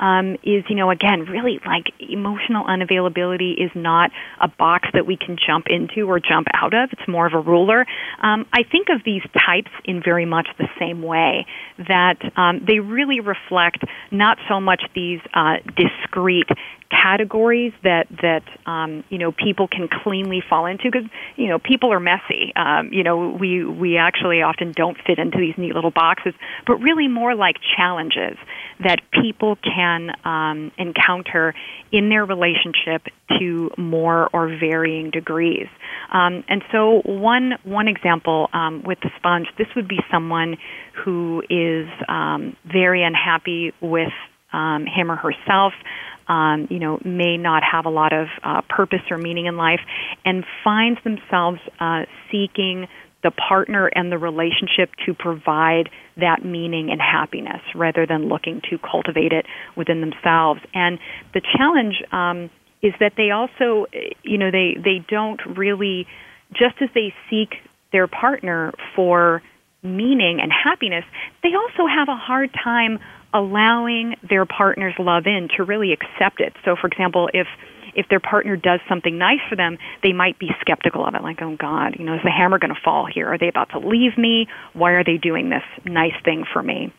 um, 0.00 0.34
is, 0.42 0.64
you 0.68 0.76
know, 0.76 0.90
again, 0.90 1.20
really 1.20 1.60
like 1.64 1.86
emotional 2.00 2.64
unavailability 2.64 3.52
is 3.62 3.70
not 3.74 4.10
a 4.40 4.48
box 4.48 4.88
that 4.94 5.06
we 5.06 5.16
can 5.16 5.36
jump 5.46 5.66
into 5.68 6.08
or 6.08 6.18
jump 6.18 6.48
out 6.54 6.74
of. 6.74 6.90
It's 6.92 7.06
more 7.06 7.26
of 7.26 7.34
a 7.34 7.40
ruler. 7.40 7.86
Um, 8.22 8.46
I 8.52 8.62
think 8.64 8.88
of 8.88 9.02
these 9.04 9.22
types 9.34 9.70
in 9.84 10.02
very 10.02 10.26
much 10.26 10.48
the 10.58 10.68
same 10.78 11.02
way 11.02 11.46
that 11.78 12.16
um, 12.36 12.64
they 12.66 12.80
really 12.80 13.20
reflect 13.20 13.84
not 14.10 14.38
so 14.48 14.60
much 14.60 14.82
these 14.94 15.20
uh, 15.34 15.56
discrete 15.76 16.48
categories 16.90 17.72
that 17.84 18.08
that 18.20 18.42
um, 18.66 19.04
you 19.10 19.18
know 19.18 19.30
people 19.30 19.68
can 19.68 19.88
cleanly 20.02 20.42
fall 20.48 20.66
into 20.66 20.90
because 20.90 21.08
you 21.36 21.48
know 21.48 21.58
people 21.58 21.92
are 21.92 22.00
messy. 22.00 22.52
Um, 22.56 22.92
you 22.92 23.04
know 23.04 23.36
we 23.40 23.64
we 23.64 23.96
actually 23.96 24.42
often 24.42 24.72
don't 24.72 24.96
fit 25.06 25.18
into 25.18 25.38
these 25.38 25.54
neat 25.56 25.74
little 25.74 25.92
boxes, 25.92 26.34
but 26.66 26.76
really 26.76 27.06
more 27.06 27.34
like 27.34 27.56
challenges 27.76 28.36
that 28.80 29.00
people 29.12 29.56
can 29.62 29.89
um, 30.24 30.72
encounter 30.78 31.54
in 31.90 32.08
their 32.08 32.24
relationship 32.24 33.02
to 33.38 33.70
more 33.76 34.28
or 34.32 34.48
varying 34.48 35.10
degrees. 35.10 35.68
Um, 36.12 36.44
and 36.48 36.62
so 36.72 37.02
one 37.04 37.54
one 37.64 37.88
example 37.88 38.48
um, 38.52 38.82
with 38.84 38.98
the 39.00 39.10
sponge, 39.16 39.46
this 39.58 39.68
would 39.76 39.88
be 39.88 39.98
someone 40.10 40.56
who 41.04 41.42
is 41.48 41.88
um, 42.08 42.56
very 42.64 43.02
unhappy 43.02 43.72
with 43.80 44.12
um, 44.52 44.86
him 44.86 45.10
or 45.10 45.16
herself 45.16 45.72
um, 46.30 46.68
you 46.70 46.78
know, 46.78 47.00
may 47.04 47.36
not 47.36 47.62
have 47.64 47.86
a 47.86 47.90
lot 47.90 48.12
of 48.12 48.28
uh, 48.44 48.62
purpose 48.68 49.00
or 49.10 49.18
meaning 49.18 49.46
in 49.46 49.56
life, 49.56 49.80
and 50.24 50.44
finds 50.62 51.02
themselves 51.02 51.58
uh, 51.80 52.04
seeking 52.30 52.86
the 53.22 53.30
partner 53.30 53.86
and 53.86 54.10
the 54.10 54.18
relationship 54.18 54.90
to 55.06 55.14
provide 55.14 55.90
that 56.16 56.44
meaning 56.44 56.90
and 56.90 57.00
happiness 57.00 57.60
rather 57.74 58.06
than 58.06 58.28
looking 58.28 58.62
to 58.70 58.78
cultivate 58.78 59.32
it 59.32 59.46
within 59.76 60.00
themselves. 60.00 60.60
And 60.74 60.98
the 61.34 61.42
challenge 61.56 62.02
um, 62.12 62.50
is 62.82 62.94
that 63.00 63.12
they 63.16 63.30
also, 63.30 63.86
you 64.22 64.38
know, 64.38 64.50
they, 64.50 64.76
they 64.82 65.04
don't 65.08 65.40
really, 65.56 66.06
just 66.52 66.76
as 66.80 66.88
they 66.94 67.12
seek 67.28 67.54
their 67.92 68.06
partner 68.06 68.72
for 68.96 69.42
meaning 69.82 70.40
and 70.40 70.52
happiness, 70.52 71.04
they 71.42 71.50
also 71.54 71.86
have 71.86 72.08
a 72.08 72.16
hard 72.16 72.50
time 72.52 72.98
allowing 73.32 74.16
their 74.28 74.44
partner's 74.44 74.94
love 74.98 75.24
in 75.26 75.48
to 75.56 75.64
really 75.64 75.92
accept 75.92 76.40
it. 76.40 76.52
So, 76.64 76.76
for 76.80 76.88
example, 76.88 77.30
if 77.32 77.46
if 78.00 78.08
their 78.08 78.20
partner 78.20 78.56
does 78.56 78.80
something 78.88 79.18
nice 79.18 79.40
for 79.48 79.56
them, 79.56 79.78
they 80.02 80.12
might 80.12 80.38
be 80.38 80.48
skeptical 80.60 81.06
of 81.06 81.14
it, 81.14 81.22
like, 81.22 81.40
oh 81.42 81.56
God, 81.56 81.96
you 81.98 82.04
know, 82.04 82.14
is 82.14 82.22
the 82.24 82.30
hammer 82.30 82.58
going 82.58 82.74
to 82.74 82.80
fall 82.82 83.06
here? 83.06 83.28
Are 83.28 83.38
they 83.38 83.48
about 83.48 83.70
to 83.70 83.78
leave 83.78 84.16
me? 84.16 84.48
Why 84.72 84.92
are 84.92 85.04
they 85.04 85.18
doing 85.18 85.50
this 85.50 85.62
nice 85.84 86.16
thing 86.24 86.44
for 86.52 86.62
me? 86.62 86.92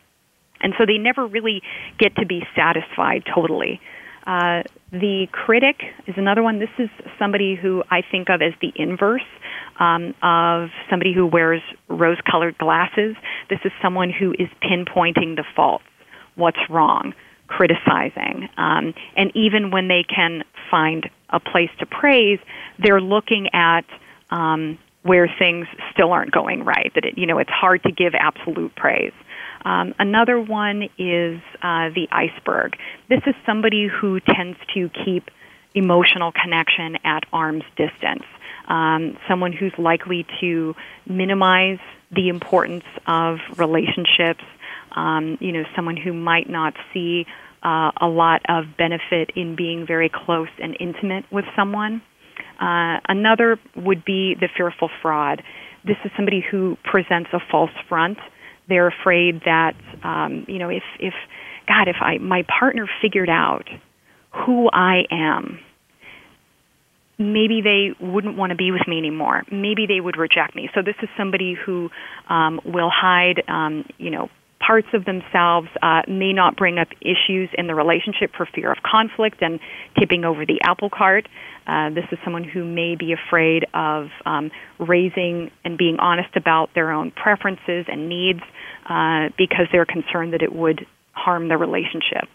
And 0.60 0.72
so 0.78 0.86
they 0.86 0.98
never 0.98 1.26
really 1.26 1.60
get 1.98 2.14
to 2.16 2.26
be 2.26 2.46
satisfied 2.54 3.24
totally. 3.34 3.80
Uh, 4.24 4.62
the 4.92 5.26
critic 5.32 5.82
is 6.06 6.14
another 6.16 6.44
one. 6.44 6.60
This 6.60 6.70
is 6.78 6.88
somebody 7.18 7.56
who 7.60 7.82
I 7.90 8.02
think 8.08 8.28
of 8.30 8.40
as 8.40 8.52
the 8.60 8.72
inverse 8.76 9.26
um, 9.80 10.14
of 10.22 10.68
somebody 10.88 11.12
who 11.12 11.26
wears 11.26 11.62
rose 11.88 12.18
colored 12.30 12.56
glasses. 12.56 13.16
This 13.50 13.58
is 13.64 13.72
someone 13.82 14.10
who 14.10 14.30
is 14.32 14.48
pinpointing 14.62 15.34
the 15.34 15.44
faults 15.56 15.84
what's 16.34 16.58
wrong, 16.70 17.12
criticizing. 17.56 18.48
Um, 18.56 18.94
and 19.16 19.30
even 19.34 19.70
when 19.70 19.88
they 19.88 20.04
can 20.04 20.42
find 20.70 21.08
a 21.28 21.40
place 21.40 21.70
to 21.80 21.86
praise, 21.86 22.38
they're 22.78 23.00
looking 23.00 23.48
at 23.52 23.84
um, 24.30 24.78
where 25.02 25.28
things 25.38 25.66
still 25.92 26.12
aren't 26.12 26.32
going 26.32 26.64
right. 26.64 26.90
That 26.94 27.04
it, 27.04 27.18
you 27.18 27.26
know, 27.26 27.38
it's 27.38 27.50
hard 27.50 27.82
to 27.82 27.92
give 27.92 28.14
absolute 28.14 28.74
praise. 28.74 29.12
Um, 29.64 29.94
another 29.98 30.40
one 30.40 30.88
is 30.98 31.40
uh, 31.62 31.90
the 31.94 32.08
iceberg. 32.10 32.76
This 33.08 33.20
is 33.26 33.34
somebody 33.46 33.86
who 33.86 34.18
tends 34.20 34.58
to 34.74 34.90
keep 35.04 35.30
emotional 35.74 36.32
connection 36.32 36.96
at 37.04 37.24
arm's 37.32 37.64
distance. 37.76 38.24
Um, 38.68 39.18
someone 39.28 39.52
who's 39.52 39.76
likely 39.76 40.26
to 40.40 40.74
minimize 41.06 41.80
the 42.10 42.28
importance 42.28 42.84
of 43.06 43.38
relationships. 43.56 44.44
Um, 44.94 45.38
you 45.40 45.52
know, 45.52 45.62
someone 45.74 45.96
who 45.96 46.12
might 46.12 46.48
not 46.48 46.74
see 46.92 47.24
uh, 47.62 47.92
a 48.00 48.06
lot 48.06 48.42
of 48.48 48.64
benefit 48.76 49.30
in 49.36 49.56
being 49.56 49.86
very 49.86 50.10
close 50.12 50.48
and 50.60 50.76
intimate 50.80 51.24
with 51.30 51.44
someone. 51.56 52.02
Uh, 52.60 52.98
another 53.08 53.58
would 53.76 54.04
be 54.04 54.34
the 54.38 54.48
fearful 54.56 54.90
fraud. 55.00 55.42
This 55.84 55.96
is 56.04 56.10
somebody 56.16 56.44
who 56.48 56.76
presents 56.84 57.30
a 57.32 57.38
false 57.50 57.70
front. 57.88 58.18
They're 58.68 58.88
afraid 58.88 59.42
that, 59.44 59.74
um, 60.04 60.44
you 60.48 60.58
know, 60.58 60.68
if, 60.68 60.84
if, 61.00 61.14
God, 61.66 61.88
if 61.88 61.96
I, 62.00 62.18
my 62.18 62.44
partner 62.58 62.88
figured 63.00 63.28
out 63.28 63.68
who 64.30 64.68
I 64.72 65.02
am, 65.10 65.60
maybe 67.18 67.60
they 67.62 67.94
wouldn't 68.04 68.36
want 68.36 68.50
to 68.50 68.56
be 68.56 68.70
with 68.70 68.86
me 68.86 68.98
anymore. 68.98 69.42
Maybe 69.50 69.86
they 69.86 70.00
would 70.00 70.16
reject 70.16 70.54
me. 70.54 70.70
So 70.74 70.82
this 70.82 70.94
is 71.02 71.08
somebody 71.16 71.54
who 71.54 71.90
um, 72.28 72.60
will 72.64 72.90
hide, 72.90 73.42
um, 73.48 73.84
you 73.98 74.10
know, 74.10 74.28
parts 74.64 74.88
of 74.94 75.04
themselves, 75.04 75.68
uh, 75.82 76.02
may 76.08 76.32
not 76.32 76.56
bring 76.56 76.78
up 76.78 76.88
issues 77.00 77.50
in 77.58 77.66
the 77.66 77.74
relationship 77.74 78.30
for 78.36 78.46
fear 78.46 78.70
of 78.70 78.78
conflict 78.82 79.42
and 79.42 79.60
tipping 79.98 80.24
over 80.24 80.46
the 80.46 80.60
apple 80.62 80.90
cart. 80.90 81.28
Uh, 81.66 81.90
this 81.90 82.04
is 82.10 82.18
someone 82.24 82.44
who 82.44 82.64
may 82.64 82.96
be 82.96 83.12
afraid 83.12 83.66
of 83.74 84.08
um, 84.24 84.50
raising 84.78 85.50
and 85.64 85.76
being 85.78 85.98
honest 85.98 86.36
about 86.36 86.70
their 86.74 86.90
own 86.90 87.10
preferences 87.10 87.86
and 87.88 88.08
needs 88.08 88.40
uh, 88.88 89.28
because 89.36 89.66
they're 89.72 89.86
concerned 89.86 90.32
that 90.32 90.42
it 90.42 90.52
would 90.52 90.86
harm 91.12 91.48
the 91.48 91.56
relationship. 91.56 92.28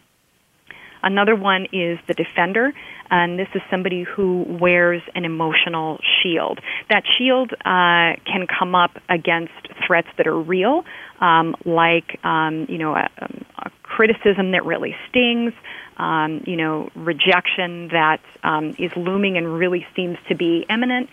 Another 1.08 1.38
one 1.38 1.68
is 1.72 1.97
the 2.10 2.14
defender, 2.14 2.74
and 3.10 3.39
this 3.39 3.47
is 3.55 3.62
somebody 3.72 4.03
who 4.03 4.45
wears 4.60 5.01
an 5.16 5.24
emotional 5.24 5.99
shield. 6.22 6.60
That 6.89 7.03
shield 7.18 7.53
uh, 7.53 8.20
can 8.26 8.45
come 8.45 8.76
up 8.76 8.91
against 9.08 9.53
threats 9.88 10.10
that 10.18 10.28
are 10.28 10.38
real, 10.38 10.84
um, 11.22 11.55
like 11.64 12.20
um, 12.26 12.66
you 12.68 12.78
know 12.78 12.93
a, 12.93 13.10
a 13.58 13.72
criticism 13.84 14.51
that 14.51 14.66
really 14.66 14.97
stings, 15.08 15.53
um, 15.95 16.43
you 16.45 16.58
know 16.58 16.89
rejection 16.93 17.88
that 17.93 18.20
um, 18.43 18.76
is 18.78 18.91
looming 18.97 19.38
and 19.38 19.58
really 19.58 19.88
seems 19.95 20.18
to 20.28 20.36
be 20.36 20.66
imminent. 20.70 21.10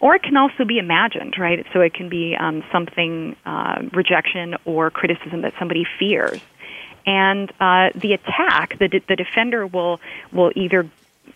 Or 0.00 0.16
it 0.16 0.24
can 0.24 0.36
also 0.36 0.64
be 0.66 0.78
imagined, 0.78 1.36
right? 1.38 1.64
So 1.72 1.80
it 1.80 1.94
can 1.94 2.08
be 2.08 2.36
um, 2.38 2.64
something, 2.70 3.34
uh, 3.46 3.82
rejection 3.94 4.56
or 4.66 4.90
criticism 4.90 5.40
that 5.40 5.54
somebody 5.58 5.86
fears 5.98 6.42
and 7.06 7.50
uh, 7.60 7.90
the 7.94 8.12
attack, 8.14 8.78
the, 8.78 9.00
the 9.08 9.16
defender 9.16 9.66
will 9.66 10.00
will 10.32 10.52
either 10.54 10.88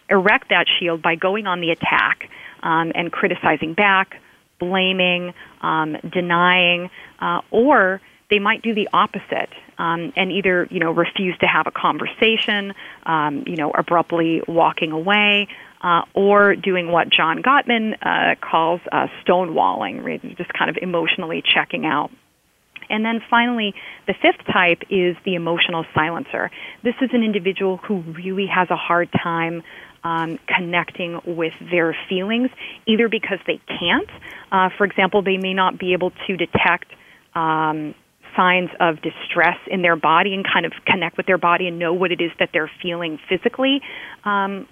erect 0.08 0.48
that 0.50 0.66
shield 0.78 1.00
by 1.00 1.14
going 1.14 1.46
on 1.46 1.60
the 1.60 1.70
attack 1.70 2.28
um, 2.62 2.92
and 2.94 3.12
criticizing 3.12 3.74
back, 3.74 4.20
blaming, 4.58 5.32
um, 5.60 5.96
denying, 6.12 6.90
uh, 7.20 7.40
or 7.50 8.00
they 8.28 8.38
might 8.38 8.62
do 8.62 8.74
the 8.74 8.88
opposite 8.92 9.50
um, 9.78 10.12
and 10.16 10.30
either 10.30 10.68
you 10.70 10.78
know 10.78 10.90
refuse 10.92 11.36
to 11.38 11.46
have 11.46 11.66
a 11.66 11.70
conversation, 11.70 12.74
um, 13.04 13.44
you 13.46 13.56
know 13.56 13.70
abruptly 13.70 14.42
walking 14.46 14.92
away, 14.92 15.48
uh, 15.80 16.02
or 16.14 16.54
doing 16.54 16.92
what 16.92 17.08
John 17.08 17.42
Gottman 17.42 17.96
uh, 18.02 18.34
calls 18.40 18.80
uh, 18.92 19.06
stonewalling, 19.24 20.36
just 20.36 20.52
kind 20.52 20.70
of 20.70 20.76
emotionally 20.80 21.42
checking 21.42 21.86
out. 21.86 22.10
And 22.90 23.04
then 23.04 23.20
finally, 23.30 23.74
the 24.06 24.14
fifth 24.14 24.44
type 24.52 24.82
is 24.90 25.16
the 25.24 25.34
emotional 25.34 25.84
silencer. 25.94 26.50
This 26.82 26.94
is 27.00 27.10
an 27.12 27.22
individual 27.22 27.78
who 27.78 28.00
really 28.00 28.46
has 28.46 28.68
a 28.70 28.76
hard 28.76 29.08
time 29.22 29.62
um, 30.02 30.38
connecting 30.48 31.20
with 31.26 31.52
their 31.70 31.96
feelings, 32.08 32.50
either 32.86 33.08
because 33.08 33.38
they 33.46 33.60
can't. 33.66 34.08
Uh, 34.50 34.70
for 34.76 34.84
example, 34.84 35.22
they 35.22 35.36
may 35.36 35.54
not 35.54 35.78
be 35.78 35.92
able 35.92 36.10
to 36.26 36.36
detect 36.36 36.86
um, 37.34 37.94
signs 38.36 38.70
of 38.80 38.96
distress 39.02 39.58
in 39.66 39.82
their 39.82 39.96
body 39.96 40.34
and 40.34 40.44
kind 40.44 40.66
of 40.66 40.72
connect 40.86 41.16
with 41.16 41.26
their 41.26 41.38
body 41.38 41.68
and 41.68 41.78
know 41.78 41.92
what 41.92 42.12
it 42.12 42.20
is 42.20 42.30
that 42.38 42.50
they're 42.52 42.70
feeling 42.82 43.18
physically. 43.28 43.80
Um, 44.24 44.66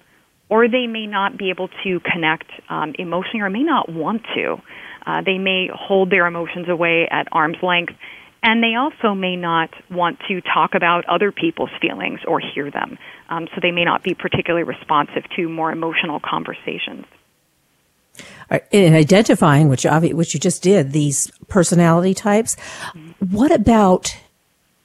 or 0.49 0.67
they 0.67 0.87
may 0.87 1.05
not 1.05 1.37
be 1.37 1.51
able 1.51 1.69
to 1.83 1.99
connect 1.99 2.49
um, 2.69 2.95
emotionally 2.97 3.41
or 3.41 3.49
may 3.49 3.63
not 3.63 3.87
want 3.87 4.23
to. 4.33 4.57
Uh, 5.05 5.21
they 5.25 5.37
may 5.37 5.69
hold 5.73 6.09
their 6.09 6.25
emotions 6.27 6.67
away 6.69 7.07
at 7.09 7.27
arm's 7.31 7.57
length, 7.61 7.93
and 8.41 8.63
they 8.63 8.75
also 8.75 9.13
may 9.13 9.35
not 9.35 9.69
want 9.89 10.19
to 10.27 10.41
talk 10.41 10.75
about 10.75 11.05
other 11.05 11.31
people's 11.31 11.71
feelings 11.81 12.19
or 12.27 12.39
hear 12.39 12.71
them. 12.71 12.97
Um, 13.29 13.47
so 13.53 13.59
they 13.61 13.71
may 13.71 13.83
not 13.83 14.03
be 14.03 14.13
particularly 14.13 14.63
responsive 14.63 15.23
to 15.35 15.49
more 15.49 15.71
emotional 15.71 16.19
conversations. 16.19 17.05
In 18.71 18.95
identifying, 18.95 19.69
which 19.69 19.85
which 19.85 20.33
you 20.33 20.39
just 20.39 20.63
did, 20.63 20.91
these 20.91 21.31
personality 21.47 22.13
types, 22.13 22.55
mm-hmm. 22.55 23.11
what 23.33 23.51
about 23.51 24.17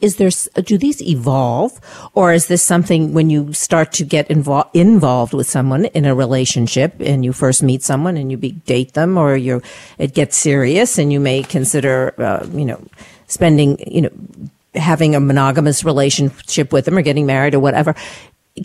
is 0.05 0.17
there 0.17 0.31
do 0.63 0.77
these 0.77 1.01
evolve? 1.03 1.81
Or 2.13 2.33
is 2.33 2.47
this 2.47 2.63
something 2.63 3.15
when 3.15 3.31
you 3.31 3.53
start 3.53 3.93
to 3.93 4.05
get 4.05 4.29
invo- 4.29 4.69
involved 4.75 5.33
with 5.33 5.49
someone 5.49 5.87
in 5.87 6.05
a 6.05 6.15
relationship 6.15 6.95
and 7.01 7.25
you 7.25 7.33
first 7.33 7.63
meet 7.63 7.83
someone 7.83 8.17
and 8.17 8.31
you 8.31 8.37
be, 8.37 8.53
date 8.53 8.93
them 8.93 9.17
or 9.17 9.37
you 9.37 9.63
it 9.99 10.13
gets 10.15 10.37
serious 10.37 10.99
and 10.99 11.13
you 11.13 11.21
may 11.21 11.43
consider 11.43 12.15
uh, 12.19 12.47
you 12.53 12.67
know 12.67 12.81
spending 13.27 13.79
you 13.87 14.03
know 14.03 14.13
having 14.75 15.15
a 15.15 15.21
monogamous 15.21 15.85
relationship 15.85 16.73
with 16.73 16.85
them 16.85 16.99
or 16.99 17.03
getting 17.03 17.27
married 17.27 17.55
or 17.55 17.61
whatever 17.61 17.95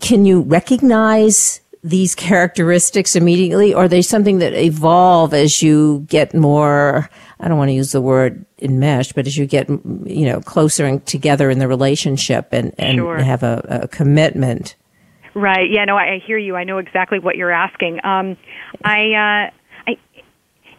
can 0.02 0.26
you 0.26 0.42
recognize 0.42 1.62
these 1.84 2.14
characteristics 2.14 3.16
immediately? 3.16 3.74
Or 3.74 3.84
are 3.84 3.88
they 3.88 4.02
something 4.02 4.40
that 4.40 4.54
evolve 4.54 5.34
as 5.34 5.62
you 5.62 6.06
get 6.10 6.34
more 6.34 7.10
I 7.40 7.48
don't 7.48 7.58
want 7.58 7.70
to 7.70 7.74
use 7.74 7.92
the 7.92 8.02
word 8.02 8.46
enmeshed, 8.62 9.16
but 9.16 9.26
as 9.26 9.38
you 9.38 9.46
get, 9.46 9.70
you 9.70 10.26
know, 10.26 10.42
closer 10.42 10.86
and 10.86 11.06
together 11.06 11.50
in 11.50 11.60
the 11.60 11.68
relationship 11.68 12.50
and, 12.52 12.74
and 12.78 12.98
sure. 12.98 13.18
have 13.18 13.44
a, 13.44 13.82
a, 13.84 13.88
commitment. 13.88 14.76
Right. 15.34 15.70
Yeah. 15.72 15.86
No, 15.86 15.96
I, 15.96 16.16
I, 16.16 16.20
hear 16.26 16.38
you. 16.38 16.56
I 16.56 16.66
know 16.66 16.80
exactly 16.80 17.20
what 17.20 17.38
you're 17.38 17.52
asking. 17.52 18.04
Um, 18.04 18.36
I, 18.84 19.12
uh, 19.14 19.52
I, 19.88 19.98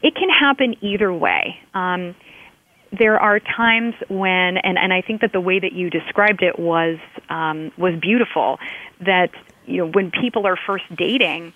it 0.02 0.14
can 0.14 0.28
happen 0.28 0.76
either 0.82 1.12
way. 1.12 1.58
Um, 1.72 2.14
there 2.92 3.18
are 3.18 3.40
times 3.40 3.94
when, 4.08 4.56
and, 4.58 4.76
and 4.76 4.92
I 4.92 5.00
think 5.00 5.20
that 5.20 5.32
the 5.32 5.40
way 5.40 5.58
that 5.60 5.72
you 5.72 5.90
described 5.90 6.42
it 6.42 6.58
was 6.58 6.98
um, 7.28 7.72
was 7.78 7.98
beautiful. 8.00 8.58
That 9.00 9.30
you 9.66 9.78
know, 9.78 9.86
when 9.86 10.10
people 10.10 10.46
are 10.46 10.56
first 10.56 10.84
dating, 10.96 11.52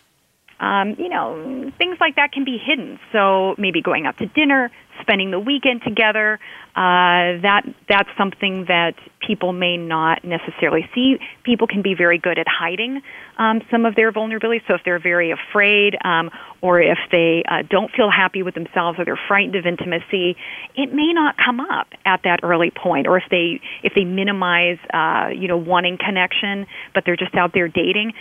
um, 0.60 0.94
you 0.98 1.08
know, 1.08 1.72
things 1.76 1.98
like 2.00 2.16
that 2.16 2.32
can 2.32 2.44
be 2.44 2.58
hidden. 2.58 2.98
So 3.12 3.54
maybe 3.58 3.82
going 3.82 4.06
out 4.06 4.18
to 4.18 4.26
dinner, 4.26 4.70
spending 5.00 5.30
the 5.30 5.40
weekend 5.40 5.82
together, 5.82 6.38
uh, 6.76 7.40
that 7.42 7.62
that's 7.88 8.08
something 8.18 8.64
that 8.66 8.94
people 9.26 9.52
may 9.52 9.76
not 9.76 10.24
necessarily 10.24 10.88
see. 10.94 11.18
People 11.44 11.66
can 11.66 11.82
be 11.82 11.94
very 11.94 12.18
good 12.18 12.38
at 12.38 12.46
hiding 12.48 13.00
um, 13.38 13.62
some 13.70 13.84
of 13.84 13.94
their 13.94 14.12
vulnerabilities. 14.12 14.62
So 14.68 14.74
if 14.74 14.82
they're 14.84 14.98
very 14.98 15.32
afraid, 15.32 15.96
um, 16.04 16.30
or 16.60 16.80
if 16.80 16.98
they 17.10 17.42
uh, 17.48 17.62
don't 17.68 17.90
feel 17.92 18.10
happy 18.10 18.42
with 18.42 18.54
themselves, 18.54 18.98
or 18.98 19.04
they're 19.04 19.20
frightened 19.28 19.56
of 19.56 19.66
intimacy, 19.66 20.36
it 20.74 20.92
may 20.92 21.12
not 21.12 21.36
come 21.36 21.60
up 21.60 21.88
at 22.04 22.20
that 22.24 22.40
early 22.42 22.70
point. 22.70 23.06
Or 23.06 23.18
if 23.18 23.24
they 23.30 23.60
if 23.82 23.94
they 23.94 24.04
minimize, 24.04 24.78
uh, 24.92 25.28
you 25.34 25.48
know, 25.48 25.56
wanting 25.56 25.98
connection, 25.98 26.66
but 26.94 27.04
they're 27.04 27.16
just 27.16 27.34
out 27.34 27.52
there 27.54 27.68
dating, 27.68 28.12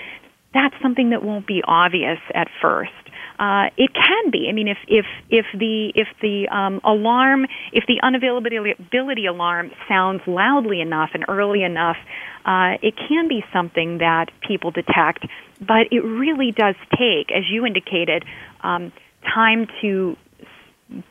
that's 0.53 0.75
something 0.81 1.09
that 1.09 1.23
won't 1.23 1.47
be 1.47 1.61
obvious 1.65 2.19
at 2.33 2.47
first. 2.61 2.91
Uh, 3.43 3.69
it 3.75 3.91
can 3.93 4.31
be. 4.31 4.47
I 4.47 4.53
mean, 4.53 4.69
if 4.69 4.77
if 4.87 5.05
if 5.29 5.45
the 5.53 5.91
if 5.95 6.07
the 6.21 6.47
um, 6.47 6.79
alarm, 6.85 7.45
if 7.73 7.83
the 7.87 7.99
unavailability 8.01 9.27
alarm 9.27 9.71
sounds 9.89 10.21
loudly 10.25 10.79
enough 10.79 11.09
and 11.13 11.25
early 11.27 11.61
enough, 11.61 11.97
uh, 12.45 12.77
it 12.81 12.93
can 12.95 13.27
be 13.27 13.43
something 13.51 13.97
that 13.97 14.27
people 14.47 14.71
detect. 14.71 15.25
But 15.59 15.91
it 15.91 16.05
really 16.05 16.51
does 16.51 16.75
take, 16.97 17.33
as 17.35 17.43
you 17.49 17.65
indicated, 17.65 18.23
um, 18.61 18.93
time 19.33 19.67
to 19.81 20.15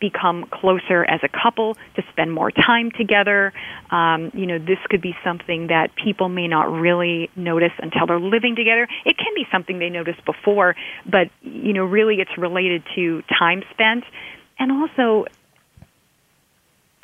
become 0.00 0.46
closer 0.52 1.04
as 1.04 1.20
a 1.22 1.28
couple, 1.28 1.74
to 1.96 2.02
spend 2.10 2.32
more 2.32 2.50
time 2.50 2.90
together. 2.90 3.52
Um, 3.90 4.30
you 4.34 4.46
know, 4.46 4.58
this 4.58 4.78
could 4.88 5.02
be 5.02 5.14
something 5.24 5.68
that 5.68 5.90
people 5.96 6.28
may 6.28 6.48
not 6.48 6.70
really 6.70 7.30
notice 7.36 7.72
until 7.78 8.06
they're 8.06 8.20
living 8.20 8.56
together. 8.56 8.88
It 9.04 9.16
can 9.16 9.34
be 9.34 9.46
something 9.50 9.78
they 9.78 9.90
noticed 9.90 10.24
before, 10.24 10.76
but 11.10 11.28
you 11.42 11.72
know, 11.72 11.84
really, 11.84 12.16
it's 12.16 12.36
related 12.38 12.82
to 12.94 13.22
time 13.38 13.62
spent, 13.72 14.04
and 14.58 14.72
also 14.72 15.26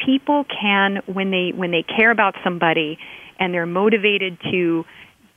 people 0.05 0.45
can 0.45 1.03
when 1.07 1.31
they 1.31 1.53
when 1.55 1.71
they 1.71 1.83
care 1.83 2.11
about 2.11 2.35
somebody 2.45 2.99
and 3.39 3.53
they're 3.53 3.67
motivated 3.67 4.39
to 4.51 4.85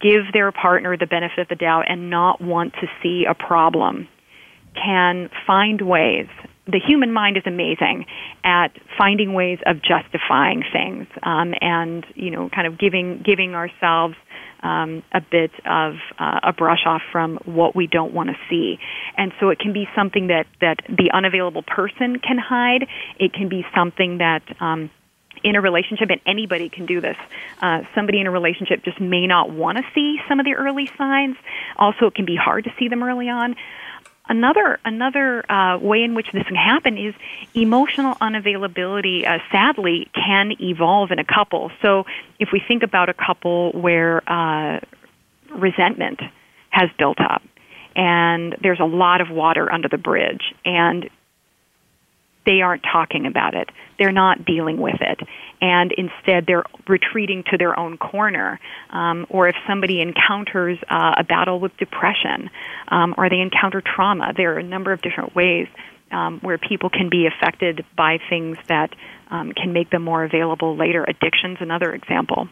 give 0.01 0.23
their 0.33 0.51
partner 0.51 0.97
the 0.97 1.05
benefit 1.05 1.39
of 1.39 1.47
the 1.47 1.55
doubt 1.55 1.85
and 1.87 2.09
not 2.09 2.41
want 2.41 2.73
to 2.73 2.87
see 3.01 3.25
a 3.29 3.33
problem 3.33 4.07
can 4.75 5.29
find 5.45 5.81
ways 5.81 6.27
the 6.67 6.79
human 6.79 7.11
mind 7.11 7.37
is 7.37 7.43
amazing 7.45 8.05
at 8.43 8.69
finding 8.97 9.33
ways 9.33 9.59
of 9.65 9.77
justifying 9.81 10.63
things 10.71 11.07
um, 11.23 11.53
and 11.59 12.05
you 12.15 12.31
know 12.31 12.49
kind 12.49 12.67
of 12.67 12.77
giving 12.77 13.23
giving 13.25 13.55
ourselves 13.55 14.15
um, 14.63 15.03
a 15.11 15.21
bit 15.21 15.51
of 15.65 15.95
uh, 16.19 16.39
a 16.43 16.53
brush 16.53 16.85
off 16.85 17.01
from 17.11 17.39
what 17.45 17.75
we 17.75 17.87
don't 17.87 18.13
want 18.13 18.29
to 18.29 18.35
see. 18.49 18.77
And 19.17 19.31
so 19.39 19.49
it 19.49 19.59
can 19.59 19.73
be 19.73 19.87
something 19.95 20.27
that, 20.27 20.45
that 20.59 20.77
the 20.87 21.11
unavailable 21.11 21.63
person 21.63 22.19
can 22.19 22.37
hide. 22.37 22.87
It 23.19 23.33
can 23.33 23.49
be 23.49 23.65
something 23.73 24.19
that 24.19 24.43
um, 24.61 24.91
in 25.43 25.55
a 25.55 25.61
relationship, 25.61 26.09
and 26.09 26.21
anybody 26.25 26.69
can 26.69 26.85
do 26.85 27.01
this. 27.01 27.17
Uh, 27.61 27.81
somebody 27.95 28.19
in 28.19 28.27
a 28.27 28.31
relationship 28.31 28.83
just 28.83 29.01
may 29.01 29.25
not 29.25 29.51
want 29.51 29.77
to 29.77 29.83
see 29.95 30.17
some 30.29 30.39
of 30.39 30.45
the 30.45 30.53
early 30.53 30.89
signs. 30.97 31.35
Also, 31.77 32.05
it 32.07 32.15
can 32.15 32.25
be 32.25 32.35
hard 32.35 32.65
to 32.65 32.73
see 32.77 32.87
them 32.87 33.01
early 33.01 33.29
on. 33.29 33.55
Another 34.31 34.79
another 34.85 35.51
uh, 35.51 35.77
way 35.77 36.03
in 36.03 36.15
which 36.15 36.27
this 36.31 36.43
can 36.43 36.55
happen 36.55 36.97
is 36.97 37.13
emotional 37.53 38.15
unavailability. 38.15 39.27
Uh, 39.27 39.39
sadly, 39.51 40.09
can 40.15 40.53
evolve 40.61 41.11
in 41.11 41.19
a 41.19 41.25
couple. 41.25 41.69
So, 41.81 42.05
if 42.39 42.47
we 42.53 42.61
think 42.65 42.81
about 42.81 43.09
a 43.09 43.13
couple 43.13 43.73
where 43.73 44.23
uh, 44.25 44.79
resentment 45.53 46.21
has 46.69 46.89
built 46.97 47.19
up, 47.19 47.41
and 47.93 48.55
there's 48.63 48.79
a 48.79 48.85
lot 48.85 49.19
of 49.19 49.29
water 49.29 49.69
under 49.69 49.89
the 49.89 49.97
bridge, 49.97 50.55
and 50.63 51.09
they 52.45 52.61
aren't 52.61 52.83
talking 52.83 53.25
about 53.25 53.53
it. 53.53 53.69
They're 53.99 54.11
not 54.11 54.45
dealing 54.45 54.79
with 54.79 54.99
it. 54.99 55.19
And 55.61 55.91
instead, 55.91 56.45
they're 56.47 56.63
retreating 56.87 57.43
to 57.51 57.57
their 57.57 57.77
own 57.77 57.97
corner. 57.97 58.59
Um, 58.89 59.27
or 59.29 59.47
if 59.47 59.55
somebody 59.67 60.01
encounters 60.01 60.79
uh, 60.89 61.15
a 61.17 61.23
battle 61.23 61.59
with 61.59 61.75
depression 61.77 62.49
um, 62.87 63.13
or 63.17 63.29
they 63.29 63.39
encounter 63.39 63.81
trauma, 63.81 64.33
there 64.35 64.55
are 64.55 64.59
a 64.59 64.63
number 64.63 64.91
of 64.91 65.01
different 65.01 65.35
ways 65.35 65.67
um, 66.11 66.39
where 66.41 66.57
people 66.57 66.89
can 66.89 67.09
be 67.09 67.27
affected 67.27 67.85
by 67.95 68.17
things 68.29 68.57
that 68.67 68.89
um, 69.29 69.53
can 69.53 69.71
make 69.71 69.89
them 69.89 70.03
more 70.03 70.23
available 70.23 70.75
later. 70.75 71.03
Addiction's 71.03 71.57
another 71.61 71.93
example. 71.93 72.49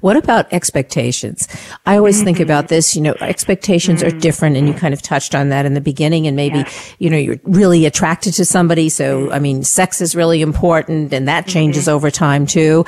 What 0.00 0.16
about 0.16 0.52
expectations? 0.52 1.48
I 1.86 1.96
always 1.96 2.22
think 2.22 2.36
mm-hmm. 2.36 2.44
about 2.44 2.68
this, 2.68 2.94
you 2.94 3.02
know, 3.02 3.14
expectations 3.20 4.02
mm-hmm. 4.02 4.16
are 4.16 4.20
different 4.20 4.56
and 4.56 4.68
you 4.68 4.74
kind 4.74 4.94
of 4.94 5.02
touched 5.02 5.34
on 5.34 5.48
that 5.50 5.66
in 5.66 5.74
the 5.74 5.80
beginning 5.80 6.26
and 6.26 6.36
maybe, 6.36 6.64
you 6.98 7.10
know, 7.10 7.16
you're 7.16 7.40
really 7.44 7.86
attracted 7.86 8.34
to 8.34 8.44
somebody. 8.44 8.88
So, 8.88 9.30
I 9.30 9.38
mean, 9.38 9.64
sex 9.64 10.00
is 10.00 10.14
really 10.14 10.42
important 10.42 11.12
and 11.12 11.28
that 11.28 11.46
changes 11.46 11.84
mm-hmm. 11.84 11.94
over 11.96 12.10
time 12.10 12.46
too. 12.46 12.84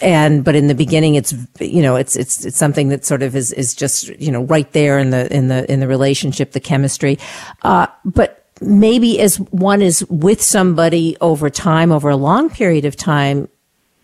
And, 0.00 0.44
but 0.44 0.54
in 0.54 0.66
the 0.66 0.74
beginning, 0.74 1.14
it's, 1.14 1.34
you 1.60 1.82
know, 1.82 1.96
it's, 1.96 2.16
it's, 2.16 2.44
it's 2.44 2.56
something 2.56 2.88
that 2.88 3.04
sort 3.04 3.22
of 3.22 3.36
is, 3.36 3.52
is 3.52 3.74
just, 3.74 4.08
you 4.20 4.30
know, 4.30 4.42
right 4.42 4.70
there 4.72 4.98
in 4.98 5.10
the, 5.10 5.32
in 5.34 5.48
the, 5.48 5.70
in 5.70 5.80
the 5.80 5.88
relationship, 5.88 6.52
the 6.52 6.60
chemistry. 6.60 7.18
Uh, 7.62 7.86
but 8.04 8.40
maybe 8.60 9.20
as 9.20 9.40
one 9.50 9.82
is 9.82 10.04
with 10.10 10.42
somebody 10.42 11.16
over 11.20 11.48
time, 11.50 11.92
over 11.92 12.10
a 12.10 12.16
long 12.16 12.50
period 12.50 12.84
of 12.84 12.96
time, 12.96 13.48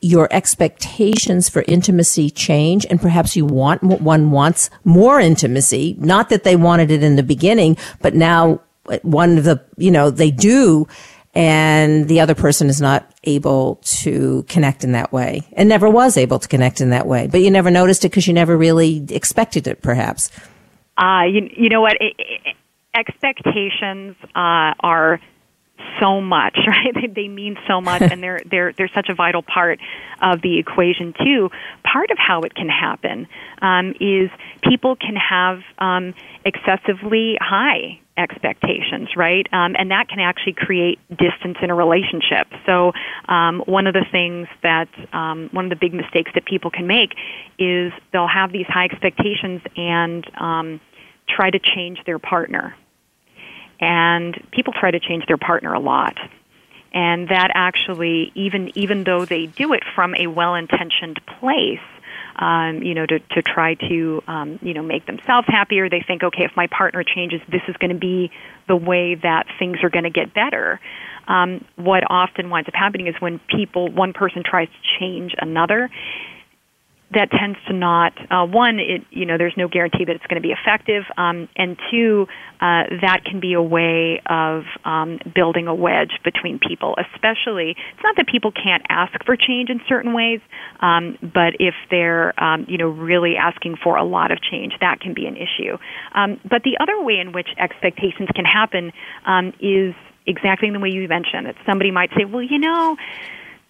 your 0.00 0.28
expectations 0.30 1.48
for 1.48 1.64
intimacy 1.66 2.30
change 2.30 2.86
and 2.90 3.00
perhaps 3.00 3.34
you 3.34 3.44
want 3.44 3.82
one 3.82 4.30
wants 4.30 4.70
more 4.84 5.20
intimacy. 5.20 5.96
Not 5.98 6.28
that 6.28 6.44
they 6.44 6.56
wanted 6.56 6.90
it 6.90 7.02
in 7.02 7.16
the 7.16 7.22
beginning 7.22 7.76
but 8.00 8.14
now 8.14 8.60
one 9.02 9.38
of 9.38 9.44
the 9.44 9.62
you 9.76 9.90
know 9.90 10.10
they 10.10 10.30
do 10.30 10.86
and 11.34 12.08
the 12.08 12.20
other 12.20 12.34
person 12.34 12.68
is 12.68 12.80
not 12.80 13.12
able 13.24 13.76
to 13.82 14.44
connect 14.48 14.84
in 14.84 14.92
that 14.92 15.12
way 15.12 15.42
and 15.52 15.68
never 15.68 15.90
was 15.90 16.16
able 16.16 16.38
to 16.38 16.48
connect 16.48 16.80
in 16.80 16.90
that 16.90 17.06
way. 17.06 17.26
But 17.26 17.42
you 17.42 17.50
never 17.50 17.70
noticed 17.70 18.04
it 18.04 18.10
because 18.10 18.26
you 18.26 18.32
never 18.32 18.56
really 18.56 19.04
expected 19.10 19.66
it 19.66 19.82
perhaps. 19.82 20.30
Uh 20.96 21.24
you, 21.24 21.50
you 21.54 21.68
know 21.68 21.80
what? 21.80 21.96
It, 22.00 22.14
it, 22.18 22.56
expectations 22.96 24.16
uh, 24.34 24.72
are 24.80 25.20
so 26.00 26.20
much, 26.20 26.56
right? 26.66 26.94
They, 26.94 27.06
they 27.06 27.28
mean 27.28 27.56
so 27.66 27.80
much, 27.80 28.02
and 28.10 28.22
they're 28.22 28.42
they're 28.50 28.72
they're 28.72 28.90
such 28.94 29.08
a 29.08 29.14
vital 29.14 29.42
part 29.42 29.80
of 30.20 30.42
the 30.42 30.58
equation 30.58 31.14
too. 31.24 31.50
Part 31.84 32.10
of 32.10 32.18
how 32.18 32.42
it 32.42 32.54
can 32.54 32.68
happen 32.68 33.26
um, 33.62 33.94
is 34.00 34.30
people 34.62 34.96
can 34.96 35.16
have 35.16 35.60
um, 35.78 36.14
excessively 36.44 37.36
high 37.40 38.00
expectations, 38.16 39.10
right? 39.14 39.46
Um, 39.52 39.76
and 39.78 39.90
that 39.90 40.08
can 40.08 40.20
actually 40.20 40.54
create 40.54 40.98
distance 41.10 41.58
in 41.62 41.70
a 41.70 41.74
relationship. 41.74 42.48
So, 42.64 42.92
um, 43.28 43.62
one 43.66 43.86
of 43.86 43.92
the 43.92 44.06
things 44.10 44.48
that, 44.62 44.88
um, 45.12 45.50
one 45.52 45.66
of 45.66 45.70
the 45.70 45.76
big 45.76 45.92
mistakes 45.92 46.30
that 46.34 46.46
people 46.46 46.70
can 46.70 46.86
make 46.86 47.14
is 47.58 47.92
they'll 48.12 48.26
have 48.26 48.52
these 48.52 48.66
high 48.66 48.86
expectations 48.86 49.60
and 49.76 50.24
um, 50.40 50.80
try 51.28 51.50
to 51.50 51.58
change 51.58 51.98
their 52.06 52.18
partner 52.18 52.74
and 53.80 54.34
people 54.52 54.72
try 54.72 54.90
to 54.90 55.00
change 55.00 55.24
their 55.26 55.36
partner 55.36 55.74
a 55.74 55.80
lot 55.80 56.16
and 56.92 57.28
that 57.28 57.50
actually 57.54 58.32
even 58.34 58.70
even 58.74 59.04
though 59.04 59.24
they 59.24 59.46
do 59.46 59.72
it 59.72 59.82
from 59.94 60.14
a 60.14 60.26
well-intentioned 60.26 61.20
place 61.38 61.80
um, 62.38 62.82
you 62.82 62.94
know, 62.94 63.06
to, 63.06 63.18
to 63.18 63.42
try 63.42 63.74
to, 63.74 64.22
um, 64.26 64.58
you 64.62 64.74
know, 64.74 64.82
make 64.82 65.06
themselves 65.06 65.46
happier. 65.48 65.88
They 65.88 66.04
think, 66.06 66.22
okay, 66.22 66.44
if 66.44 66.52
my 66.54 66.66
partner 66.66 67.02
changes, 67.02 67.40
this 67.50 67.62
is 67.66 67.76
going 67.78 67.92
to 67.92 67.98
be 67.98 68.30
the 68.68 68.76
way 68.76 69.14
that 69.14 69.46
things 69.58 69.78
are 69.82 69.90
going 69.90 70.04
to 70.04 70.10
get 70.10 70.34
better. 70.34 70.80
Um, 71.26 71.64
what 71.76 72.04
often 72.08 72.50
winds 72.50 72.68
up 72.68 72.74
happening 72.74 73.06
is 73.06 73.14
when 73.20 73.40
people, 73.48 73.90
one 73.90 74.12
person 74.12 74.42
tries 74.44 74.68
to 74.68 75.00
change 75.00 75.34
another, 75.38 75.90
that 77.14 77.30
tends 77.30 77.58
to 77.68 77.72
not 77.72 78.12
uh, 78.30 78.44
one 78.44 78.78
it 78.78 79.02
you 79.10 79.26
know 79.26 79.38
there's 79.38 79.56
no 79.56 79.68
guarantee 79.68 80.04
that 80.04 80.16
it's 80.16 80.26
going 80.26 80.40
to 80.40 80.46
be 80.46 80.52
effective 80.52 81.04
um, 81.16 81.48
and 81.56 81.76
two 81.90 82.26
uh, 82.56 82.82
that 83.00 83.20
can 83.24 83.38
be 83.38 83.52
a 83.52 83.62
way 83.62 84.20
of 84.26 84.64
um, 84.84 85.18
building 85.34 85.68
a 85.68 85.74
wedge 85.74 86.18
between 86.24 86.58
people 86.58 86.96
especially 87.14 87.70
it's 87.70 88.02
not 88.02 88.16
that 88.16 88.26
people 88.26 88.50
can't 88.50 88.82
ask 88.88 89.12
for 89.24 89.36
change 89.36 89.70
in 89.70 89.80
certain 89.88 90.14
ways 90.14 90.40
um, 90.80 91.16
but 91.22 91.54
if 91.60 91.74
they're 91.90 92.38
um, 92.42 92.66
you 92.68 92.78
know 92.78 92.88
really 92.88 93.36
asking 93.36 93.76
for 93.82 93.96
a 93.96 94.04
lot 94.04 94.30
of 94.32 94.38
change 94.42 94.72
that 94.80 95.00
can 95.00 95.14
be 95.14 95.26
an 95.26 95.36
issue. 95.36 95.76
Um, 96.14 96.40
but 96.48 96.62
the 96.62 96.76
other 96.80 97.00
way 97.02 97.18
in 97.18 97.32
which 97.32 97.48
expectations 97.58 98.28
can 98.34 98.44
happen 98.44 98.92
um, 99.24 99.52
is 99.60 99.94
exactly 100.26 100.70
the 100.70 100.80
way 100.80 100.88
you 100.88 101.06
mentioned 101.08 101.46
that 101.46 101.54
somebody 101.64 101.90
might 101.90 102.10
say 102.16 102.24
well 102.24 102.42
you 102.42 102.58
know 102.58 102.96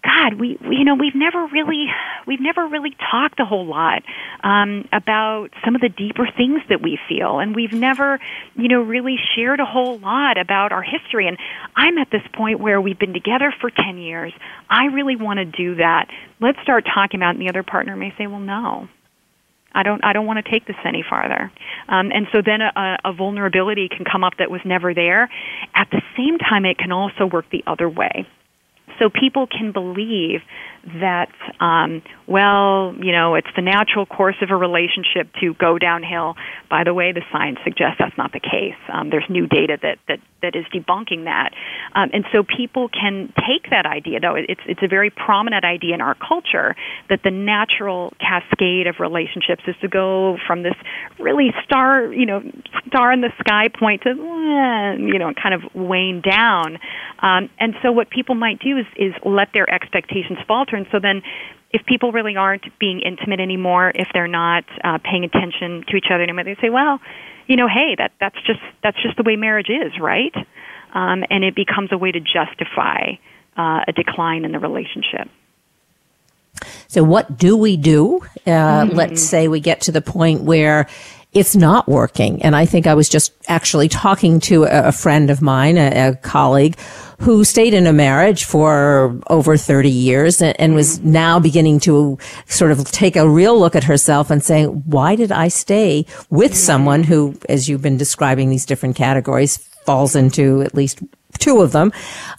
God, 0.07 0.39
we, 0.39 0.57
we 0.61 0.77
you 0.77 0.85
know 0.85 0.95
we've 0.95 1.15
never 1.15 1.47
really 1.47 1.87
we've 2.25 2.39
never 2.39 2.65
really 2.65 2.95
talked 3.11 3.41
a 3.41 3.45
whole 3.45 3.65
lot 3.65 4.03
um, 4.41 4.87
about 4.93 5.49
some 5.65 5.75
of 5.75 5.81
the 5.81 5.89
deeper 5.89 6.25
things 6.37 6.61
that 6.69 6.81
we 6.81 6.97
feel, 7.09 7.39
and 7.39 7.53
we've 7.53 7.73
never 7.73 8.17
you 8.55 8.69
know 8.69 8.81
really 8.81 9.17
shared 9.35 9.59
a 9.59 9.65
whole 9.65 9.99
lot 9.99 10.37
about 10.37 10.71
our 10.71 10.81
history. 10.81 11.27
And 11.27 11.37
I'm 11.75 11.97
at 11.97 12.09
this 12.09 12.21
point 12.33 12.61
where 12.61 12.79
we've 12.79 12.97
been 12.97 13.13
together 13.13 13.53
for 13.59 13.69
ten 13.69 13.97
years. 13.97 14.31
I 14.69 14.85
really 14.85 15.17
want 15.17 15.39
to 15.39 15.45
do 15.45 15.75
that. 15.75 16.07
Let's 16.39 16.59
start 16.63 16.85
talking 16.85 17.19
about. 17.19 17.35
It. 17.35 17.39
And 17.39 17.41
the 17.41 17.49
other 17.49 17.63
partner 17.63 17.97
may 17.97 18.13
say, 18.17 18.27
"Well, 18.27 18.39
no, 18.39 18.87
I 19.73 19.83
don't 19.83 20.01
I 20.05 20.13
don't 20.13 20.25
want 20.25 20.43
to 20.43 20.49
take 20.49 20.65
this 20.65 20.77
any 20.85 21.03
farther. 21.07 21.51
Um, 21.89 22.11
and 22.13 22.27
so 22.31 22.41
then 22.45 22.61
a, 22.61 22.97
a 23.03 23.11
vulnerability 23.11 23.89
can 23.89 24.05
come 24.09 24.23
up 24.23 24.37
that 24.39 24.49
was 24.49 24.61
never 24.63 24.93
there. 24.93 25.29
At 25.75 25.89
the 25.91 26.01
same 26.15 26.37
time, 26.37 26.63
it 26.63 26.77
can 26.77 26.93
also 26.93 27.25
work 27.25 27.49
the 27.51 27.65
other 27.67 27.89
way 27.89 28.25
so 28.99 29.09
people 29.09 29.47
can 29.47 29.71
believe 29.71 30.41
that, 30.85 31.29
um, 31.59 32.01
well, 32.27 32.93
you 32.97 33.11
know, 33.11 33.35
it's 33.35 33.47
the 33.55 33.61
natural 33.61 34.05
course 34.05 34.35
of 34.41 34.49
a 34.51 34.55
relationship 34.55 35.27
to 35.41 35.53
go 35.53 35.77
downhill. 35.77 36.35
By 36.69 36.83
the 36.83 36.93
way, 36.93 37.11
the 37.11 37.21
science 37.31 37.59
suggests 37.63 37.97
that's 37.99 38.17
not 38.17 38.31
the 38.33 38.39
case. 38.39 38.77
Um, 38.91 39.09
there's 39.09 39.25
new 39.29 39.47
data 39.47 39.77
that, 39.81 39.97
that, 40.07 40.19
that 40.41 40.55
is 40.55 40.65
debunking 40.73 41.25
that. 41.25 41.53
Um, 41.93 42.09
and 42.13 42.25
so 42.31 42.43
people 42.43 42.89
can 42.89 43.33
take 43.35 43.69
that 43.71 43.85
idea, 43.85 44.19
though 44.19 44.35
it's, 44.35 44.61
it's 44.67 44.81
a 44.83 44.87
very 44.87 45.09
prominent 45.09 45.65
idea 45.65 45.95
in 45.95 46.01
our 46.01 46.15
culture, 46.15 46.75
that 47.09 47.21
the 47.23 47.31
natural 47.31 48.13
cascade 48.19 48.87
of 48.87 48.95
relationships 48.99 49.63
is 49.67 49.75
to 49.81 49.87
go 49.87 50.37
from 50.45 50.63
this 50.63 50.75
really 51.19 51.53
star, 51.63 52.11
you 52.13 52.25
know, 52.25 52.43
star 52.87 53.11
in 53.11 53.21
the 53.21 53.31
sky 53.39 53.67
point 53.67 54.03
to, 54.03 54.09
eh, 54.09 54.95
you 54.99 55.19
know, 55.19 55.33
kind 55.33 55.55
of 55.55 55.61
wane 55.73 56.21
down. 56.21 56.77
Um, 57.19 57.49
and 57.59 57.73
so 57.81 57.91
what 57.91 58.09
people 58.09 58.35
might 58.35 58.59
do 58.59 58.77
is, 58.77 58.85
is 58.95 59.13
let 59.25 59.49
their 59.53 59.69
expectations 59.69 60.39
and 60.75 60.87
so 60.91 60.99
then, 60.99 61.21
if 61.71 61.85
people 61.85 62.11
really 62.11 62.35
aren't 62.35 62.65
being 62.79 63.01
intimate 63.01 63.39
anymore, 63.39 63.91
if 63.93 64.07
they're 64.13 64.27
not 64.27 64.65
uh, 64.83 64.99
paying 65.03 65.23
attention 65.23 65.83
to 65.87 65.95
each 65.95 66.07
other 66.11 66.23
anymore, 66.23 66.43
they 66.43 66.57
say, 66.61 66.69
"Well, 66.69 66.99
you 67.47 67.55
know, 67.55 67.67
hey, 67.67 67.95
that 67.97 68.11
that's 68.19 68.37
just 68.45 68.59
that's 68.83 69.01
just 69.01 69.17
the 69.17 69.23
way 69.23 69.35
marriage 69.35 69.69
is, 69.69 69.99
right?" 69.99 70.35
Um, 70.93 71.23
and 71.29 71.43
it 71.43 71.55
becomes 71.55 71.91
a 71.91 71.97
way 71.97 72.11
to 72.11 72.19
justify 72.19 73.13
uh, 73.57 73.81
a 73.87 73.91
decline 73.91 74.45
in 74.45 74.51
the 74.51 74.59
relationship. 74.59 75.29
So, 76.87 77.03
what 77.03 77.37
do 77.37 77.57
we 77.57 77.77
do? 77.77 78.19
Uh, 78.45 78.49
mm-hmm. 78.49 78.95
Let's 78.95 79.21
say 79.21 79.47
we 79.47 79.59
get 79.59 79.81
to 79.81 79.91
the 79.91 80.01
point 80.01 80.41
where 80.41 80.87
it's 81.33 81.55
not 81.55 81.87
working. 81.87 82.41
And 82.41 82.55
I 82.55 82.65
think 82.65 82.87
I 82.87 82.93
was 82.93 83.09
just 83.09 83.33
actually 83.47 83.89
talking 83.89 84.39
to 84.41 84.63
a, 84.63 84.87
a 84.87 84.91
friend 84.91 85.29
of 85.29 85.41
mine, 85.41 85.77
a, 85.77 86.09
a, 86.09 86.15
colleague, 86.15 86.77
who 87.19 87.43
stayed 87.43 87.73
in 87.73 87.85
a 87.85 87.93
marriage 87.93 88.45
for 88.45 89.19
over 89.27 89.57
30 89.57 89.89
years 89.89 90.41
and, 90.41 90.59
and, 90.59 90.75
was 90.75 90.99
now 90.99 91.39
beginning 91.39 91.79
to 91.81 92.17
sort 92.45 92.71
of 92.71 92.85
take 92.91 93.15
a 93.15 93.29
real 93.29 93.59
look 93.59 93.75
at 93.75 93.83
herself 93.83 94.29
and 94.29 94.43
saying, 94.43 94.67
why 94.85 95.15
did 95.15 95.31
I 95.31 95.47
stay 95.47 96.05
with 96.29 96.55
someone 96.55 97.03
who, 97.03 97.37
as 97.49 97.67
you've 97.67 97.81
been 97.81 97.97
describing 97.97 98.49
these 98.49 98.65
different 98.65 98.95
categories, 98.95 99.57
falls 99.85 100.15
into 100.15 100.61
at 100.61 100.75
least 100.75 101.01
two 101.39 101.61
of 101.61 101.71
them. 101.71 101.91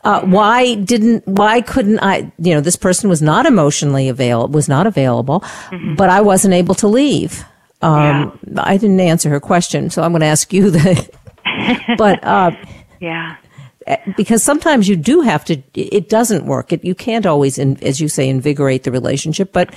Uh, 0.04 0.20
why 0.22 0.74
didn't, 0.74 1.26
why 1.26 1.60
couldn't 1.60 1.98
I, 2.00 2.32
you 2.38 2.54
know, 2.54 2.60
this 2.60 2.76
person 2.76 3.08
was 3.08 3.22
not 3.22 3.46
emotionally 3.46 4.08
available, 4.08 4.52
was 4.52 4.68
not 4.68 4.86
available, 4.86 5.40
mm-hmm. 5.40 5.94
but 5.94 6.10
I 6.10 6.20
wasn't 6.20 6.54
able 6.54 6.74
to 6.76 6.88
leave. 6.88 7.44
Um, 7.80 8.38
yeah. 8.46 8.62
I 8.62 8.76
didn't 8.76 9.00
answer 9.00 9.28
her 9.30 9.40
question, 9.40 9.90
so 9.90 10.02
I'm 10.02 10.12
going 10.12 10.20
to 10.20 10.26
ask 10.26 10.52
you 10.52 10.70
that. 10.70 11.10
but, 11.98 12.22
uh, 12.24 12.50
yeah 13.00 13.36
because 14.18 14.42
sometimes 14.42 14.86
you 14.86 14.96
do 14.96 15.22
have 15.22 15.42
to 15.46 15.62
it 15.72 16.10
doesn't 16.10 16.44
work 16.44 16.74
it, 16.74 16.84
you 16.84 16.94
can't 16.94 17.24
always 17.24 17.58
as 17.58 18.02
you 18.02 18.06
say 18.06 18.28
invigorate 18.28 18.82
the 18.82 18.92
relationship 18.92 19.50
but 19.50 19.74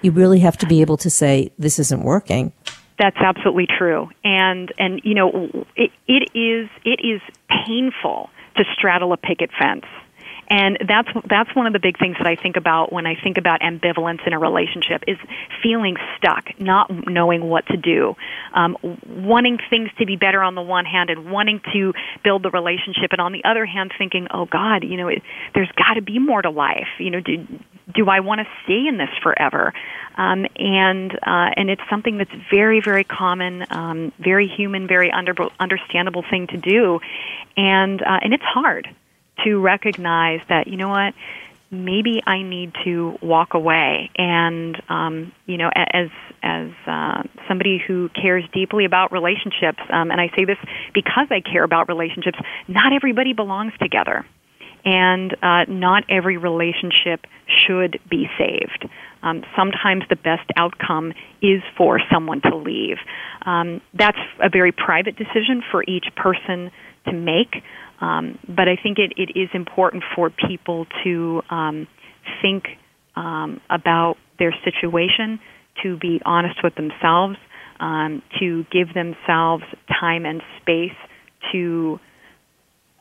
you 0.00 0.12
really 0.12 0.38
have 0.38 0.56
to 0.56 0.64
be 0.66 0.80
able 0.80 0.96
to 0.96 1.10
say 1.10 1.50
this 1.58 1.80
isn't 1.80 2.04
working 2.04 2.52
that's 3.00 3.16
absolutely 3.16 3.66
true 3.66 4.08
and 4.22 4.72
and 4.78 5.00
you 5.02 5.12
know 5.12 5.50
it, 5.74 5.90
it 6.06 6.30
is 6.38 6.68
it 6.84 7.00
is 7.02 7.20
painful 7.66 8.30
to 8.58 8.64
straddle 8.76 9.12
a 9.12 9.16
picket 9.16 9.50
fence. 9.58 9.86
And 10.50 10.78
that's 10.88 11.08
that's 11.28 11.54
one 11.54 11.66
of 11.66 11.74
the 11.74 11.78
big 11.78 11.98
things 11.98 12.16
that 12.18 12.26
I 12.26 12.34
think 12.34 12.56
about 12.56 12.90
when 12.90 13.06
I 13.06 13.14
think 13.22 13.36
about 13.36 13.60
ambivalence 13.60 14.26
in 14.26 14.32
a 14.32 14.38
relationship 14.38 15.04
is 15.06 15.18
feeling 15.62 15.96
stuck, 16.16 16.58
not 16.58 16.90
knowing 17.06 17.44
what 17.44 17.66
to 17.66 17.76
do, 17.76 18.16
um, 18.54 18.76
wanting 19.06 19.58
things 19.68 19.90
to 19.98 20.06
be 20.06 20.16
better 20.16 20.42
on 20.42 20.54
the 20.54 20.62
one 20.62 20.86
hand 20.86 21.10
and 21.10 21.30
wanting 21.30 21.60
to 21.74 21.92
build 22.24 22.42
the 22.42 22.50
relationship, 22.50 23.12
and 23.12 23.20
on 23.20 23.32
the 23.32 23.44
other 23.44 23.66
hand 23.66 23.92
thinking, 23.98 24.26
oh 24.30 24.46
God, 24.46 24.84
you 24.84 24.96
know, 24.96 25.08
it, 25.08 25.22
there's 25.54 25.70
got 25.72 25.94
to 25.94 26.02
be 26.02 26.18
more 26.18 26.40
to 26.40 26.50
life. 26.50 26.88
You 26.98 27.10
know, 27.10 27.20
do 27.20 27.46
do 27.94 28.08
I 28.08 28.20
want 28.20 28.40
to 28.40 28.46
stay 28.64 28.86
in 28.88 28.96
this 28.96 29.10
forever? 29.22 29.74
Um, 30.16 30.46
and 30.56 31.12
uh, 31.12 31.50
and 31.56 31.68
it's 31.68 31.82
something 31.90 32.16
that's 32.16 32.34
very 32.50 32.80
very 32.80 33.04
common, 33.04 33.66
um, 33.70 34.12
very 34.18 34.48
human, 34.48 34.86
very 34.86 35.10
under, 35.10 35.34
understandable 35.60 36.24
thing 36.30 36.46
to 36.46 36.56
do, 36.56 37.00
and 37.54 38.00
uh, 38.00 38.20
and 38.22 38.32
it's 38.32 38.44
hard 38.44 38.88
to 39.44 39.60
recognize 39.60 40.40
that 40.48 40.66
you 40.66 40.76
know 40.76 40.88
what 40.88 41.14
maybe 41.70 42.22
I 42.26 42.42
need 42.42 42.72
to 42.84 43.18
walk 43.20 43.54
away. 43.54 44.10
And 44.16 44.80
um, 44.88 45.32
you 45.46 45.58
know, 45.58 45.70
as 45.74 46.08
as 46.42 46.70
uh, 46.86 47.22
somebody 47.48 47.82
who 47.84 48.08
cares 48.10 48.44
deeply 48.52 48.84
about 48.84 49.12
relationships, 49.12 49.80
um, 49.90 50.10
and 50.10 50.20
I 50.20 50.30
say 50.36 50.44
this 50.44 50.58
because 50.94 51.26
I 51.30 51.40
care 51.40 51.64
about 51.64 51.88
relationships. 51.88 52.38
Not 52.68 52.92
everybody 52.92 53.32
belongs 53.32 53.72
together, 53.80 54.24
and 54.84 55.34
uh, 55.42 55.64
not 55.68 56.04
every 56.08 56.36
relationship 56.36 57.26
should 57.46 58.00
be 58.08 58.28
saved. 58.38 58.88
Um, 59.22 59.44
sometimes 59.56 60.04
the 60.08 60.16
best 60.16 60.48
outcome 60.56 61.12
is 61.42 61.60
for 61.76 62.00
someone 62.12 62.40
to 62.42 62.56
leave. 62.56 62.98
Um, 63.44 63.80
that's 63.92 64.18
a 64.40 64.48
very 64.48 64.70
private 64.70 65.16
decision 65.16 65.62
for 65.70 65.82
each 65.82 66.06
person 66.14 66.70
to 67.06 67.12
make. 67.12 67.62
Um, 68.00 68.38
but 68.46 68.68
I 68.68 68.76
think 68.80 68.98
it, 68.98 69.12
it 69.16 69.38
is 69.38 69.48
important 69.54 70.04
for 70.14 70.30
people 70.30 70.86
to 71.04 71.42
um, 71.50 71.88
think 72.42 72.64
um, 73.16 73.60
about 73.70 74.16
their 74.38 74.54
situation, 74.64 75.40
to 75.82 75.96
be 75.98 76.20
honest 76.24 76.62
with 76.62 76.74
themselves, 76.76 77.36
um, 77.80 78.22
to 78.40 78.64
give 78.70 78.94
themselves 78.94 79.64
time 80.00 80.24
and 80.24 80.42
space 80.60 80.96
to 81.52 81.98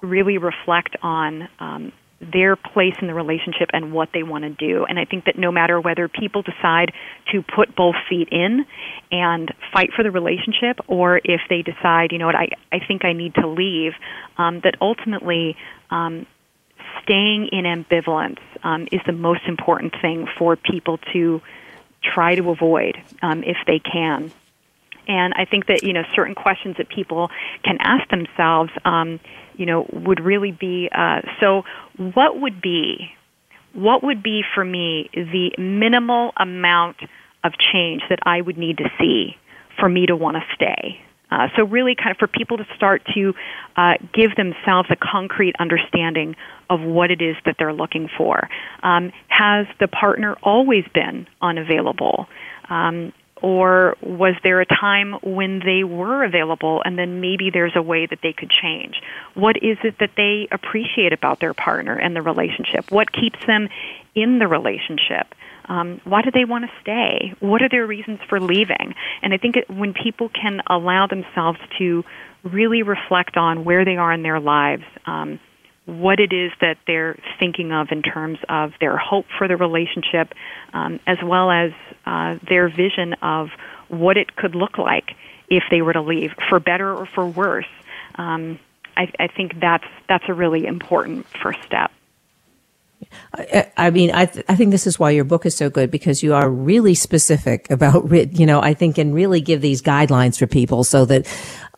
really 0.02 0.38
reflect 0.38 0.96
on 1.02 1.50
um, 1.60 1.92
their 2.20 2.56
place 2.56 2.96
in 3.00 3.08
the 3.08 3.14
relationship 3.14 3.70
and 3.74 3.94
what 3.94 4.10
they 4.14 4.24
want 4.24 4.44
to 4.44 4.50
do. 4.50 4.86
And 4.86 4.98
I 4.98 5.06
think 5.06 5.26
that 5.26 5.38
no 5.38 5.52
matter 5.52 5.80
whether 5.80 6.08
people 6.08 6.42
decide 6.42 6.92
to 7.32 7.44
put 7.44 7.76
both 7.76 7.96
feet 8.10 8.30
in 8.32 8.66
and 9.12 9.54
fight 9.72 9.92
for 9.96 10.04
the 10.04 10.12
relationship, 10.12 10.80
or 10.88 11.22
if 11.24 11.42
they 11.50 11.62
decide, 11.62 12.12
you 12.12 12.18
know 12.18 12.26
what, 12.26 12.36
I, 12.36 12.50
I 12.72 12.80
think 12.80 13.06
I 13.06 13.14
need 13.14 13.36
to 13.36 13.48
leave, 13.48 13.94
um, 14.38 14.62
that 14.62 14.76
ultimately 14.82 15.56
um, 15.92 16.26
staying 17.04 17.50
in 17.52 17.66
ambivalence 17.66 18.40
um, 18.64 18.88
is 18.92 19.02
the 19.06 19.14
most 19.14 19.42
important 19.48 19.94
thing 20.02 20.28
for 20.38 20.56
people 20.56 20.98
to 21.14 21.42
try 22.02 22.36
to 22.36 22.50
avoid 22.50 22.98
um, 23.22 23.44
if 23.44 23.58
they 23.68 23.80
can. 23.80 24.32
And 25.08 25.34
I 25.36 25.46
think 25.46 25.68
that 25.68 25.84
you 25.84 25.94
know 25.94 26.04
certain 26.16 26.36
questions 26.36 26.78
that 26.78 26.90
people 26.90 27.30
can 27.64 27.78
ask 27.80 28.10
themselves 28.10 28.72
um, 28.84 29.20
you 29.58 29.66
know, 29.66 29.86
would 29.92 30.20
really 30.24 30.52
be 30.52 30.90
uh, 30.96 31.22
so. 31.40 31.64
What 31.98 32.40
would 32.40 32.62
be, 32.62 33.10
what 33.74 34.04
would 34.04 34.22
be 34.22 34.44
for 34.54 34.64
me 34.64 35.10
the 35.14 35.52
minimal 35.58 36.32
amount 36.38 36.98
of 37.44 37.54
change 37.74 38.04
that 38.10 38.20
I 38.24 38.40
would 38.40 38.58
need 38.58 38.78
to 38.78 38.90
see 39.00 39.36
for 39.80 39.90
me 39.90 40.06
to 40.06 40.16
want 40.16 40.38
to 40.38 40.44
stay? 40.56 41.02
Uh, 41.30 41.48
so 41.58 41.64
really, 41.66 41.94
kind 41.96 42.12
of 42.12 42.18
for 42.18 42.28
people 42.28 42.58
to 42.58 42.66
start 42.76 43.02
to 43.14 43.34
uh, 43.76 43.94
give 44.14 44.36
themselves 44.36 44.90
a 44.90 44.96
concrete 44.96 45.56
understanding 45.60 46.36
of 46.70 46.82
what 46.82 47.12
it 47.12 47.22
is 47.22 47.36
that 47.46 47.56
they're 47.60 47.74
looking 47.74 48.10
for. 48.18 48.48
Um, 48.82 49.12
has 49.28 49.68
the 49.80 49.88
partner 49.88 50.38
always 50.42 50.86
been 50.94 51.28
unavailable? 51.42 52.28
Um, 52.70 53.12
or 53.42 53.96
was 54.02 54.36
there 54.44 54.62
a 54.62 54.66
time 54.66 55.14
when 55.24 55.60
they 55.60 55.84
were 55.84 56.24
available 56.24 56.82
and 56.84 56.98
then 56.98 57.22
maybe 57.22 57.50
there's 57.52 57.76
a 57.76 57.82
way 57.82 58.06
that 58.06 58.20
they 58.24 58.34
could 58.34 58.50
change? 58.50 59.02
What 59.34 59.58
is 59.58 59.78
it 59.84 59.96
that 60.00 60.12
they 60.18 60.48
appreciate 60.52 61.14
about 61.14 61.40
their 61.40 61.54
partner 61.54 61.98
and 61.98 62.16
the 62.16 62.22
relationship? 62.22 62.92
What 62.92 63.12
keeps 63.12 63.40
them 63.46 63.70
in 64.16 64.40
the 64.40 64.48
relationship? 64.48 65.34
Um, 65.66 66.00
why 66.06 66.22
do 66.22 66.32
they 66.32 66.46
want 66.46 66.66
to 66.66 66.72
stay? 66.82 67.34
What 67.40 67.62
are 67.62 67.70
their 67.70 67.86
reasons 67.86 68.20
for 68.30 68.40
leaving? 68.40 68.96
And 69.22 69.34
I 69.34 69.38
think 69.38 69.58
it, 69.58 69.70
when 69.70 69.94
people 69.94 70.30
can 70.30 70.62
allow 70.68 71.08
themselves 71.08 71.60
to 71.78 72.04
really 72.44 72.84
reflect 72.84 73.36
on 73.36 73.66
where 73.66 73.84
they 73.84 73.98
are 73.98 74.14
in 74.14 74.24
their 74.24 74.40
lives, 74.40 74.84
um, 75.06 75.40
what 75.86 76.20
it 76.20 76.34
is 76.34 76.52
that 76.60 76.78
they're 76.86 77.18
thinking 77.40 77.72
of 77.72 77.88
in 77.92 78.02
terms 78.02 78.38
of 78.50 78.72
their 78.80 78.98
hope 78.98 79.26
for 79.38 79.48
the 79.48 79.56
relationship, 79.56 80.34
um, 80.74 81.00
as 81.08 81.18
well 81.24 81.50
as 81.50 81.72
uh, 82.08 82.32
their 82.52 82.66
vision 82.70 83.10
of 83.36 83.44
what 83.90 84.16
it 84.18 84.30
could 84.40 84.56
look 84.56 84.76
like 84.78 85.08
if 85.50 85.64
they 85.72 85.82
were 85.82 85.94
to 85.94 86.02
leave, 86.14 86.32
for 86.50 86.60
better 86.60 86.90
or 87.00 87.06
for 87.16 87.26
worse. 87.26 87.72
Um, 88.16 88.60
I, 89.02 89.04
I 89.26 89.28
think 89.28 89.50
that's 89.60 89.90
that's 90.10 90.28
a 90.28 90.34
really 90.34 90.66
important 90.66 91.26
first 91.44 91.62
step. 91.70 91.92
I, 93.34 93.72
I 93.78 93.90
mean, 93.92 94.10
I, 94.12 94.26
th- 94.26 94.46
I 94.50 94.56
think 94.56 94.72
this 94.72 94.88
is 94.88 95.00
why 95.00 95.12
your 95.12 95.24
book 95.24 95.46
is 95.46 95.56
so 95.56 95.70
good 95.70 95.92
because 95.92 96.24
you 96.24 96.34
are 96.34 96.50
really 96.50 96.96
specific 96.96 97.70
about, 97.70 98.12
you 98.34 98.46
know, 98.46 98.60
I 98.60 98.74
think 98.74 98.98
and 98.98 99.14
really 99.14 99.40
give 99.40 99.62
these 99.62 99.82
guidelines 99.84 100.38
for 100.38 100.48
people 100.48 100.84
so 100.84 101.06
that, 101.06 101.28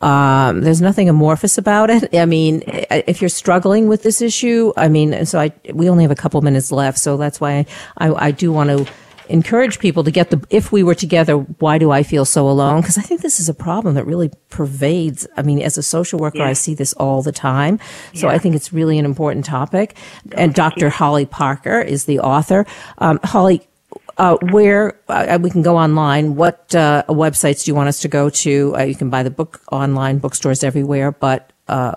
um, 0.00 0.62
there's 0.62 0.80
nothing 0.80 1.08
amorphous 1.08 1.58
about 1.58 1.90
it. 1.90 2.14
I 2.14 2.24
mean, 2.24 2.62
if 2.66 3.20
you're 3.20 3.28
struggling 3.28 3.86
with 3.86 4.02
this 4.02 4.22
issue, 4.22 4.72
I 4.76 4.88
mean, 4.88 5.26
so 5.26 5.38
I, 5.38 5.52
we 5.74 5.90
only 5.90 6.04
have 6.04 6.10
a 6.10 6.16
couple 6.22 6.40
minutes 6.40 6.72
left. 6.72 6.98
So 6.98 7.18
that's 7.18 7.38
why 7.38 7.66
I, 7.98 8.28
I 8.28 8.30
do 8.30 8.50
want 8.50 8.70
to 8.70 8.90
encourage 9.30 9.78
people 9.78 10.04
to 10.04 10.10
get 10.10 10.30
the, 10.30 10.44
if 10.50 10.72
we 10.72 10.82
were 10.82 10.94
together, 10.94 11.36
why 11.36 11.78
do 11.78 11.90
I 11.90 12.02
feel 12.02 12.24
so 12.24 12.48
alone? 12.48 12.80
Because 12.80 12.98
I 12.98 13.02
think 13.02 13.22
this 13.22 13.40
is 13.40 13.48
a 13.48 13.54
problem 13.54 13.94
that 13.94 14.04
really 14.04 14.30
pervades. 14.48 15.26
I 15.36 15.42
mean, 15.42 15.62
as 15.62 15.78
a 15.78 15.82
social 15.82 16.18
worker, 16.18 16.38
yeah. 16.38 16.48
I 16.48 16.52
see 16.52 16.74
this 16.74 16.92
all 16.94 17.22
the 17.22 17.32
time. 17.32 17.78
So 18.14 18.26
yeah. 18.26 18.34
I 18.34 18.38
think 18.38 18.54
it's 18.54 18.72
really 18.72 18.98
an 18.98 19.04
important 19.04 19.44
topic. 19.44 19.96
And 20.32 20.54
Dr. 20.54 20.90
Holly 20.90 21.26
Parker 21.26 21.80
is 21.80 22.04
the 22.04 22.20
author. 22.20 22.66
Um, 22.98 23.20
Holly, 23.24 23.66
uh, 24.18 24.36
where 24.50 25.00
uh, 25.08 25.38
we 25.40 25.50
can 25.50 25.62
go 25.62 25.76
online. 25.76 26.36
What 26.36 26.74
uh, 26.74 27.04
websites 27.08 27.64
do 27.64 27.70
you 27.70 27.74
want 27.74 27.88
us 27.88 28.00
to 28.00 28.08
go 28.08 28.28
to? 28.30 28.76
Uh, 28.76 28.82
you 28.82 28.94
can 28.94 29.10
buy 29.10 29.22
the 29.22 29.30
book 29.30 29.62
online, 29.72 30.18
bookstores 30.18 30.62
everywhere, 30.62 31.12
but 31.12 31.52
uh, 31.68 31.94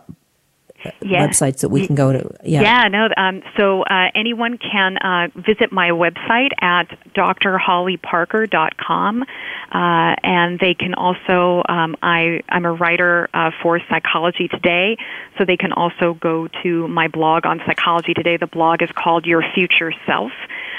yeah. 1.01 1.27
websites 1.27 1.61
that 1.61 1.69
we 1.69 1.87
can 1.87 1.95
go 1.95 2.11
to? 2.11 2.29
Yeah, 2.43 2.61
yeah 2.61 2.87
no. 2.89 3.07
Um, 3.15 3.41
so 3.57 3.83
uh, 3.83 4.09
anyone 4.15 4.57
can 4.57 4.97
uh, 4.97 5.27
visit 5.35 5.71
my 5.71 5.89
website 5.89 6.51
at 6.61 6.87
drhollyparker.com, 7.15 9.21
uh, 9.21 9.25
and 10.23 10.59
they 10.59 10.73
can 10.73 10.93
also. 10.93 11.63
Um, 11.67 11.95
I 12.01 12.41
I'm 12.49 12.65
a 12.65 12.73
writer 12.73 13.29
uh, 13.33 13.51
for 13.61 13.79
Psychology 13.89 14.47
Today, 14.47 14.97
so 15.37 15.45
they 15.45 15.57
can 15.57 15.73
also 15.73 16.15
go 16.15 16.47
to 16.63 16.87
my 16.87 17.07
blog 17.07 17.45
on 17.45 17.61
Psychology 17.65 18.13
Today. 18.13 18.37
The 18.37 18.47
blog 18.47 18.81
is 18.81 18.89
called 18.95 19.25
Your 19.25 19.43
Future 19.53 19.93
Self 20.05 20.31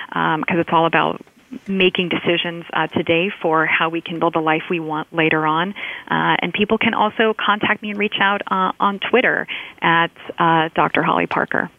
because 0.08 0.36
um, 0.36 0.60
it's 0.60 0.70
all 0.72 0.86
about 0.86 1.20
making 1.68 2.08
decisions 2.08 2.64
uh, 2.72 2.86
today 2.88 3.30
for 3.42 3.66
how 3.66 3.88
we 3.88 4.00
can 4.00 4.18
build 4.18 4.34
the 4.34 4.40
life 4.40 4.62
we 4.70 4.80
want 4.80 5.12
later 5.12 5.46
on. 5.46 5.70
Uh, 6.10 6.36
and 6.40 6.52
people 6.52 6.78
can 6.78 6.94
also 6.94 7.34
contact 7.34 7.82
me 7.82 7.90
and 7.90 7.98
reach 7.98 8.16
out 8.20 8.42
uh, 8.50 8.72
on 8.80 9.00
Twitter 9.10 9.46
at 9.80 10.10
uh, 10.38 10.68
Dr. 10.74 11.02
Holly 11.02 11.26
Parker. 11.26 11.70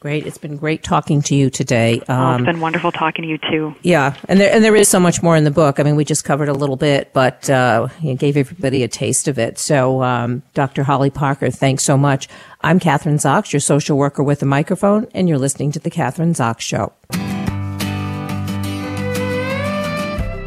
Great. 0.00 0.26
It's 0.26 0.38
been 0.38 0.56
great 0.56 0.84
talking 0.84 1.22
to 1.22 1.34
you 1.34 1.50
today. 1.50 2.00
Um, 2.06 2.20
oh, 2.20 2.30
it's 2.32 2.38
um, 2.38 2.44
been 2.44 2.60
wonderful 2.60 2.92
talking 2.92 3.22
to 3.22 3.28
you 3.28 3.38
too. 3.38 3.74
Yeah. 3.82 4.14
And 4.28 4.38
there, 4.38 4.54
and 4.54 4.62
there 4.62 4.76
is 4.76 4.88
so 4.88 5.00
much 5.00 5.22
more 5.22 5.34
in 5.34 5.42
the 5.42 5.50
book. 5.50 5.80
I 5.80 5.82
mean, 5.82 5.96
we 5.96 6.04
just 6.04 6.24
covered 6.24 6.48
a 6.48 6.52
little 6.52 6.76
bit, 6.76 7.12
but, 7.12 7.50
uh, 7.50 7.88
you 8.00 8.14
gave 8.14 8.36
everybody 8.36 8.84
a 8.84 8.88
taste 8.88 9.26
of 9.26 9.38
it. 9.38 9.58
So, 9.58 10.02
um, 10.02 10.42
Dr. 10.54 10.84
Holly 10.84 11.10
Parker, 11.10 11.50
thanks 11.50 11.82
so 11.82 11.96
much. 11.96 12.28
I'm 12.60 12.78
Kathryn 12.78 13.14
Zox, 13.14 13.52
your 13.52 13.60
social 13.60 13.98
worker 13.98 14.22
with 14.22 14.40
a 14.42 14.46
microphone, 14.46 15.08
and 15.14 15.28
you're 15.28 15.38
listening 15.38 15.72
to 15.72 15.80
the 15.80 15.90
Kathryn 15.90 16.30
Zox 16.30 16.60
Show. 16.60 16.92